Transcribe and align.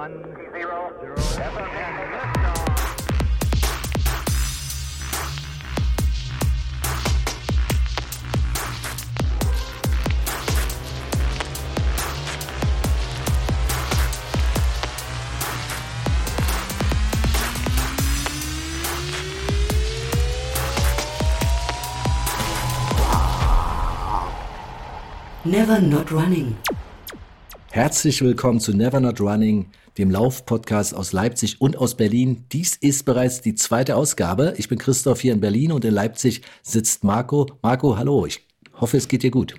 one, 0.00 0.24
zero, 0.54 0.92
zero, 0.98 1.14
and 1.76 1.96
liftoff. 2.14 2.70
Never 25.44 25.80
Not 25.82 26.10
Running. 26.10 26.56
Herzlich 27.72 28.20
willkommen 28.22 28.60
zu 28.60 28.72
Never 28.72 28.98
Not 28.98 29.20
Running, 29.20 29.66
dem 29.98 30.10
Lauf-Podcast 30.10 30.94
aus 30.94 31.12
Leipzig 31.12 31.60
und 31.60 31.76
aus 31.76 31.96
Berlin. 31.96 32.44
Dies 32.52 32.76
ist 32.76 33.04
bereits 33.04 33.40
die 33.40 33.54
zweite 33.54 33.96
Ausgabe. 33.96 34.54
Ich 34.56 34.68
bin 34.68 34.78
Christoph 34.78 35.20
hier 35.20 35.32
in 35.32 35.40
Berlin 35.40 35.72
und 35.72 35.84
in 35.84 35.94
Leipzig 35.94 36.42
sitzt 36.62 37.04
Marco. 37.04 37.46
Marco, 37.62 37.96
hallo. 37.96 38.26
Ich 38.26 38.46
hoffe, 38.74 38.96
es 38.96 39.08
geht 39.08 39.22
dir 39.22 39.30
gut. 39.30 39.54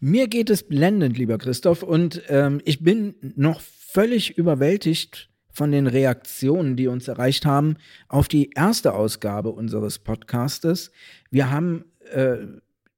Mir 0.00 0.26
geht 0.26 0.50
es 0.50 0.64
blendend, 0.64 1.16
lieber 1.16 1.38
Christoph, 1.38 1.84
und 1.84 2.22
ähm, 2.28 2.60
ich 2.64 2.82
bin 2.82 3.14
noch 3.36 3.60
völlig 3.60 4.36
überwältigt 4.36 5.28
von 5.52 5.70
den 5.70 5.86
Reaktionen, 5.86 6.76
die 6.76 6.88
uns 6.88 7.08
erreicht 7.08 7.44
haben 7.44 7.76
auf 8.08 8.26
die 8.26 8.50
erste 8.56 8.94
Ausgabe 8.94 9.50
unseres 9.50 9.98
Podcastes. 9.98 10.90
Wir 11.30 11.50
haben 11.50 11.84
äh, 12.10 12.38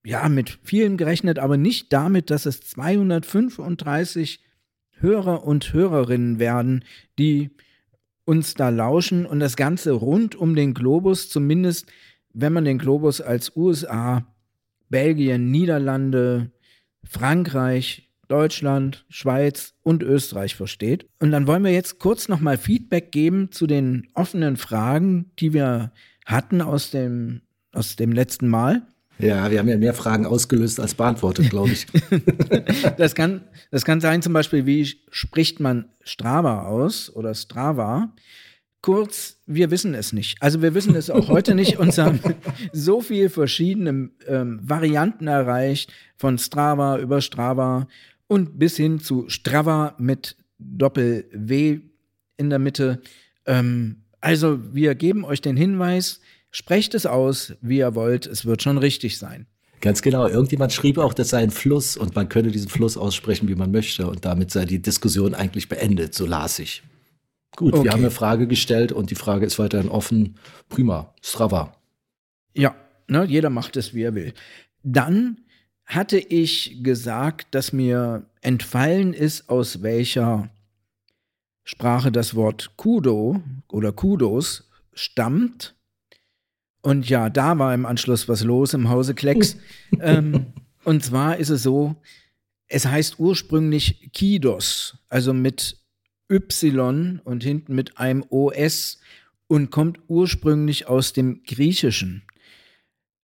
ja 0.04 0.28
mit 0.28 0.58
vielem 0.62 0.96
gerechnet, 0.96 1.38
aber 1.38 1.56
nicht 1.56 1.92
damit, 1.92 2.30
dass 2.30 2.46
es 2.46 2.60
235 2.60 4.40
Hörer 4.98 5.44
und 5.44 5.72
Hörerinnen 5.72 6.38
werden, 6.38 6.84
die 7.18 7.50
uns 8.24 8.54
da 8.54 8.70
lauschen 8.70 9.26
und 9.26 9.40
das 9.40 9.56
Ganze 9.56 9.92
rund 9.92 10.34
um 10.34 10.54
den 10.54 10.74
Globus, 10.74 11.28
zumindest 11.28 11.86
wenn 12.32 12.52
man 12.52 12.64
den 12.64 12.78
Globus 12.78 13.20
als 13.20 13.56
USA, 13.56 14.26
Belgien, 14.88 15.50
Niederlande, 15.50 16.50
Frankreich, 17.04 18.10
Deutschland, 18.28 19.04
Schweiz 19.08 19.74
und 19.82 20.02
Österreich 20.02 20.54
versteht. 20.54 21.08
Und 21.20 21.30
dann 21.30 21.46
wollen 21.46 21.64
wir 21.64 21.72
jetzt 21.72 21.98
kurz 21.98 22.28
nochmal 22.28 22.56
Feedback 22.56 23.12
geben 23.12 23.52
zu 23.52 23.66
den 23.66 24.08
offenen 24.14 24.56
Fragen, 24.56 25.30
die 25.38 25.52
wir 25.52 25.92
hatten 26.24 26.62
aus 26.62 26.90
dem, 26.90 27.42
aus 27.72 27.96
dem 27.96 28.12
letzten 28.12 28.48
Mal. 28.48 28.82
Ja, 29.18 29.50
wir 29.50 29.58
haben 29.58 29.68
ja 29.68 29.76
mehr 29.76 29.94
Fragen 29.94 30.26
ausgelöst 30.26 30.80
als 30.80 30.94
beantwortet, 30.94 31.50
glaube 31.50 31.70
ich. 31.70 31.86
das, 32.96 33.14
kann, 33.14 33.42
das 33.70 33.84
kann 33.84 34.00
sein 34.00 34.22
zum 34.22 34.32
Beispiel, 34.32 34.66
wie 34.66 34.86
spricht 35.10 35.60
man 35.60 35.86
Strava 36.02 36.66
aus 36.66 37.14
oder 37.14 37.34
Strava? 37.34 38.12
Kurz, 38.82 39.38
wir 39.46 39.70
wissen 39.70 39.94
es 39.94 40.12
nicht. 40.12 40.36
Also 40.42 40.60
wir 40.60 40.74
wissen 40.74 40.94
es 40.94 41.10
auch 41.10 41.28
heute 41.28 41.54
nicht. 41.54 41.78
Uns 41.78 41.96
haben 41.96 42.20
so 42.72 43.00
viele 43.00 43.30
verschiedene 43.30 44.10
ähm, 44.26 44.60
Varianten 44.62 45.26
erreicht, 45.26 45.92
von 46.16 46.36
Strava 46.36 46.98
über 46.98 47.20
Strava 47.20 47.86
und 48.26 48.58
bis 48.58 48.76
hin 48.76 48.98
zu 48.98 49.28
Strava 49.28 49.94
mit 49.98 50.36
Doppel-W 50.58 51.80
in 52.36 52.50
der 52.50 52.58
Mitte. 52.58 53.00
Ähm, 53.46 54.02
also 54.20 54.58
wir 54.74 54.94
geben 54.94 55.24
euch 55.24 55.40
den 55.40 55.56
Hinweis, 55.56 56.20
Sprecht 56.56 56.94
es 56.94 57.04
aus, 57.04 57.54
wie 57.62 57.78
ihr 57.78 57.96
wollt, 57.96 58.26
es 58.26 58.44
wird 58.44 58.62
schon 58.62 58.78
richtig 58.78 59.18
sein. 59.18 59.48
Ganz 59.80 60.02
genau. 60.02 60.28
Irgendjemand 60.28 60.72
schrieb 60.72 60.98
auch, 60.98 61.12
das 61.12 61.30
sei 61.30 61.42
ein 61.42 61.50
Fluss 61.50 61.96
und 61.96 62.14
man 62.14 62.28
könne 62.28 62.52
diesen 62.52 62.68
Fluss 62.68 62.96
aussprechen, 62.96 63.48
wie 63.48 63.56
man 63.56 63.72
möchte. 63.72 64.06
Und 64.06 64.24
damit 64.24 64.52
sei 64.52 64.64
die 64.64 64.80
Diskussion 64.80 65.34
eigentlich 65.34 65.68
beendet, 65.68 66.14
so 66.14 66.26
las 66.26 66.60
ich. 66.60 66.84
Gut, 67.56 67.74
okay. 67.74 67.82
wir 67.82 67.90
haben 67.90 68.02
eine 68.02 68.12
Frage 68.12 68.46
gestellt 68.46 68.92
und 68.92 69.10
die 69.10 69.16
Frage 69.16 69.44
ist 69.44 69.58
weiterhin 69.58 69.88
offen. 69.88 70.36
Prima. 70.68 71.12
Strava. 71.22 71.74
Ja, 72.54 72.76
ne, 73.08 73.24
jeder 73.24 73.50
macht 73.50 73.76
es, 73.76 73.92
wie 73.92 74.02
er 74.02 74.14
will. 74.14 74.32
Dann 74.84 75.38
hatte 75.84 76.18
ich 76.18 76.84
gesagt, 76.84 77.52
dass 77.56 77.72
mir 77.72 78.26
entfallen 78.42 79.12
ist, 79.12 79.48
aus 79.48 79.82
welcher 79.82 80.50
Sprache 81.64 82.12
das 82.12 82.36
Wort 82.36 82.76
Kudo 82.76 83.42
oder 83.66 83.90
Kudos 83.90 84.70
stammt. 84.92 85.74
Und 86.84 87.08
ja, 87.08 87.30
da 87.30 87.58
war 87.58 87.72
im 87.72 87.86
Anschluss 87.86 88.28
was 88.28 88.44
los 88.44 88.74
im 88.74 88.90
Hause 88.90 89.14
Klecks. 89.14 89.56
ähm, 90.00 90.52
und 90.84 91.02
zwar 91.02 91.38
ist 91.38 91.48
es 91.48 91.62
so, 91.62 91.96
es 92.68 92.86
heißt 92.86 93.18
ursprünglich 93.18 94.10
Kidos, 94.12 94.98
also 95.08 95.32
mit 95.32 95.78
Y 96.30 97.20
und 97.24 97.42
hinten 97.42 97.74
mit 97.74 97.96
einem 97.96 98.22
OS 98.28 98.98
und 99.46 99.70
kommt 99.70 99.98
ursprünglich 100.08 100.86
aus 100.86 101.14
dem 101.14 101.42
Griechischen. 101.44 102.22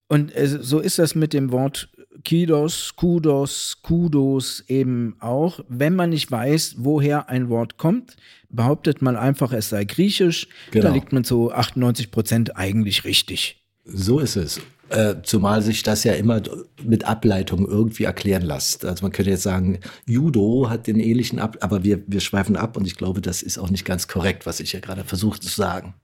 Und 0.09 0.33
so 0.37 0.81
ist 0.81 0.99
das 0.99 1.15
mit 1.15 1.35
dem 1.35 1.53
Wort 1.53 1.91
Kidos, 2.25 2.95
Kudos, 2.97 3.79
Kudos 3.83 4.65
eben 4.69 5.17
auch. 5.21 5.61
Wenn 5.69 5.95
man 5.95 6.11
nicht 6.11 6.31
weiß, 6.31 6.77
woher 6.79 7.29
ein 7.29 7.49
Wort 7.49 7.77
kommt, 7.79 8.17
behauptet 8.49 9.03
man 9.03 9.17
einfach, 9.17 9.53
es 9.53 9.71
sei 9.71 9.85
griechisch. 9.85 10.49
Genau. 10.71 10.89
Da 10.89 10.95
liegt 10.95 11.13
man 11.13 11.25
zu 11.25 11.53
98 11.53 12.11
Prozent 12.11 12.57
eigentlich 12.57 13.05
richtig. 13.05 13.65
So 13.85 14.19
ist 14.19 14.37
es. 14.37 14.61
Äh, 14.91 15.23
zumal 15.23 15.63
sich 15.63 15.85
das 15.85 16.03
ja 16.03 16.15
immer 16.15 16.43
mit 16.83 17.05
Ableitung 17.05 17.67
irgendwie 17.67 18.05
erklären 18.05 18.43
lässt. 18.43 18.85
Also 18.85 19.05
man 19.05 19.13
könnte 19.13 19.31
jetzt 19.31 19.45
sagen, 19.45 19.79
Judo 20.05 20.69
hat 20.69 20.89
den 20.89 20.99
ähnlichen 20.99 21.39
Ab, 21.39 21.59
aber 21.61 21.85
wir, 21.85 22.03
wir 22.09 22.21
schweifen 22.21 22.57
ab 22.57 22.77
und 22.77 22.87
ich 22.87 22.97
glaube, 22.97 23.21
das 23.21 23.43
ist 23.43 23.57
auch 23.57 23.71
nicht 23.71 23.85
ganz 23.85 24.09
korrekt, 24.09 24.47
was 24.47 24.59
ich 24.59 24.73
ja 24.73 24.81
gerade 24.81 25.05
versucht 25.05 25.45
zu 25.45 25.49
sagen. 25.49 25.95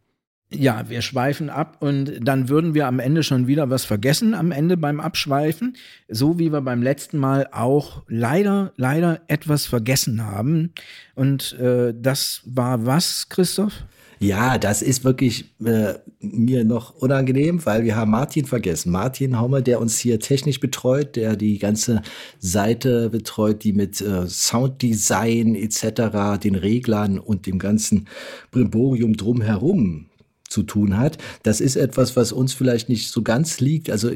Ja, 0.52 0.88
wir 0.88 1.02
schweifen 1.02 1.50
ab 1.50 1.78
und 1.80 2.20
dann 2.22 2.48
würden 2.48 2.72
wir 2.72 2.86
am 2.86 3.00
Ende 3.00 3.24
schon 3.24 3.48
wieder 3.48 3.68
was 3.68 3.84
vergessen 3.84 4.32
am 4.32 4.52
Ende 4.52 4.76
beim 4.76 5.00
Abschweifen, 5.00 5.76
so 6.08 6.38
wie 6.38 6.52
wir 6.52 6.60
beim 6.60 6.82
letzten 6.82 7.18
Mal 7.18 7.48
auch 7.50 8.04
leider, 8.06 8.72
leider 8.76 9.22
etwas 9.26 9.66
vergessen 9.66 10.24
haben. 10.24 10.72
Und 11.16 11.58
äh, 11.58 11.92
das 12.00 12.42
war 12.44 12.86
was, 12.86 13.28
Christoph? 13.28 13.72
Ja, 14.20 14.56
das 14.56 14.82
ist 14.82 15.04
wirklich 15.04 15.52
äh, 15.64 15.94
mir 16.20 16.64
noch 16.64 16.94
unangenehm, 16.94 17.66
weil 17.66 17.82
wir 17.82 17.96
haben 17.96 18.12
Martin 18.12 18.46
vergessen. 18.46 18.92
Martin 18.92 19.38
Haumer, 19.38 19.62
der 19.62 19.80
uns 19.80 19.98
hier 19.98 20.20
technisch 20.20 20.60
betreut, 20.60 21.16
der 21.16 21.34
die 21.36 21.58
ganze 21.58 22.02
Seite 22.38 23.10
betreut, 23.10 23.64
die 23.64 23.72
mit 23.72 24.00
äh, 24.00 24.28
Sounddesign 24.28 25.56
etc., 25.56 26.40
den 26.40 26.54
Reglern 26.54 27.18
und 27.18 27.46
dem 27.46 27.58
ganzen 27.58 28.06
Brimborium 28.52 29.16
drumherum 29.16 30.06
zu 30.48 30.62
tun 30.62 30.96
hat. 30.96 31.18
Das 31.42 31.60
ist 31.60 31.76
etwas, 31.76 32.16
was 32.16 32.32
uns 32.32 32.52
vielleicht 32.52 32.88
nicht 32.88 33.10
so 33.10 33.22
ganz 33.22 33.60
liegt. 33.60 33.90
Also 33.90 34.10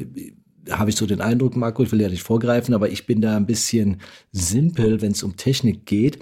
habe 0.69 0.89
ich 0.89 0.95
so 0.95 1.05
den 1.05 1.21
Eindruck, 1.21 1.55
Marco, 1.55 1.83
ich 1.83 1.91
will 1.91 2.01
ja 2.01 2.09
nicht 2.09 2.23
vorgreifen, 2.23 2.73
aber 2.73 2.89
ich 2.89 3.05
bin 3.05 3.21
da 3.21 3.35
ein 3.35 3.45
bisschen 3.45 4.01
simpel, 4.31 5.01
wenn 5.01 5.11
es 5.11 5.23
um 5.23 5.35
Technik 5.35 5.85
geht. 5.85 6.19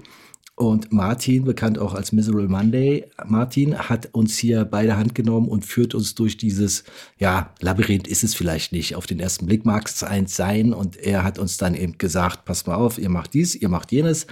Und 0.60 0.92
Martin, 0.92 1.44
bekannt 1.44 1.78
auch 1.78 1.94
als 1.94 2.12
Miserable 2.12 2.46
Monday, 2.46 3.06
Martin 3.24 3.78
hat 3.78 4.10
uns 4.12 4.36
hier 4.36 4.66
beide 4.66 4.98
Hand 4.98 5.14
genommen 5.14 5.48
und 5.48 5.64
führt 5.64 5.94
uns 5.94 6.14
durch 6.14 6.36
dieses, 6.36 6.84
ja, 7.16 7.54
Labyrinth 7.60 8.06
ist 8.06 8.24
es 8.24 8.34
vielleicht 8.34 8.72
nicht. 8.72 8.94
Auf 8.94 9.06
den 9.06 9.20
ersten 9.20 9.46
Blick 9.46 9.64
mag 9.64 9.88
es 9.88 10.02
eins 10.02 10.36
sein. 10.36 10.74
Und 10.74 10.98
er 10.98 11.24
hat 11.24 11.38
uns 11.38 11.56
dann 11.56 11.74
eben 11.74 11.96
gesagt, 11.96 12.44
passt 12.44 12.66
mal 12.66 12.74
auf, 12.74 12.98
ihr 12.98 13.08
macht 13.08 13.32
dies, 13.32 13.54
ihr 13.54 13.70
macht 13.70 13.90
jenes. 13.90 14.26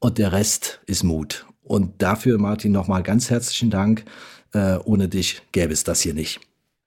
Und 0.00 0.18
der 0.18 0.32
Rest 0.32 0.80
ist 0.84 1.02
Mut. 1.02 1.46
Und 1.62 2.02
dafür, 2.02 2.36
Martin, 2.36 2.72
nochmal 2.72 3.02
ganz 3.02 3.30
herzlichen 3.30 3.70
Dank. 3.70 4.04
Äh, 4.52 4.78
ohne 4.84 5.08
dich 5.08 5.42
gäbe 5.52 5.72
es 5.72 5.84
das 5.84 6.00
hier 6.00 6.14
nicht. 6.14 6.40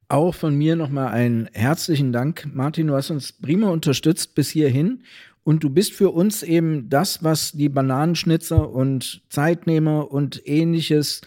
Auch 0.09 0.35
von 0.35 0.55
mir 0.55 0.75
nochmal 0.75 1.07
einen 1.07 1.49
herzlichen 1.53 2.11
Dank, 2.11 2.47
Martin. 2.53 2.87
Du 2.87 2.95
hast 2.95 3.09
uns 3.09 3.31
prima 3.31 3.69
unterstützt 3.69 4.35
bis 4.35 4.49
hierhin. 4.49 5.03
Und 5.43 5.63
du 5.63 5.69
bist 5.69 5.93
für 5.93 6.11
uns 6.11 6.43
eben 6.43 6.89
das, 6.89 7.23
was 7.23 7.51
die 7.51 7.69
Bananenschnitzer 7.69 8.69
und 8.69 9.21
Zeitnehmer 9.29 10.11
und 10.11 10.41
ähnliches 10.45 11.21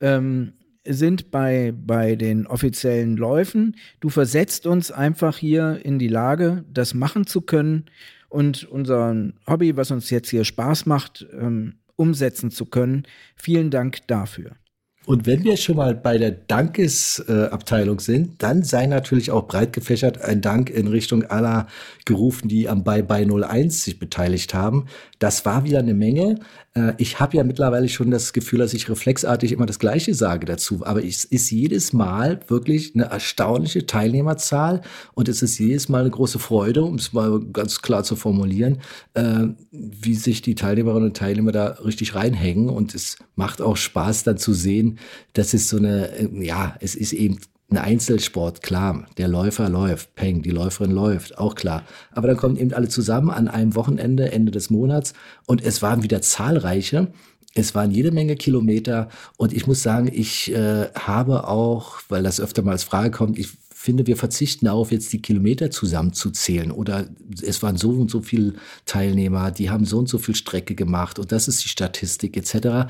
ähm, 0.00 0.52
sind 0.84 1.30
bei, 1.30 1.72
bei 1.74 2.16
den 2.16 2.46
offiziellen 2.46 3.16
Läufen. 3.16 3.76
Du 4.00 4.08
versetzt 4.08 4.66
uns 4.66 4.90
einfach 4.90 5.38
hier 5.38 5.80
in 5.84 5.98
die 5.98 6.08
Lage, 6.08 6.64
das 6.70 6.92
machen 6.92 7.26
zu 7.26 7.40
können 7.40 7.86
und 8.28 8.64
unser 8.64 9.14
Hobby, 9.46 9.76
was 9.76 9.90
uns 9.90 10.10
jetzt 10.10 10.30
hier 10.30 10.44
Spaß 10.44 10.86
macht, 10.86 11.26
ähm, 11.32 11.74
umsetzen 11.96 12.50
zu 12.50 12.66
können. 12.66 13.04
Vielen 13.36 13.70
Dank 13.70 14.06
dafür. 14.06 14.56
Und 15.04 15.26
wenn 15.26 15.42
wir 15.42 15.56
schon 15.56 15.76
mal 15.76 15.94
bei 15.94 16.16
der 16.16 16.30
Dankesabteilung 16.30 17.98
sind, 17.98 18.40
dann 18.42 18.62
sei 18.62 18.86
natürlich 18.86 19.32
auch 19.32 19.48
breit 19.48 19.72
gefächert 19.72 20.22
ein 20.22 20.40
Dank 20.40 20.70
in 20.70 20.86
Richtung 20.86 21.24
aller 21.24 21.66
gerufen, 22.04 22.48
die 22.48 22.68
am 22.68 22.84
Bye 22.84 23.02
Bye 23.02 23.26
01 23.26 23.82
sich 23.82 23.98
beteiligt 23.98 24.54
haben. 24.54 24.86
Das 25.18 25.44
war 25.44 25.64
wieder 25.64 25.80
eine 25.80 25.94
Menge. 25.94 26.38
Äh, 26.74 26.94
ich 26.98 27.20
habe 27.20 27.36
ja 27.36 27.44
mittlerweile 27.44 27.88
schon 27.88 28.10
das 28.10 28.32
Gefühl, 28.32 28.60
dass 28.60 28.74
ich 28.74 28.88
reflexartig 28.88 29.52
immer 29.52 29.66
das 29.66 29.78
Gleiche 29.78 30.14
sage 30.14 30.46
dazu. 30.46 30.80
Aber 30.84 31.04
es 31.04 31.24
ist 31.24 31.50
jedes 31.50 31.92
Mal 31.92 32.40
wirklich 32.48 32.94
eine 32.94 33.04
erstaunliche 33.04 33.86
Teilnehmerzahl 33.86 34.82
und 35.14 35.28
es 35.28 35.42
ist 35.42 35.58
jedes 35.58 35.88
Mal 35.88 36.00
eine 36.00 36.10
große 36.10 36.38
Freude, 36.38 36.82
um 36.82 36.96
es 36.96 37.12
mal 37.12 37.40
ganz 37.52 37.82
klar 37.82 38.04
zu 38.04 38.16
formulieren, 38.16 38.78
äh, 39.14 39.48
wie 39.70 40.14
sich 40.14 40.42
die 40.42 40.54
Teilnehmerinnen 40.54 41.08
und 41.08 41.16
Teilnehmer 41.16 41.52
da 41.52 41.66
richtig 41.84 42.14
reinhängen. 42.14 42.68
Und 42.68 42.94
es 42.94 43.18
macht 43.36 43.60
auch 43.60 43.76
Spaß 43.76 44.24
dann 44.24 44.38
zu 44.38 44.52
sehen, 44.52 44.98
dass 45.34 45.54
es 45.54 45.68
so 45.68 45.76
eine, 45.76 46.10
äh, 46.16 46.28
ja, 46.44 46.76
es 46.80 46.94
ist 46.94 47.12
eben 47.12 47.38
ein 47.72 47.78
Einzelsport, 47.78 48.62
klar, 48.62 49.06
der 49.16 49.28
Läufer 49.28 49.68
läuft, 49.68 50.14
Peng, 50.14 50.42
die 50.42 50.50
Läuferin 50.50 50.92
läuft, 50.92 51.38
auch 51.38 51.54
klar. 51.54 51.84
Aber 52.12 52.28
dann 52.28 52.36
kommen 52.36 52.56
eben 52.56 52.72
alle 52.72 52.88
zusammen 52.88 53.30
an 53.30 53.48
einem 53.48 53.74
Wochenende, 53.74 54.30
Ende 54.30 54.52
des 54.52 54.70
Monats 54.70 55.14
und 55.46 55.64
es 55.64 55.82
waren 55.82 56.02
wieder 56.02 56.22
zahlreiche. 56.22 57.12
Es 57.54 57.74
waren 57.74 57.90
jede 57.90 58.12
Menge 58.12 58.36
Kilometer 58.36 59.08
und 59.36 59.52
ich 59.52 59.66
muss 59.66 59.82
sagen, 59.82 60.10
ich 60.12 60.52
äh, 60.52 60.88
habe 60.94 61.48
auch, 61.48 62.00
weil 62.08 62.22
das 62.22 62.40
öfter 62.40 62.62
mal 62.62 62.72
als 62.72 62.84
Frage 62.84 63.10
kommt, 63.10 63.38
ich 63.38 63.50
finde, 63.70 64.06
wir 64.06 64.16
verzichten 64.16 64.66
darauf, 64.66 64.92
jetzt 64.92 65.12
die 65.12 65.20
Kilometer 65.20 65.70
zusammenzuzählen 65.70 66.70
oder 66.70 67.08
es 67.42 67.62
waren 67.62 67.76
so 67.76 67.90
und 67.90 68.10
so 68.10 68.22
viele 68.22 68.54
Teilnehmer, 68.86 69.50
die 69.50 69.70
haben 69.70 69.84
so 69.84 69.98
und 69.98 70.08
so 70.08 70.18
viel 70.18 70.36
Strecke 70.36 70.74
gemacht 70.74 71.18
und 71.18 71.32
das 71.32 71.48
ist 71.48 71.64
die 71.64 71.68
Statistik 71.68 72.36
etc 72.36 72.86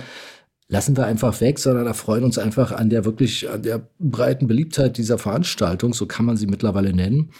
lassen 0.72 0.96
wir 0.96 1.04
einfach 1.04 1.38
weg, 1.42 1.58
sondern 1.58 1.86
erfreuen 1.86 2.24
uns 2.24 2.38
einfach 2.38 2.72
an 2.72 2.88
der 2.88 3.04
wirklich, 3.04 3.50
an 3.50 3.62
der 3.62 3.86
breiten 3.98 4.46
Beliebtheit 4.46 4.96
dieser 4.96 5.18
Veranstaltung, 5.18 5.92
so 5.92 6.06
kann 6.06 6.24
man 6.24 6.38
sie 6.38 6.46
mittlerweile 6.46 6.94
nennen. 6.94 7.30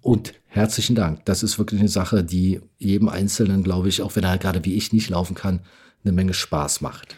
Und 0.00 0.34
herzlichen 0.48 0.96
Dank. 0.96 1.24
Das 1.24 1.44
ist 1.44 1.60
wirklich 1.60 1.78
eine 1.78 1.88
Sache, 1.88 2.24
die 2.24 2.60
jedem 2.78 3.08
Einzelnen, 3.08 3.62
glaube 3.62 3.88
ich, 3.88 4.02
auch 4.02 4.16
wenn 4.16 4.24
er 4.24 4.36
gerade 4.36 4.64
wie 4.64 4.74
ich 4.74 4.92
nicht 4.92 5.10
laufen 5.10 5.36
kann, 5.36 5.60
eine 6.02 6.10
Menge 6.10 6.34
Spaß 6.34 6.80
macht. 6.80 7.14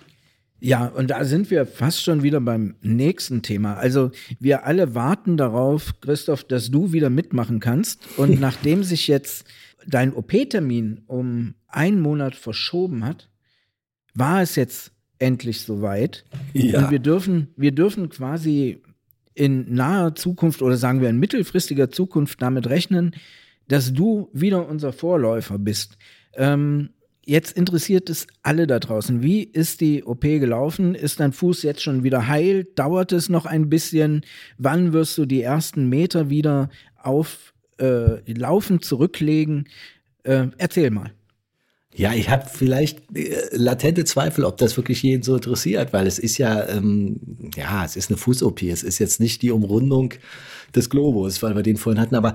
Ja, 0.61 0.85
und 0.85 1.09
da 1.09 1.25
sind 1.25 1.51
wir 1.51 1.65
fast 1.65 2.03
schon 2.03 2.23
wieder 2.23 2.43
beim 2.43 2.75
nächsten 2.83 3.41
Thema. 3.41 3.73
Also 3.79 4.11
wir 4.39 4.67
alle 4.67 4.95
warten 4.95 5.39
darauf, 5.39 5.95
Christoph, 6.03 6.45
dass 6.45 6.71
du 6.71 6.93
wieder 6.93 7.09
mitmachen 7.09 7.59
kannst. 7.61 8.03
Und 8.19 8.39
nachdem 8.49 8.85
sich 8.85 9.09
jetzt 9.09 9.47
dein 9.87 10.13
OP-Termin 10.13 11.05
um 11.07 11.55
einen 11.69 12.03
Monat 12.03 12.35
verschoben 12.35 13.03
hat, 13.03 13.31
war 14.13 14.43
es 14.43 14.57
jetzt 14.57 14.94
endlich 15.19 15.63
soweit. 15.63 16.25
Ja. 16.53 16.85
Und 16.85 16.91
wir 16.91 16.99
dürfen, 16.99 17.49
wir 17.57 17.73
dürfen 17.73 18.09
quasi 18.09 18.83
in 19.35 19.75
naher 19.75 20.15
Zukunft 20.15 20.63
oder 20.63 20.77
sagen 20.77 21.01
wir 21.01 21.09
in 21.09 21.19
mittelfristiger 21.19 21.91
Zukunft 21.91 22.41
damit 22.41 22.69
rechnen, 22.69 23.15
dass 23.69 23.93
du 23.93 24.29
wieder 24.33 24.69
unser 24.69 24.93
Vorläufer 24.93 25.59
bist. 25.59 25.97
Ähm, 26.35 26.91
jetzt 27.25 27.57
interessiert 27.57 28.11
es 28.11 28.27
alle 28.43 28.67
da 28.67 28.79
draußen. 28.79 29.23
Wie 29.23 29.43
ist 29.43 29.81
die 29.81 30.05
OP 30.05 30.23
gelaufen? 30.23 30.95
Ist 30.95 31.21
dein 31.21 31.33
Fuß 31.33 31.63
jetzt 31.63 31.83
schon 31.83 32.05
wieder 32.05 32.29
heil? 32.29 32.65
Dauert 32.75 33.13
es 33.13 33.29
noch 33.29 33.47
ein 33.47 33.69
bisschen? 33.69 34.23
Wann 34.59 34.93
wirst 34.93 35.19
du 35.19 35.27
die 35.27 35.43
ersten 35.43 35.89
Meter 35.89 36.31
wieder 36.31 36.71
auf 36.97 37.55
äh, 37.79 38.33
Laufen 38.33 38.83
zurücklegen? 38.83 39.69
Äh, 40.23 40.49
erzähl 40.59 40.91
mal. 40.91 41.13
Ja, 41.97 42.13
ich 42.13 42.29
habe 42.29 42.47
vielleicht 42.53 43.17
äh, 43.17 43.37
latente 43.53 44.05
Zweifel, 44.05 44.45
ob 44.45 44.57
das 44.57 44.77
wirklich 44.77 45.03
jeden 45.03 45.23
so 45.23 45.37
interessiert, 45.37 45.93
weil 45.93 46.09
es 46.09 46.19
ist 46.19 46.39
ja, 46.39 46.69
ähm, 46.69 47.21
ja, 47.57 47.85
es 47.85 47.95
ist 47.95 48.11
eine 48.11 48.17
Fuß-OP. 48.17 48.63
Es 48.63 48.83
ist 48.83 48.99
jetzt 48.99 49.21
nicht 49.21 49.43
die 49.43 49.53
Umrundung 49.53 50.13
des 50.75 50.91
Globus, 50.91 51.41
weil 51.43 51.55
wir 51.55 51.63
den 51.63 51.77
vorhin 51.77 52.01
hatten. 52.01 52.17
Aber 52.17 52.35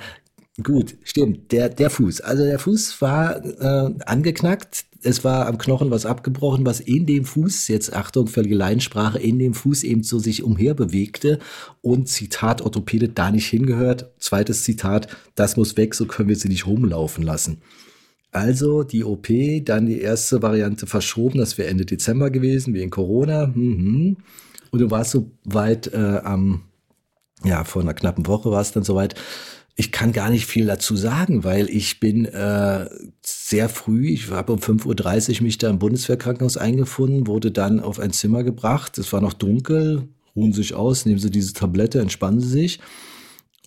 gut, 0.64 0.96
stimmt, 1.04 1.52
der, 1.52 1.68
der 1.68 1.90
Fuß. 1.90 2.22
Also 2.22 2.46
der 2.46 2.58
Fuß 2.58 3.02
war 3.02 3.44
äh, 3.44 3.94
angeknackt. 4.06 4.86
Es 5.02 5.26
war 5.26 5.48
am 5.48 5.58
Knochen 5.58 5.92
was 5.92 6.06
abgebrochen, 6.06 6.66
was 6.66 6.80
in 6.80 7.06
dem 7.06 7.26
Fuß, 7.26 7.68
jetzt 7.68 7.94
Achtung, 7.94 8.28
völlige 8.28 8.56
Leinsprache, 8.56 9.20
in 9.20 9.40
dem 9.40 9.54
Fuß 9.54 9.84
eben 9.84 10.04
so 10.04 10.20
sich 10.20 10.44
umher 10.44 10.74
bewegte 10.74 11.40
und 11.82 12.08
Zitat 12.08 12.62
Orthopäde 12.62 13.10
da 13.10 13.32
nicht 13.32 13.48
hingehört. 13.48 14.12
Zweites 14.20 14.64
Zitat, 14.64 15.08
das 15.36 15.58
muss 15.58 15.76
weg, 15.76 15.96
so 15.96 16.06
können 16.06 16.30
wir 16.30 16.36
sie 16.36 16.50
nicht 16.50 16.66
rumlaufen 16.66 17.24
lassen. 17.24 17.62
Also 18.32 18.84
die 18.84 19.04
OP, 19.04 19.28
dann 19.64 19.88
die 19.88 20.02
erste 20.02 20.42
Variante 20.42 20.86
verschoben, 20.86 21.40
das 21.40 21.58
wäre 21.58 21.70
Ende 21.70 21.86
Dezember 21.86 22.30
gewesen, 22.30 22.74
wegen 22.74 22.92
Corona. 22.92 23.48
Mhm. 23.48 24.18
Und 24.72 24.80
du 24.80 24.92
warst 24.92 25.12
so 25.12 25.32
weit 25.46 25.92
äh, 25.94 26.22
am, 26.24 26.62
ja, 27.44 27.64
vor 27.64 27.82
einer 27.82 27.96
knappen 27.96 28.28
Woche 28.28 28.52
war 28.52 28.62
es 28.62 28.72
dann 28.72 28.84
soweit. 28.84 29.16
Ich 29.76 29.94
kann 29.94 30.12
gar 30.12 30.30
nicht 30.30 30.46
viel 30.46 30.66
dazu 30.66 30.98
sagen, 30.98 31.46
weil 31.46 31.70
ich 31.70 32.02
bin 32.02 32.26
äh, 32.26 32.90
sehr 33.22 33.70
früh, 33.70 34.10
ich 34.10 34.30
habe 34.30 34.52
um 34.52 34.60
5.30 34.60 35.38
Uhr 35.38 35.44
mich 35.44 35.58
da 35.58 35.70
im 35.70 35.80
Bundeswehrkrankenhaus 35.80 36.58
eingefunden, 36.58 37.28
wurde 37.28 37.52
dann 37.52 37.80
auf 37.80 37.98
ein 37.98 38.12
Zimmer 38.12 38.44
gebracht. 38.44 38.98
Es 38.98 39.14
war 39.14 39.22
noch 39.22 39.34
dunkel, 39.34 40.10
ruhen 40.36 40.52
sich 40.52 40.74
aus, 40.74 41.06
nehmen 41.06 41.20
Sie 41.20 41.32
diese 41.32 41.54
Tablette, 41.54 42.02
entspannen 42.02 42.42
Sie 42.42 42.50
sich. 42.50 42.80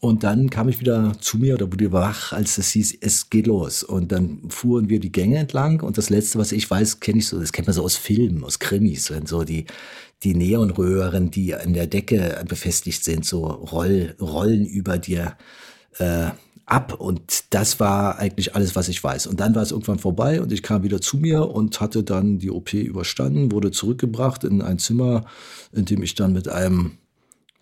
Und 0.04 0.24
dann 0.24 0.50
kam 0.50 0.68
ich 0.68 0.80
wieder 0.80 1.12
zu 1.20 1.38
mir 1.38 1.54
oder 1.54 1.70
wurde 1.70 1.92
wach, 1.92 2.32
als 2.32 2.58
es 2.58 2.72
hieß, 2.72 2.98
es 3.02 3.30
geht 3.30 3.46
los. 3.46 3.84
Und 3.84 4.10
dann 4.10 4.40
fuhren 4.48 4.88
wir 4.88 4.98
die 4.98 5.12
Gänge 5.12 5.38
entlang. 5.38 5.80
Und 5.80 5.96
das 5.96 6.10
Letzte, 6.10 6.40
was 6.40 6.50
ich 6.50 6.68
weiß, 6.68 6.98
kenne 6.98 7.20
ich 7.20 7.28
so, 7.28 7.38
das 7.38 7.52
kennt 7.52 7.68
man 7.68 7.74
so 7.74 7.84
aus 7.84 7.96
Filmen, 7.96 8.42
aus 8.42 8.58
Krimis, 8.58 9.12
wenn 9.12 9.26
so 9.26 9.44
die, 9.44 9.64
die 10.24 10.34
Neonröhren, 10.34 11.30
die 11.30 11.54
an 11.54 11.72
der 11.72 11.86
Decke 11.86 12.44
befestigt 12.48 13.04
sind, 13.04 13.24
so 13.24 13.46
roll, 13.46 14.16
rollen 14.20 14.66
über 14.66 14.98
dir 14.98 15.36
äh, 15.98 16.30
ab. 16.66 16.94
Und 16.94 17.54
das 17.54 17.78
war 17.78 18.18
eigentlich 18.18 18.56
alles, 18.56 18.74
was 18.74 18.88
ich 18.88 19.04
weiß. 19.04 19.28
Und 19.28 19.38
dann 19.38 19.54
war 19.54 19.62
es 19.62 19.70
irgendwann 19.70 20.00
vorbei 20.00 20.42
und 20.42 20.50
ich 20.50 20.64
kam 20.64 20.82
wieder 20.82 21.00
zu 21.00 21.16
mir 21.16 21.48
und 21.48 21.80
hatte 21.80 22.02
dann 22.02 22.40
die 22.40 22.50
OP 22.50 22.72
überstanden, 22.74 23.52
wurde 23.52 23.70
zurückgebracht 23.70 24.42
in 24.42 24.62
ein 24.62 24.80
Zimmer, 24.80 25.26
in 25.72 25.84
dem 25.84 26.02
ich 26.02 26.16
dann 26.16 26.32
mit 26.32 26.48
einem 26.48 26.98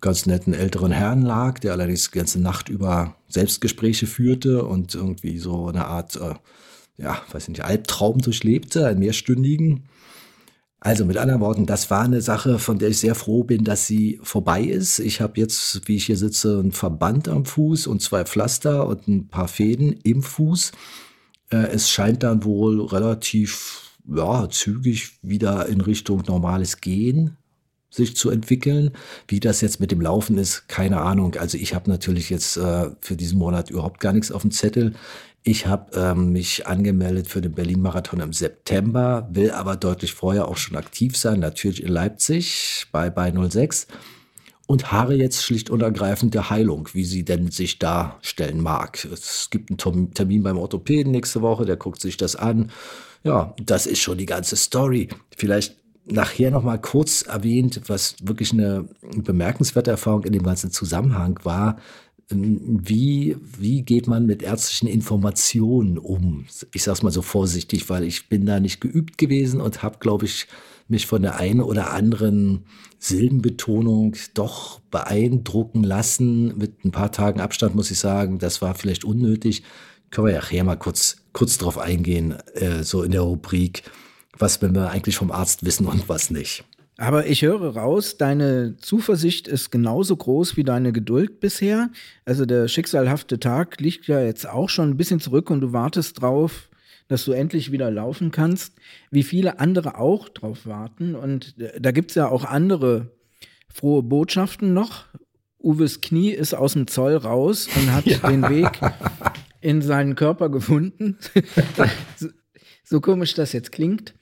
ganz 0.01 0.27
netten 0.27 0.55
älteren 0.55 0.93
Herrn 0.93 1.23
lag, 1.23 1.59
der 1.59 1.73
allerdings 1.73 2.11
die 2.11 2.19
ganze 2.19 2.41
Nacht 2.41 2.69
über 2.69 3.17
Selbstgespräche 3.29 4.07
führte 4.07 4.65
und 4.65 4.95
irgendwie 4.95 5.39
so 5.39 5.69
eine 5.69 5.87
Art, 5.87 6.17
äh, 6.17 6.35
ja, 6.97 7.21
weiß 7.31 7.49
nicht, 7.49 7.65
Albtraum 7.65 8.19
durchlebte, 8.19 8.87
einen 8.87 9.01
mehrstündigen. 9.01 9.85
Also 10.81 11.05
mit 11.05 11.19
anderen 11.19 11.43
Worten, 11.43 11.67
das 11.67 11.91
war 11.91 12.03
eine 12.03 12.23
Sache, 12.23 12.59
von 12.59 12.79
der 12.79 12.89
ich 12.89 12.99
sehr 12.99 13.15
froh 13.15 13.45
bin, 13.45 13.65
dass 13.65 13.87
sie 13.87 14.19
vorbei 14.23 14.63
ist. 14.63 14.99
Ich 14.99 15.21
habe 15.21 15.39
jetzt, 15.39 15.87
wie 15.87 15.97
ich 15.97 16.07
hier 16.07 16.17
sitze, 16.17 16.59
einen 16.59 16.73
Verband 16.73 17.29
am 17.29 17.45
Fuß 17.45 17.87
und 17.87 18.01
zwei 18.01 18.25
Pflaster 18.25 18.87
und 18.87 19.07
ein 19.07 19.29
paar 19.29 19.49
Fäden 19.49 19.93
im 20.03 20.23
Fuß. 20.23 20.73
Äh, 21.51 21.67
es 21.73 21.91
scheint 21.91 22.23
dann 22.23 22.45
wohl 22.45 22.81
relativ 22.81 23.99
ja, 24.09 24.49
zügig 24.49 25.19
wieder 25.21 25.67
in 25.67 25.83
Richtung 25.83 26.23
normales 26.27 26.81
Gehen 26.81 27.37
sich 27.91 28.17
zu 28.17 28.31
entwickeln. 28.31 28.93
Wie 29.29 29.41
das 29.41 29.61
jetzt 29.61 29.81
mit 29.81 29.91
dem 29.91 30.01
Laufen 30.01 30.39
ist, 30.39 30.69
keine 30.69 31.01
Ahnung. 31.01 31.35
Also 31.37 31.59
ich 31.59 31.75
habe 31.75 31.91
natürlich 31.91 32.31
jetzt 32.31 32.57
äh, 32.57 32.91
für 33.01 33.17
diesen 33.17 33.39
Monat 33.39 33.71
überhaupt 33.71 34.01
gar 34.01 34.13
nichts 34.13 34.33
auf 34.33 34.43
dem 34.43 34.53
Zettel. 34.53 34.95
Ich 35.43 35.67
habe 35.67 35.97
ähm, 35.99 36.33
mich 36.33 36.67
angemeldet 36.67 37.27
für 37.27 37.41
den 37.41 37.53
Berlin-Marathon 37.53 38.21
im 38.21 38.33
September, 38.33 39.27
will 39.33 39.51
aber 39.53 39.77
deutlich 39.77 40.13
vorher 40.13 40.47
auch 40.47 40.59
schon 40.59 40.77
aktiv 40.77 41.17
sein, 41.17 41.41
natürlich 41.41 41.83
in 41.83 41.89
Leipzig 41.89 42.87
bei, 42.93 43.09
bei 43.09 43.33
06 43.33 43.87
und 44.67 44.93
harre 44.93 45.15
jetzt 45.15 45.43
schlicht 45.43 45.71
und 45.71 45.83
ergreifend 45.83 46.35
der 46.35 46.51
Heilung, 46.51 46.91
wie 46.93 47.05
sie 47.05 47.25
denn 47.25 47.51
sich 47.51 47.79
darstellen 47.79 48.61
mag. 48.61 49.05
Es 49.11 49.49
gibt 49.51 49.71
einen 49.71 50.13
Termin 50.13 50.43
beim 50.43 50.59
Orthopäden 50.59 51.11
nächste 51.11 51.41
Woche, 51.41 51.65
der 51.65 51.77
guckt 51.77 52.03
sich 52.03 52.19
das 52.19 52.37
an. 52.37 52.71
Ja, 53.25 53.55
das 53.65 53.87
ist 53.87 54.01
schon 54.01 54.19
die 54.19 54.27
ganze 54.27 54.57
Story. 54.57 55.09
Vielleicht 55.37 55.77
nachher 56.11 56.51
noch 56.51 56.63
mal 56.63 56.79
kurz 56.79 57.23
erwähnt, 57.23 57.83
was 57.87 58.17
wirklich 58.23 58.53
eine 58.53 58.89
bemerkenswerte 59.17 59.91
Erfahrung 59.91 60.25
in 60.25 60.33
dem 60.33 60.43
ganzen 60.43 60.71
Zusammenhang 60.71 61.39
war. 61.43 61.77
Wie, 62.33 63.37
wie 63.59 63.83
geht 63.83 64.07
man 64.07 64.25
mit 64.25 64.43
ärztlichen 64.43 64.89
Informationen 64.89 65.99
um? 65.99 66.47
Ich 66.73 66.85
sage 66.85 66.97
es 66.97 67.03
mal 67.03 67.11
so 67.11 67.23
vorsichtig, 67.23 67.91
weil 67.91 68.05
ich 68.05 68.29
bin 68.29 68.47
da 68.47 68.61
nicht 68.61 68.81
geübt 68.81 69.19
gewesen 69.19 69.61
und 69.61 69.83
habe, 69.83 69.99
glaube 69.99 70.27
ich, 70.27 70.47
mich 70.87 71.07
von 71.07 71.23
der 71.23 71.37
einen 71.37 71.61
oder 71.61 71.93
anderen 71.93 72.65
Silbenbetonung 72.99 74.17
doch 74.35 74.81
beeindrucken 74.91 75.83
lassen. 75.83 76.57
Mit 76.59 76.85
ein 76.85 76.91
paar 76.91 77.13
Tagen 77.13 77.41
Abstand 77.41 77.75
muss 77.75 77.91
ich 77.91 77.99
sagen, 77.99 78.39
das 78.39 78.63
war 78.63 78.75
vielleicht 78.75 79.05
unnötig. 79.05 79.63
Können 80.11 80.29
wir 80.29 80.35
ja 80.35 80.41
nachher 80.41 80.65
mal 80.65 80.77
kurz, 80.77 81.17
kurz 81.33 81.59
drauf 81.59 81.79
eingehen, 81.79 82.35
äh, 82.55 82.83
so 82.83 83.03
in 83.03 83.13
der 83.13 83.23
Rubrik 83.23 83.85
was 84.39 84.61
wir 84.63 84.91
eigentlich 84.91 85.17
vom 85.17 85.31
Arzt 85.31 85.65
wissen 85.65 85.87
und 85.87 86.09
was 86.09 86.31
nicht. 86.31 86.65
Aber 87.01 87.27
ich 87.27 87.41
höre 87.41 87.77
raus, 87.77 88.19
deine 88.19 88.77
Zuversicht 88.77 89.49
ist 89.49 89.71
genauso 89.71 90.15
groß 90.15 90.59
wie 90.59 90.65
deine 90.65 90.93
Geduld 90.93 91.41
bisher. 91.41 91.89
Also 92.27 92.45
der 92.45 92.69
schicksalhafte 92.69 93.41
Tag 93.41 93.81
liegt 93.81 94.07
ja 94.07 94.21
jetzt 94.21 94.47
auch 94.47 94.69
schon 94.69 94.91
ein 94.91 94.97
bisschen 94.99 95.19
zurück 95.19 95.49
und 95.49 95.63
du 95.63 95.73
wartest 95.73 96.21
drauf, 96.21 96.69
dass 97.09 97.25
du 97.25 97.33
endlich 97.33 97.73
wieder 97.73 97.91
laufen 97.91 98.33
kannst, 98.33 98.75
wie 99.11 99.23
viele 99.23 99.61
andere 99.61 99.99
auch 99.99 100.29
drauf 100.29 100.67
warten. 100.67 101.15
Und 101.15 101.55
da 101.79 101.91
gibt 101.91 102.11
es 102.11 102.17
ja 102.17 102.29
auch 102.29 102.45
andere 102.45 103.11
frohe 103.73 104.03
Botschaften 104.03 104.75
noch. 104.75 105.07
Uwes 105.59 106.03
Knie 106.03 106.33
ist 106.33 106.55
aus 106.55 106.75
dem 106.75 106.87
Zoll 106.87 107.17
raus 107.17 107.67
und 107.77 107.93
hat 107.95 108.05
ja. 108.05 108.19
den 108.19 108.43
Weg 108.51 108.79
in 109.63 109.81
seinen 109.81 110.17
Körper 110.17 110.51
gefunden. 110.51 111.17
so, 112.17 112.29
so 112.85 113.01
komisch 113.01 113.33
das 113.33 113.55
jetzt 113.55 113.73
klingt. 113.73 114.13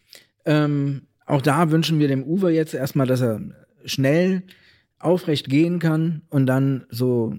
Ähm, 0.44 1.02
auch 1.26 1.42
da 1.42 1.70
wünschen 1.70 1.98
wir 1.98 2.08
dem 2.08 2.24
Uwe 2.24 2.50
jetzt 2.50 2.74
erstmal, 2.74 3.06
dass 3.06 3.20
er 3.20 3.40
schnell 3.84 4.42
aufrecht 4.98 5.48
gehen 5.48 5.78
kann 5.78 6.22
und 6.30 6.46
dann 6.46 6.86
so 6.90 7.38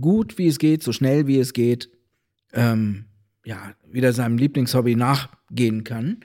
gut 0.00 0.38
wie 0.38 0.48
es 0.48 0.58
geht, 0.58 0.82
so 0.82 0.92
schnell 0.92 1.26
wie 1.26 1.38
es 1.38 1.52
geht, 1.52 1.90
ähm, 2.52 3.06
ja, 3.44 3.74
wieder 3.90 4.12
seinem 4.12 4.38
Lieblingshobby 4.38 4.96
nachgehen 4.96 5.84
kann. 5.84 6.20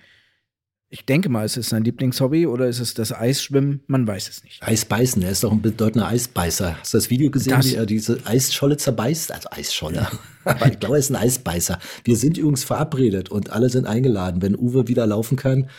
Ich 0.92 1.06
denke 1.06 1.30
mal, 1.30 1.46
es 1.46 1.56
ist 1.56 1.70
sein 1.70 1.84
Lieblingshobby 1.84 2.48
oder 2.48 2.68
ist 2.68 2.80
es 2.80 2.96
das 2.96 3.12
Eisschwimmen? 3.14 3.82
Man 3.86 4.08
weiß 4.08 4.28
es 4.28 4.44
nicht. 4.44 4.64
Eisbeißen, 4.64 5.22
er 5.22 5.30
ist 5.30 5.44
doch 5.44 5.52
ein 5.52 5.62
bedeutender 5.62 6.08
Eisbeißer. 6.08 6.80
Hast 6.80 6.96
du 6.96 6.98
das 6.98 7.12
Video 7.12 7.30
gesehen, 7.30 7.54
Das- 7.58 7.68
wie 7.68 7.76
er 7.76 7.86
diese 7.86 8.18
Eisscholle 8.26 8.76
zerbeißt? 8.76 9.32
Also 9.32 9.50
Eisscholle. 9.52 10.08
Aber 10.46 10.66
ich 10.66 10.80
glaube, 10.80 10.96
er 10.96 11.00
ist 11.00 11.12
ein 11.12 11.16
Eisbeißer. 11.16 11.78
Wir 12.04 12.18
sind 12.18 12.40
übrigens 12.40 12.64
verabredet 12.64 13.30
und 13.30 13.52
alle 13.52 13.70
sind 13.70 13.86
eingeladen. 13.86 14.42
Wenn 14.42 14.56
Uwe 14.58 14.88
wieder 14.88 15.06
laufen 15.06 15.38
kann, 15.38 15.70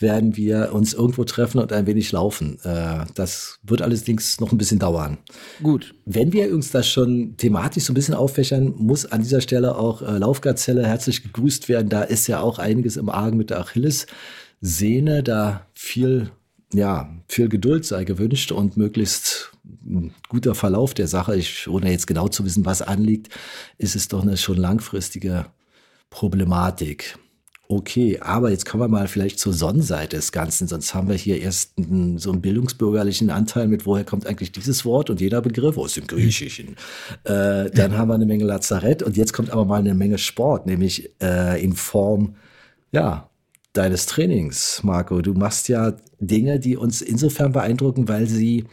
werden 0.00 0.36
wir 0.36 0.72
uns 0.72 0.94
irgendwo 0.94 1.22
treffen 1.22 1.60
und 1.60 1.72
ein 1.72 1.86
wenig 1.86 2.10
laufen. 2.10 2.58
Äh, 2.64 3.04
Das 3.14 3.60
wird 3.62 3.82
allerdings 3.82 4.40
noch 4.40 4.50
ein 4.50 4.58
bisschen 4.58 4.80
dauern. 4.80 5.18
Gut. 5.62 5.94
Wenn 6.06 6.32
wir 6.32 6.52
uns 6.52 6.72
das 6.72 6.88
schon 6.88 7.36
thematisch 7.36 7.84
so 7.84 7.92
ein 7.92 7.94
bisschen 7.94 8.14
auffächern, 8.14 8.74
muss 8.76 9.06
an 9.06 9.22
dieser 9.22 9.40
Stelle 9.40 9.76
auch 9.76 10.02
äh, 10.02 10.18
Laufgazelle 10.18 10.84
herzlich 10.84 11.22
gegrüßt 11.22 11.68
werden. 11.68 11.88
Da 11.88 12.02
ist 12.02 12.26
ja 12.26 12.40
auch 12.40 12.58
einiges 12.58 12.96
im 12.96 13.08
Argen 13.08 13.36
mit 13.36 13.50
der 13.50 13.58
Achillessehne. 14.62 15.22
Da 15.22 15.66
viel, 15.74 16.30
ja, 16.72 17.10
viel 17.28 17.48
Geduld 17.48 17.84
sei 17.84 18.04
gewünscht 18.04 18.52
und 18.52 18.76
möglichst 18.76 19.52
ein 19.84 20.14
guter 20.28 20.54
Verlauf 20.54 20.94
der 20.94 21.08
Sache. 21.08 21.36
Ich, 21.36 21.68
ohne 21.68 21.90
jetzt 21.90 22.06
genau 22.06 22.28
zu 22.28 22.44
wissen, 22.44 22.64
was 22.64 22.82
anliegt, 22.82 23.28
ist 23.78 23.96
es 23.96 24.08
doch 24.08 24.22
eine 24.22 24.36
schon 24.36 24.56
langfristige 24.56 25.46
Problematik. 26.10 27.18
Okay, 27.68 28.20
aber 28.20 28.50
jetzt 28.50 28.64
kommen 28.64 28.84
wir 28.84 28.88
mal 28.88 29.08
vielleicht 29.08 29.40
zur 29.40 29.52
Sonnenseite 29.52 30.14
des 30.14 30.30
Ganzen, 30.30 30.68
sonst 30.68 30.94
haben 30.94 31.08
wir 31.08 31.16
hier 31.16 31.40
erst 31.40 31.76
einen, 31.76 32.16
so 32.16 32.30
einen 32.30 32.40
bildungsbürgerlichen 32.40 33.28
Anteil 33.28 33.66
mit, 33.66 33.86
woher 33.86 34.04
kommt 34.04 34.24
eigentlich 34.24 34.52
dieses 34.52 34.84
Wort 34.84 35.10
und 35.10 35.20
jeder 35.20 35.40
Begriff 35.40 35.76
aus 35.76 35.94
dem 35.94 36.06
Griechischen. 36.06 36.76
Äh, 37.24 37.70
dann 37.70 37.98
haben 37.98 38.08
wir 38.08 38.14
eine 38.14 38.26
Menge 38.26 38.44
Lazarett 38.44 39.02
und 39.02 39.16
jetzt 39.16 39.32
kommt 39.32 39.50
aber 39.50 39.64
mal 39.64 39.80
eine 39.80 39.94
Menge 39.94 40.18
Sport, 40.18 40.66
nämlich 40.66 41.10
äh, 41.20 41.60
in 41.60 41.72
Form, 41.72 42.36
ja, 42.92 43.28
deines 43.76 44.06
Trainings, 44.06 44.82
Marco. 44.82 45.20
Du 45.22 45.34
machst 45.34 45.68
ja 45.68 45.94
Dinge, 46.18 46.58
die 46.60 46.76
uns 46.76 47.02
insofern 47.02 47.52
beeindrucken, 47.52 48.08
weil 48.08 48.26
sie 48.26 48.64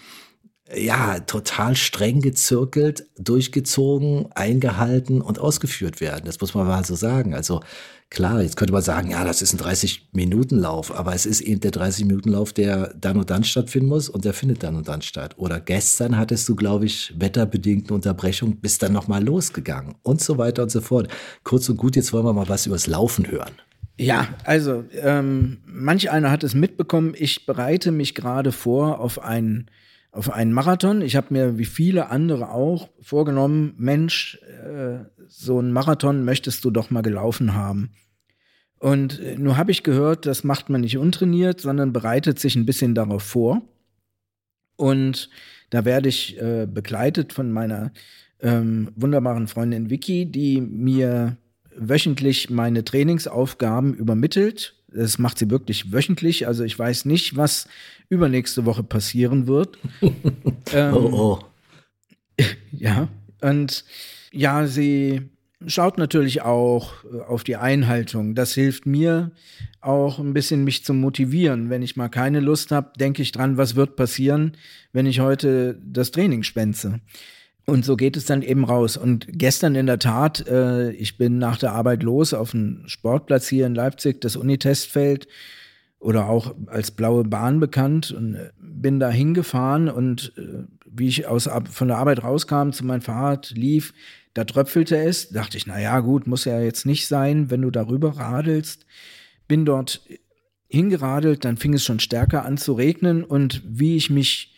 ja, 0.75 1.19
total 1.19 1.75
streng 1.75 2.21
gezirkelt, 2.21 3.05
durchgezogen, 3.17 4.31
eingehalten 4.33 5.21
und 5.21 5.39
ausgeführt 5.39 6.01
werden. 6.01 6.25
Das 6.25 6.39
muss 6.39 6.53
man 6.53 6.67
mal 6.67 6.85
so 6.85 6.95
sagen. 6.95 7.33
Also 7.33 7.61
klar, 8.09 8.41
jetzt 8.41 8.55
könnte 8.57 8.73
man 8.73 8.81
sagen, 8.81 9.11
ja, 9.11 9.23
das 9.23 9.41
ist 9.41 9.53
ein 9.53 9.59
30-Minuten-Lauf, 9.59 10.95
aber 10.97 11.13
es 11.13 11.25
ist 11.25 11.41
eben 11.41 11.59
der 11.59 11.71
30-Minuten-Lauf, 11.71 12.53
der 12.53 12.93
dann 12.99 13.17
und 13.17 13.29
dann 13.29 13.43
stattfinden 13.43 13.89
muss 13.89 14.09
und 14.09 14.25
der 14.25 14.33
findet 14.33 14.63
dann 14.63 14.75
und 14.75 14.87
dann 14.87 15.01
statt. 15.01 15.35
Oder 15.37 15.59
gestern 15.59 16.17
hattest 16.17 16.47
du, 16.47 16.55
glaube 16.55 16.85
ich, 16.85 17.13
wetterbedingt 17.17 17.89
eine 17.89 17.95
Unterbrechung, 17.95 18.57
bist 18.57 18.81
dann 18.83 18.93
nochmal 18.93 19.23
losgegangen 19.23 19.95
und 20.01 20.21
so 20.21 20.37
weiter 20.37 20.63
und 20.63 20.71
so 20.71 20.81
fort. 20.81 21.09
Kurz 21.43 21.69
und 21.69 21.77
gut, 21.77 21.95
jetzt 21.95 22.13
wollen 22.13 22.25
wir 22.25 22.33
mal 22.33 22.49
was 22.49 22.65
übers 22.65 22.87
Laufen 22.87 23.29
hören. 23.29 23.51
Ja, 23.97 24.27
also 24.43 24.85
ähm, 24.93 25.59
manch 25.65 26.09
einer 26.09 26.31
hat 26.31 26.43
es 26.43 26.55
mitbekommen. 26.55 27.13
Ich 27.17 27.45
bereite 27.45 27.91
mich 27.91 28.15
gerade 28.15 28.51
vor 28.51 28.99
auf 28.99 29.23
einen 29.23 29.69
auf 30.11 30.31
einen 30.31 30.53
Marathon. 30.53 31.01
Ich 31.01 31.15
habe 31.15 31.27
mir 31.31 31.57
wie 31.57 31.65
viele 31.65 32.09
andere 32.09 32.51
auch 32.51 32.89
vorgenommen, 33.01 33.73
Mensch, 33.77 34.39
äh, 34.63 35.05
so 35.27 35.57
einen 35.57 35.71
Marathon 35.71 36.23
möchtest 36.23 36.63
du 36.63 36.69
doch 36.69 36.91
mal 36.91 37.01
gelaufen 37.01 37.55
haben. 37.55 37.91
Und 38.77 39.19
äh, 39.19 39.37
nur 39.37 39.57
habe 39.57 39.71
ich 39.71 39.81
gehört, 39.81 40.27
das 40.27 40.43
macht 40.43 40.69
man 40.69 40.81
nicht 40.81 40.97
untrainiert, 40.97 41.61
sondern 41.61 41.93
bereitet 41.93 42.37
sich 42.37 42.55
ein 42.55 42.65
bisschen 42.65 42.93
darauf 42.93 43.23
vor. 43.23 43.63
Und 44.75 45.29
da 45.71 45.83
werde 45.83 46.09
ich 46.09 46.39
äh, 46.39 46.67
begleitet 46.71 47.33
von 47.33 47.51
meiner 47.51 47.91
ähm, 48.39 48.91
wunderbaren 48.95 49.47
Freundin 49.47 49.89
Vicky, 49.89 50.27
die 50.27 50.61
mir 50.61 51.37
wöchentlich 51.77 52.49
meine 52.49 52.83
Trainingsaufgaben 52.83 53.93
übermittelt. 53.93 54.75
Das 54.87 55.17
macht 55.17 55.39
sie 55.39 55.49
wirklich 55.49 55.91
wöchentlich. 55.91 56.47
Also 56.47 56.63
ich 56.63 56.77
weiß 56.77 57.05
nicht, 57.05 57.35
was 57.35 57.67
übernächste 58.09 58.65
Woche 58.65 58.83
passieren 58.83 59.47
wird. 59.47 59.77
ähm, 60.71 60.93
Oh, 60.93 61.39
oh. 62.39 62.43
ja, 62.71 63.07
und 63.41 63.85
ja, 64.31 64.65
sie 64.67 65.29
schaut 65.67 65.97
natürlich 65.97 66.41
auch 66.41 67.03
äh, 67.05 67.21
auf 67.21 67.43
die 67.43 67.55
Einhaltung. 67.55 68.35
Das 68.35 68.53
hilft 68.53 68.85
mir 68.85 69.31
auch 69.81 70.19
ein 70.19 70.33
bisschen, 70.33 70.63
mich 70.63 70.83
zu 70.83 70.93
motivieren. 70.93 71.69
Wenn 71.69 71.81
ich 71.81 71.95
mal 71.95 72.09
keine 72.09 72.39
Lust 72.39 72.71
habe, 72.71 72.91
denke 72.97 73.21
ich 73.21 73.31
dran, 73.31 73.57
was 73.57 73.75
wird 73.75 73.95
passieren, 73.95 74.57
wenn 74.91 75.05
ich 75.05 75.19
heute 75.19 75.79
das 75.83 76.11
Training 76.11 76.43
schwänze. 76.43 76.99
Und 77.65 77.85
so 77.85 77.95
geht 77.95 78.17
es 78.17 78.25
dann 78.25 78.41
eben 78.41 78.65
raus. 78.65 78.97
Und 78.97 79.25
gestern 79.29 79.75
in 79.75 79.85
der 79.85 79.99
Tat, 79.99 80.45
äh, 80.47 80.91
ich 80.91 81.17
bin 81.17 81.37
nach 81.37 81.57
der 81.57 81.71
Arbeit 81.71 82.03
los 82.03 82.33
auf 82.33 82.53
einen 82.53 82.83
Sportplatz 82.87 83.47
hier 83.47 83.65
in 83.65 83.75
Leipzig, 83.75 84.19
das 84.19 84.35
Unitestfeld 84.35 85.27
oder 85.99 86.27
auch 86.27 86.55
als 86.67 86.91
blaue 86.91 87.23
Bahn 87.23 87.61
bekannt 87.61 88.11
und 88.11 88.35
äh, 88.35 88.49
bin 88.59 88.99
da 88.99 89.09
hingefahren 89.09 89.87
und 89.87 90.33
äh, 90.37 90.65
wie 90.85 91.07
ich 91.07 91.25
aus, 91.27 91.49
von 91.71 91.87
der 91.87 91.97
Arbeit 91.97 92.23
rauskam, 92.23 92.71
zu 92.71 92.85
meinem 92.85 93.01
Fahrrad 93.01 93.51
lief, 93.51 93.93
da 94.33 94.43
tröpfelte 94.43 94.97
es, 94.97 95.29
dachte 95.29 95.57
ich, 95.57 95.65
na 95.65 95.79
ja, 95.79 95.99
gut, 96.01 96.27
muss 96.27 96.45
ja 96.45 96.59
jetzt 96.59 96.85
nicht 96.85 97.07
sein, 97.07 97.49
wenn 97.49 97.61
du 97.61 97.71
darüber 97.71 98.17
radelst. 98.17 98.85
Bin 99.47 99.65
dort 99.65 100.01
hingeradelt, 100.67 101.45
dann 101.45 101.57
fing 101.57 101.73
es 101.73 101.83
schon 101.83 101.99
stärker 101.99 102.45
an 102.45 102.57
zu 102.57 102.73
regnen 102.73 103.23
und 103.23 103.61
wie 103.65 103.95
ich 103.95 104.09
mich 104.09 104.55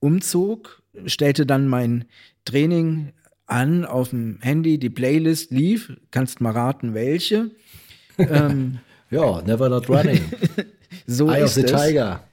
umzog, 0.00 0.79
stellte 1.06 1.46
dann 1.46 1.68
mein 1.68 2.04
Training 2.44 3.12
an 3.46 3.84
auf 3.84 4.10
dem 4.10 4.38
Handy, 4.40 4.78
die 4.78 4.90
Playlist 4.90 5.50
lief, 5.50 5.92
kannst 6.10 6.40
mal 6.40 6.52
raten, 6.52 6.94
welche. 6.94 7.50
ähm, 8.18 8.78
Ja, 9.10 9.42
never 9.42 9.68
not 9.68 9.88
running. 9.88 10.22
so 11.06 11.28
Eye 11.30 11.42
of 11.42 11.50
the 11.50 11.62
es. 11.62 11.72
Tiger. 11.72 12.24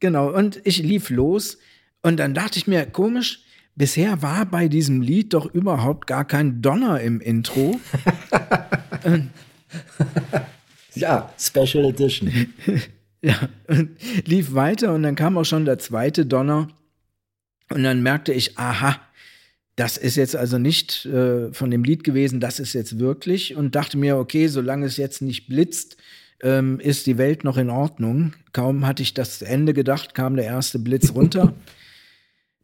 Genau, 0.00 0.32
und 0.34 0.60
ich 0.64 0.78
lief 0.78 1.10
los 1.10 1.58
und 2.02 2.18
dann 2.18 2.32
dachte 2.32 2.58
ich 2.58 2.66
mir, 2.66 2.86
komisch, 2.86 3.42
bisher 3.74 4.22
war 4.22 4.46
bei 4.46 4.68
diesem 4.68 5.00
Lied 5.02 5.34
doch 5.34 5.46
überhaupt 5.52 6.06
gar 6.06 6.24
kein 6.24 6.62
Donner 6.62 7.00
im 7.00 7.20
Intro. 7.20 7.78
Ja, 10.94 11.32
Special 11.38 11.84
Edition. 11.84 12.32
ja, 13.22 13.36
und 13.68 13.90
lief 14.26 14.54
weiter 14.54 14.94
und 14.94 15.02
dann 15.04 15.14
kam 15.14 15.36
auch 15.38 15.44
schon 15.44 15.64
der 15.64 15.78
zweite 15.78 16.26
Donner 16.26 16.68
und 17.70 17.82
dann 17.82 18.02
merkte 18.02 18.32
ich, 18.32 18.58
aha, 18.58 19.00
das 19.76 19.96
ist 19.96 20.16
jetzt 20.16 20.34
also 20.34 20.58
nicht 20.58 21.06
äh, 21.06 21.52
von 21.52 21.70
dem 21.70 21.84
Lied 21.84 22.02
gewesen, 22.02 22.40
das 22.40 22.58
ist 22.58 22.72
jetzt 22.72 22.98
wirklich 22.98 23.54
und 23.54 23.74
dachte 23.74 23.96
mir, 23.96 24.16
okay, 24.16 24.48
solange 24.48 24.86
es 24.86 24.96
jetzt 24.96 25.22
nicht 25.22 25.46
blitzt, 25.46 25.96
ähm, 26.42 26.80
ist 26.80 27.06
die 27.06 27.18
Welt 27.18 27.44
noch 27.44 27.56
in 27.56 27.70
Ordnung. 27.70 28.32
Kaum 28.52 28.86
hatte 28.86 29.02
ich 29.02 29.14
das 29.14 29.42
Ende 29.42 29.74
gedacht, 29.74 30.14
kam 30.14 30.36
der 30.36 30.46
erste 30.46 30.78
Blitz 30.78 31.14
runter. 31.14 31.54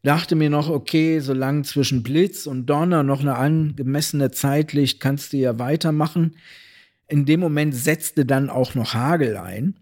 dachte 0.04 0.36
mir 0.36 0.50
noch, 0.50 0.68
okay, 0.68 1.18
solange 1.20 1.62
zwischen 1.62 2.02
Blitz 2.02 2.46
und 2.46 2.66
Donner 2.66 3.02
noch 3.02 3.20
eine 3.20 3.36
angemessene 3.36 4.30
Zeit 4.30 4.72
liegt, 4.72 5.00
kannst 5.00 5.32
du 5.32 5.38
ja 5.38 5.58
weitermachen. 5.58 6.36
In 7.08 7.24
dem 7.24 7.40
Moment 7.40 7.74
setzte 7.74 8.24
dann 8.24 8.50
auch 8.50 8.74
noch 8.74 8.94
Hagel 8.94 9.36
ein. 9.36 9.74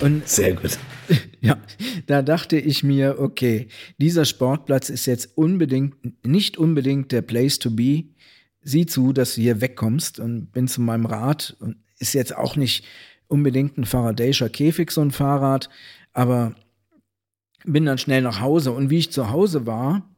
Und 0.00 0.28
Sehr 0.28 0.54
gut. 0.54 0.78
ja, 1.40 1.58
da 2.06 2.22
dachte 2.22 2.58
ich 2.58 2.82
mir, 2.82 3.16
okay, 3.18 3.68
dieser 3.98 4.24
Sportplatz 4.24 4.90
ist 4.90 5.06
jetzt 5.06 5.36
unbedingt, 5.36 5.94
nicht 6.26 6.56
unbedingt 6.56 7.12
der 7.12 7.22
Place 7.22 7.58
to 7.58 7.70
be. 7.70 8.04
Sieh 8.60 8.86
zu, 8.86 9.12
dass 9.12 9.34
du 9.34 9.40
hier 9.40 9.60
wegkommst 9.60 10.20
und 10.20 10.52
bin 10.52 10.68
zu 10.68 10.80
meinem 10.80 11.06
Rad 11.06 11.56
und 11.60 11.76
ist 11.98 12.12
jetzt 12.12 12.36
auch 12.36 12.56
nicht 12.56 12.84
unbedingt 13.26 13.78
ein 13.78 13.84
Faraday'scher 13.84 14.48
Käfig, 14.48 14.90
so 14.90 15.00
ein 15.00 15.10
Fahrrad, 15.10 15.68
aber 16.12 16.54
bin 17.64 17.84
dann 17.84 17.98
schnell 17.98 18.22
nach 18.22 18.40
Hause 18.40 18.72
und 18.72 18.90
wie 18.90 18.98
ich 18.98 19.12
zu 19.12 19.30
Hause 19.30 19.66
war, 19.66 20.08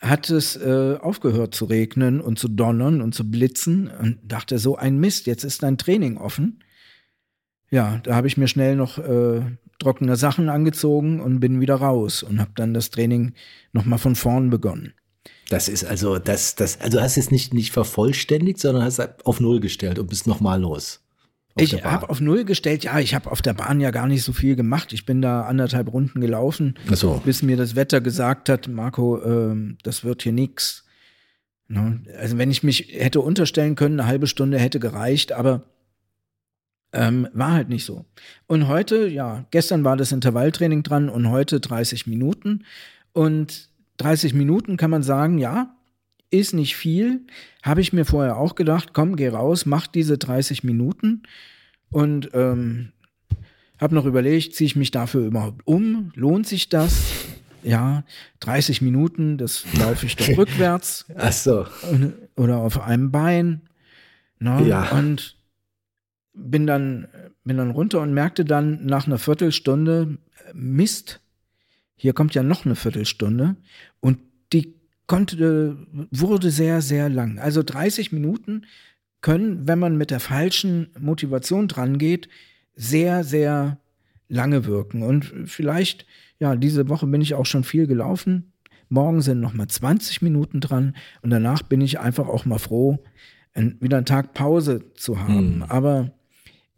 hat 0.00 0.30
es 0.30 0.56
äh, 0.56 0.96
aufgehört 1.00 1.54
zu 1.54 1.66
regnen 1.66 2.20
und 2.20 2.38
zu 2.38 2.48
donnern 2.48 3.00
und 3.00 3.14
zu 3.14 3.30
blitzen 3.30 3.88
und 3.88 4.18
dachte 4.24 4.58
so 4.58 4.76
ein 4.76 4.98
Mist, 4.98 5.26
jetzt 5.26 5.44
ist 5.44 5.62
dein 5.62 5.78
Training 5.78 6.16
offen. 6.16 6.64
Ja, 7.72 8.00
da 8.02 8.14
habe 8.14 8.26
ich 8.26 8.36
mir 8.36 8.48
schnell 8.48 8.76
noch 8.76 8.98
äh, 8.98 9.40
trockene 9.78 10.16
Sachen 10.16 10.50
angezogen 10.50 11.20
und 11.20 11.40
bin 11.40 11.60
wieder 11.62 11.76
raus 11.76 12.22
und 12.22 12.38
habe 12.38 12.50
dann 12.54 12.74
das 12.74 12.90
Training 12.90 13.32
noch 13.72 13.86
mal 13.86 13.96
von 13.96 14.14
vorn 14.14 14.50
begonnen. 14.50 14.92
Das 15.48 15.68
ist 15.68 15.82
also, 15.82 16.18
das, 16.18 16.54
das, 16.54 16.80
also 16.82 17.00
hast 17.00 17.16
es 17.16 17.30
nicht, 17.30 17.54
nicht 17.54 17.72
vervollständigt, 17.72 18.58
sondern 18.58 18.84
hast 18.84 19.00
auf 19.24 19.40
Null 19.40 19.60
gestellt 19.60 19.98
und 19.98 20.08
bist 20.08 20.26
nochmal 20.26 20.60
los. 20.60 21.00
Ich 21.56 21.82
habe 21.82 22.10
auf 22.10 22.20
Null 22.20 22.44
gestellt, 22.44 22.84
ja, 22.84 22.98
ich 22.98 23.14
habe 23.14 23.30
auf 23.30 23.40
der 23.40 23.54
Bahn 23.54 23.80
ja 23.80 23.90
gar 23.90 24.06
nicht 24.06 24.22
so 24.22 24.34
viel 24.34 24.54
gemacht. 24.54 24.92
Ich 24.92 25.06
bin 25.06 25.22
da 25.22 25.42
anderthalb 25.42 25.90
Runden 25.92 26.20
gelaufen, 26.20 26.74
so. 26.90 27.22
bis 27.24 27.42
mir 27.42 27.56
das 27.56 27.74
Wetter 27.74 28.02
gesagt 28.02 28.50
hat, 28.50 28.68
Marco, 28.68 29.22
ähm, 29.22 29.78
das 29.82 30.04
wird 30.04 30.22
hier 30.22 30.32
nix. 30.32 30.84
Ne? 31.68 32.02
Also 32.18 32.36
wenn 32.36 32.50
ich 32.50 32.62
mich 32.62 32.88
hätte 32.92 33.20
unterstellen 33.20 33.76
können, 33.76 33.98
eine 33.98 34.08
halbe 34.08 34.26
Stunde 34.26 34.58
hätte 34.58 34.78
gereicht, 34.78 35.32
aber 35.32 35.71
Ähm, 36.92 37.28
war 37.32 37.52
halt 37.52 37.68
nicht 37.68 37.84
so. 37.84 38.04
Und 38.46 38.68
heute, 38.68 39.08
ja, 39.08 39.46
gestern 39.50 39.84
war 39.84 39.96
das 39.96 40.12
Intervalltraining 40.12 40.82
dran 40.82 41.08
und 41.08 41.30
heute 41.30 41.58
30 41.58 42.06
Minuten. 42.06 42.64
Und 43.12 43.68
30 43.96 44.34
Minuten 44.34 44.76
kann 44.76 44.90
man 44.90 45.02
sagen, 45.02 45.38
ja, 45.38 45.74
ist 46.30 46.54
nicht 46.54 46.76
viel. 46.76 47.20
Habe 47.62 47.80
ich 47.80 47.92
mir 47.92 48.04
vorher 48.04 48.36
auch 48.36 48.54
gedacht, 48.54 48.90
komm, 48.92 49.16
geh 49.16 49.28
raus, 49.28 49.66
mach 49.66 49.86
diese 49.86 50.18
30 50.18 50.64
Minuten. 50.64 51.22
Und 51.90 52.30
ähm, 52.34 52.92
habe 53.78 53.94
noch 53.94 54.06
überlegt, 54.06 54.54
ziehe 54.54 54.66
ich 54.66 54.76
mich 54.76 54.90
dafür 54.90 55.26
überhaupt 55.26 55.66
um? 55.66 56.12
Lohnt 56.14 56.46
sich 56.46 56.68
das? 56.68 57.02
Ja, 57.62 58.04
30 58.40 58.82
Minuten, 58.82 59.38
das 59.38 59.64
laufe 59.78 60.06
ich 60.06 60.16
doch 60.16 60.28
rückwärts. 60.36 61.06
Ach 61.16 61.32
so. 61.32 61.66
Oder 62.36 62.58
auf 62.58 62.80
einem 62.80 63.10
Bein. 63.10 63.62
Ne? 64.38 64.66
Ja. 64.66 64.90
Und 64.90 65.36
bin 66.34 66.66
dann, 66.66 67.08
bin 67.44 67.56
dann 67.56 67.70
runter 67.70 68.00
und 68.00 68.14
merkte 68.14 68.44
dann 68.44 68.84
nach 68.86 69.06
einer 69.06 69.18
Viertelstunde, 69.18 70.18
Mist, 70.54 71.20
hier 71.96 72.12
kommt 72.12 72.34
ja 72.34 72.42
noch 72.42 72.64
eine 72.64 72.74
Viertelstunde. 72.74 73.56
Und 74.00 74.18
die 74.52 74.74
konnte, 75.06 75.76
wurde 76.10 76.50
sehr, 76.50 76.82
sehr 76.82 77.08
lang. 77.08 77.38
Also 77.38 77.62
30 77.62 78.12
Minuten 78.12 78.66
können, 79.20 79.68
wenn 79.68 79.78
man 79.78 79.96
mit 79.96 80.10
der 80.10 80.20
falschen 80.20 80.88
Motivation 80.98 81.68
dran 81.68 81.98
geht, 81.98 82.28
sehr, 82.74 83.24
sehr 83.24 83.78
lange 84.28 84.64
wirken. 84.64 85.02
Und 85.02 85.32
vielleicht, 85.44 86.06
ja, 86.38 86.56
diese 86.56 86.88
Woche 86.88 87.06
bin 87.06 87.20
ich 87.20 87.34
auch 87.34 87.46
schon 87.46 87.64
viel 87.64 87.86
gelaufen. 87.86 88.52
Morgen 88.88 89.22
sind 89.22 89.40
noch 89.40 89.54
mal 89.54 89.68
20 89.68 90.22
Minuten 90.22 90.60
dran 90.60 90.96
und 91.22 91.30
danach 91.30 91.62
bin 91.62 91.80
ich 91.80 92.00
einfach 92.00 92.26
auch 92.26 92.44
mal 92.44 92.58
froh, 92.58 93.02
wieder 93.54 93.98
einen 93.98 94.06
Tag 94.06 94.34
Pause 94.34 94.92
zu 94.94 95.20
haben. 95.20 95.54
Hm. 95.54 95.62
Aber 95.62 96.10